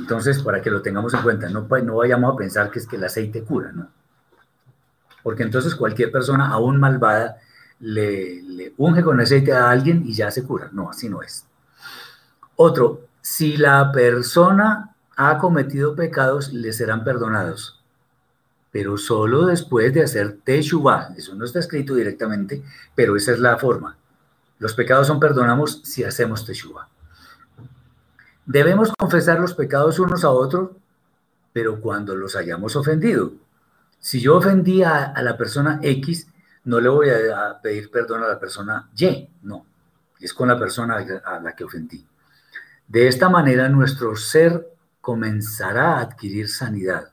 Entonces, 0.00 0.42
para 0.42 0.62
que 0.62 0.70
lo 0.70 0.80
tengamos 0.80 1.12
en 1.14 1.22
cuenta, 1.22 1.48
no, 1.50 1.68
no 1.68 1.96
vayamos 1.96 2.32
a 2.32 2.36
pensar 2.36 2.70
que 2.70 2.78
es 2.78 2.86
que 2.86 2.96
el 2.96 3.04
aceite 3.04 3.44
cura, 3.44 3.70
¿no? 3.72 3.88
Porque 5.22 5.42
entonces 5.42 5.74
cualquier 5.74 6.10
persona, 6.10 6.48
aún 6.48 6.80
malvada, 6.80 7.36
le, 7.80 8.42
le 8.42 8.74
unge 8.78 9.02
con 9.02 9.20
aceite 9.20 9.52
a 9.52 9.70
alguien 9.70 10.02
y 10.06 10.14
ya 10.14 10.30
se 10.30 10.44
cura. 10.44 10.70
No, 10.72 10.90
así 10.90 11.08
no 11.08 11.22
es. 11.22 11.46
Otro, 12.56 13.08
si 13.20 13.56
la 13.56 13.92
persona 13.92 14.94
ha 15.16 15.38
cometido 15.38 15.94
pecados, 15.94 16.52
le 16.52 16.72
serán 16.72 17.04
perdonados, 17.04 17.82
pero 18.70 18.96
solo 18.96 19.46
después 19.46 19.92
de 19.92 20.02
hacer 20.02 20.38
teshuvah. 20.44 21.14
Eso 21.16 21.34
no 21.34 21.44
está 21.44 21.58
escrito 21.58 21.94
directamente, 21.94 22.62
pero 22.94 23.16
esa 23.16 23.32
es 23.32 23.38
la 23.38 23.58
forma. 23.58 23.96
Los 24.58 24.74
pecados 24.74 25.06
son 25.06 25.20
perdonamos 25.20 25.80
si 25.84 26.04
hacemos 26.04 26.44
teshuvah. 26.44 26.89
Debemos 28.50 28.92
confesar 28.98 29.38
los 29.38 29.54
pecados 29.54 30.00
unos 30.00 30.24
a 30.24 30.30
otros, 30.30 30.70
pero 31.52 31.80
cuando 31.80 32.16
los 32.16 32.34
hayamos 32.34 32.74
ofendido. 32.74 33.30
Si 34.00 34.20
yo 34.20 34.38
ofendí 34.38 34.82
a, 34.82 35.14
la 35.22 35.36
persona 35.36 35.78
X, 35.80 36.26
no 36.64 36.80
le 36.80 36.88
voy 36.88 37.10
a, 37.10 37.60
pedir 37.62 37.92
perdón 37.92 38.24
a 38.24 38.26
la 38.26 38.40
persona 38.40 38.90
Y, 38.96 39.30
no, 39.42 39.66
es 40.18 40.34
con 40.34 40.48
la 40.48 40.58
persona 40.58 40.96
a 41.24 41.38
la 41.38 41.54
que 41.54 41.62
ofendí. 41.62 42.04
De 42.88 43.06
esta 43.06 43.28
manera 43.28 43.68
nuestro 43.68 44.16
ser 44.16 44.66
comenzará 45.00 45.98
a 45.98 46.00
adquirir 46.00 46.48
sanidad, 46.48 47.12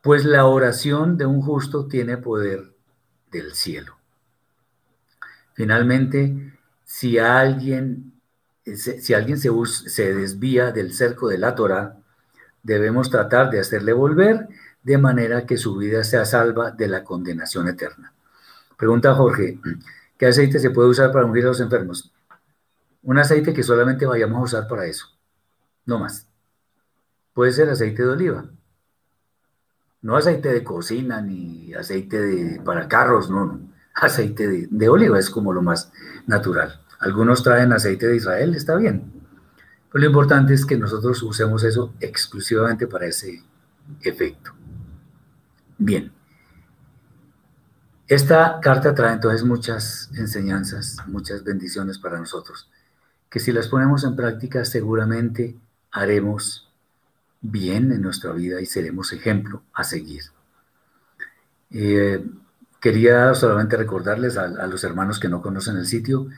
pues 0.00 0.24
la 0.24 0.46
oración 0.46 1.18
de 1.18 1.26
un 1.26 1.42
justo 1.42 1.86
tiene 1.86 2.16
poder 2.16 2.74
del 3.30 3.52
cielo. 3.52 3.98
Finalmente, 5.52 6.54
si 6.82 7.18
alguien, 7.18 8.15
si 8.74 9.14
alguien 9.14 9.38
se, 9.38 10.14
desvía 10.14 10.72
del 10.72 10.92
cerco 10.92 11.28
de 11.28 11.38
la 11.38 11.54
Torah, 11.54 11.98
debemos 12.62 13.10
tratar 13.10 13.50
de 13.50 13.60
hacerle 13.60 13.92
volver 13.92 14.48
de 14.82 14.98
manera 14.98 15.46
que 15.46 15.56
su 15.56 15.76
vida 15.76 16.02
sea 16.02 16.24
salva 16.24 16.72
de 16.72 16.88
la 16.88 17.04
condenación 17.04 17.68
eterna. 17.68 18.12
Pregunta 18.76 19.14
Jorge, 19.14 19.60
¿qué 20.18 20.26
aceite 20.26 20.58
se 20.58 20.70
puede 20.70 20.88
usar 20.88 21.12
para 21.12 21.26
ungir 21.26 21.44
a 21.44 21.48
los 21.48 21.60
enfermos? 21.60 22.12
Un 23.02 23.18
aceite 23.18 23.54
que 23.54 23.62
solamente 23.62 24.04
vayamos 24.04 24.38
a 24.38 24.44
usar 24.44 24.68
para 24.68 24.86
eso, 24.86 25.06
no 25.84 26.00
más. 26.00 26.26
Puede 27.34 27.52
ser 27.52 27.70
aceite 27.70 28.02
de 28.02 28.08
oliva. 28.08 28.46
No 30.02 30.16
aceite 30.16 30.52
de 30.52 30.64
cocina 30.64 31.20
ni 31.20 31.72
aceite 31.74 32.60
para 32.64 32.88
carros, 32.88 33.30
no, 33.30 33.46
no. 33.46 33.60
Aceite 33.96 34.46
de, 34.46 34.68
de 34.70 34.88
oliva 34.90 35.18
es 35.18 35.30
como 35.30 35.54
lo 35.54 35.62
más 35.62 35.90
natural. 36.26 36.85
Algunos 37.06 37.42
traen 37.42 37.72
aceite 37.72 38.06
de 38.06 38.16
Israel, 38.16 38.54
está 38.54 38.76
bien. 38.76 39.12
Pero 39.92 40.02
lo 40.02 40.06
importante 40.06 40.54
es 40.54 40.66
que 40.66 40.76
nosotros 40.76 41.22
usemos 41.22 41.62
eso 41.64 41.94
exclusivamente 42.00 42.86
para 42.86 43.06
ese 43.06 43.42
efecto. 44.02 44.52
Bien. 45.78 46.12
Esta 48.08 48.58
carta 48.60 48.94
trae 48.94 49.14
entonces 49.14 49.44
muchas 49.44 50.10
enseñanzas, 50.14 50.96
muchas 51.06 51.44
bendiciones 51.44 51.98
para 51.98 52.18
nosotros 52.18 52.68
que 53.30 53.40
si 53.40 53.52
las 53.52 53.68
ponemos 53.68 54.04
en 54.04 54.16
práctica 54.16 54.64
seguramente 54.64 55.56
haremos 55.90 56.70
bien 57.40 57.92
en 57.92 58.02
nuestra 58.02 58.32
vida 58.32 58.60
y 58.60 58.66
seremos 58.66 59.12
ejemplo 59.12 59.62
a 59.72 59.84
seguir. 59.84 60.22
Eh, 61.70 62.24
quería 62.80 63.34
solamente 63.34 63.76
recordarles 63.76 64.36
a, 64.36 64.66
los 64.66 64.84
hermanos 64.84 65.18
que 65.18 65.28
no 65.28 65.42
conocen 65.42 65.76
el 65.76 65.86
sitio, 65.86 66.28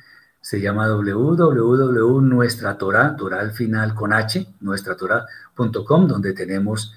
se 0.40 0.60
llama 0.60 0.88
www.nuestratorah, 0.88 3.16
Torah 3.16 3.40
al 3.40 3.52
final 3.52 3.94
con 3.94 4.12
H, 4.12 4.46
nuestratorah.com, 4.60 6.08
donde 6.08 6.32
tenemos 6.32 6.94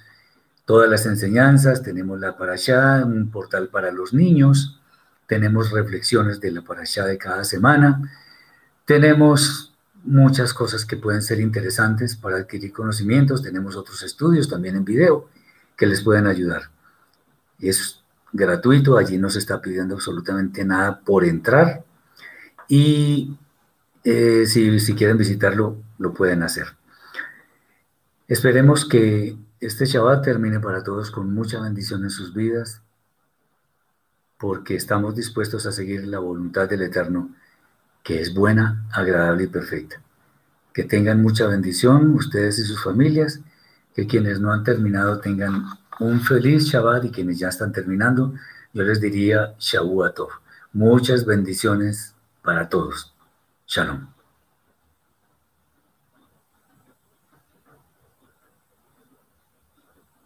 todas 0.66 0.90
las 0.90 1.06
enseñanzas, 1.06 1.84
tenemos 1.84 2.20
la 2.20 2.36
parashá, 2.38 3.04
un 3.06 3.30
portal 3.30 3.70
para 3.70 3.92
los 3.92 4.14
niños, 4.14 4.80
tenemos 5.28 5.72
reflexiones 5.72 6.40
de 6.40 6.52
la 6.52 6.62
parashá 6.62 7.06
de 7.06 7.18
cada 7.18 7.44
semana, 7.44 8.10
tenemos 8.86 9.72
muchas 10.04 10.54
cosas 10.54 10.86
que 10.86 10.98
pueden 10.98 11.22
ser 11.22 11.40
interesantes 11.40 12.16
para 12.16 12.38
adquirir 12.38 12.72
conocimientos. 12.72 13.42
Tenemos 13.42 13.76
otros 13.76 14.02
estudios 14.04 14.50
también 14.50 14.76
en 14.76 14.86
video 14.86 15.30
que 15.78 15.86
les 15.86 16.02
pueden 16.02 16.28
ayudar. 16.28 16.70
Es 17.60 18.02
gratuito, 18.34 18.98
allí 18.98 19.18
no 19.18 19.30
se 19.30 19.40
está 19.40 19.62
pidiendo 19.62 19.96
absolutamente 19.96 20.66
nada 20.66 21.00
por 21.00 21.26
entrar 21.26 21.84
y 22.72 23.38
eh, 24.06 24.46
si, 24.48 24.80
si 24.80 24.96
quieren 24.96 25.18
visitarlo, 25.18 25.76
lo 25.98 26.14
pueden 26.14 26.42
hacer. 26.42 26.68
Esperemos 28.30 28.86
que 28.86 29.36
este 29.60 29.86
Shabbat 29.86 30.24
termine 30.24 30.62
para 30.62 30.82
todos 30.82 31.12
con 31.12 31.34
mucha 31.34 31.60
bendición 31.60 32.04
en 32.04 32.10
sus 32.10 32.34
vidas, 32.34 32.82
porque 34.38 34.78
estamos 34.78 35.18
dispuestos 35.18 35.66
a 35.66 35.74
seguir 35.74 36.08
la 36.08 36.20
voluntad 36.20 36.70
del 36.70 36.84
Eterno 36.84 37.36
que 38.04 38.22
es 38.22 38.34
buena, 38.34 38.88
agradable 38.94 39.44
y 39.44 39.48
perfecta. 39.48 40.02
Que 40.74 40.86
tengan 40.86 41.22
mucha 41.22 41.48
bendición 41.48 42.12
ustedes 42.12 42.58
y 42.58 42.64
sus 42.64 42.82
familias, 42.82 43.42
que 43.94 44.08
quienes 44.08 44.40
no 44.40 44.54
han 44.54 44.64
terminado 44.64 45.20
tengan 45.20 45.66
un 46.00 46.22
feliz 46.22 46.64
Shabbat 46.64 47.04
y 47.04 47.12
quienes 47.12 47.38
ya 47.38 47.50
están 47.50 47.74
terminando, 47.74 48.34
yo 48.72 48.84
les 48.84 49.02
diría 49.02 49.56
Shavuatov. 49.60 50.30
Muchas 50.72 51.26
bendiciones 51.26 52.16
para 52.42 52.70
todos. 52.70 53.14
Shalom. 53.68 54.11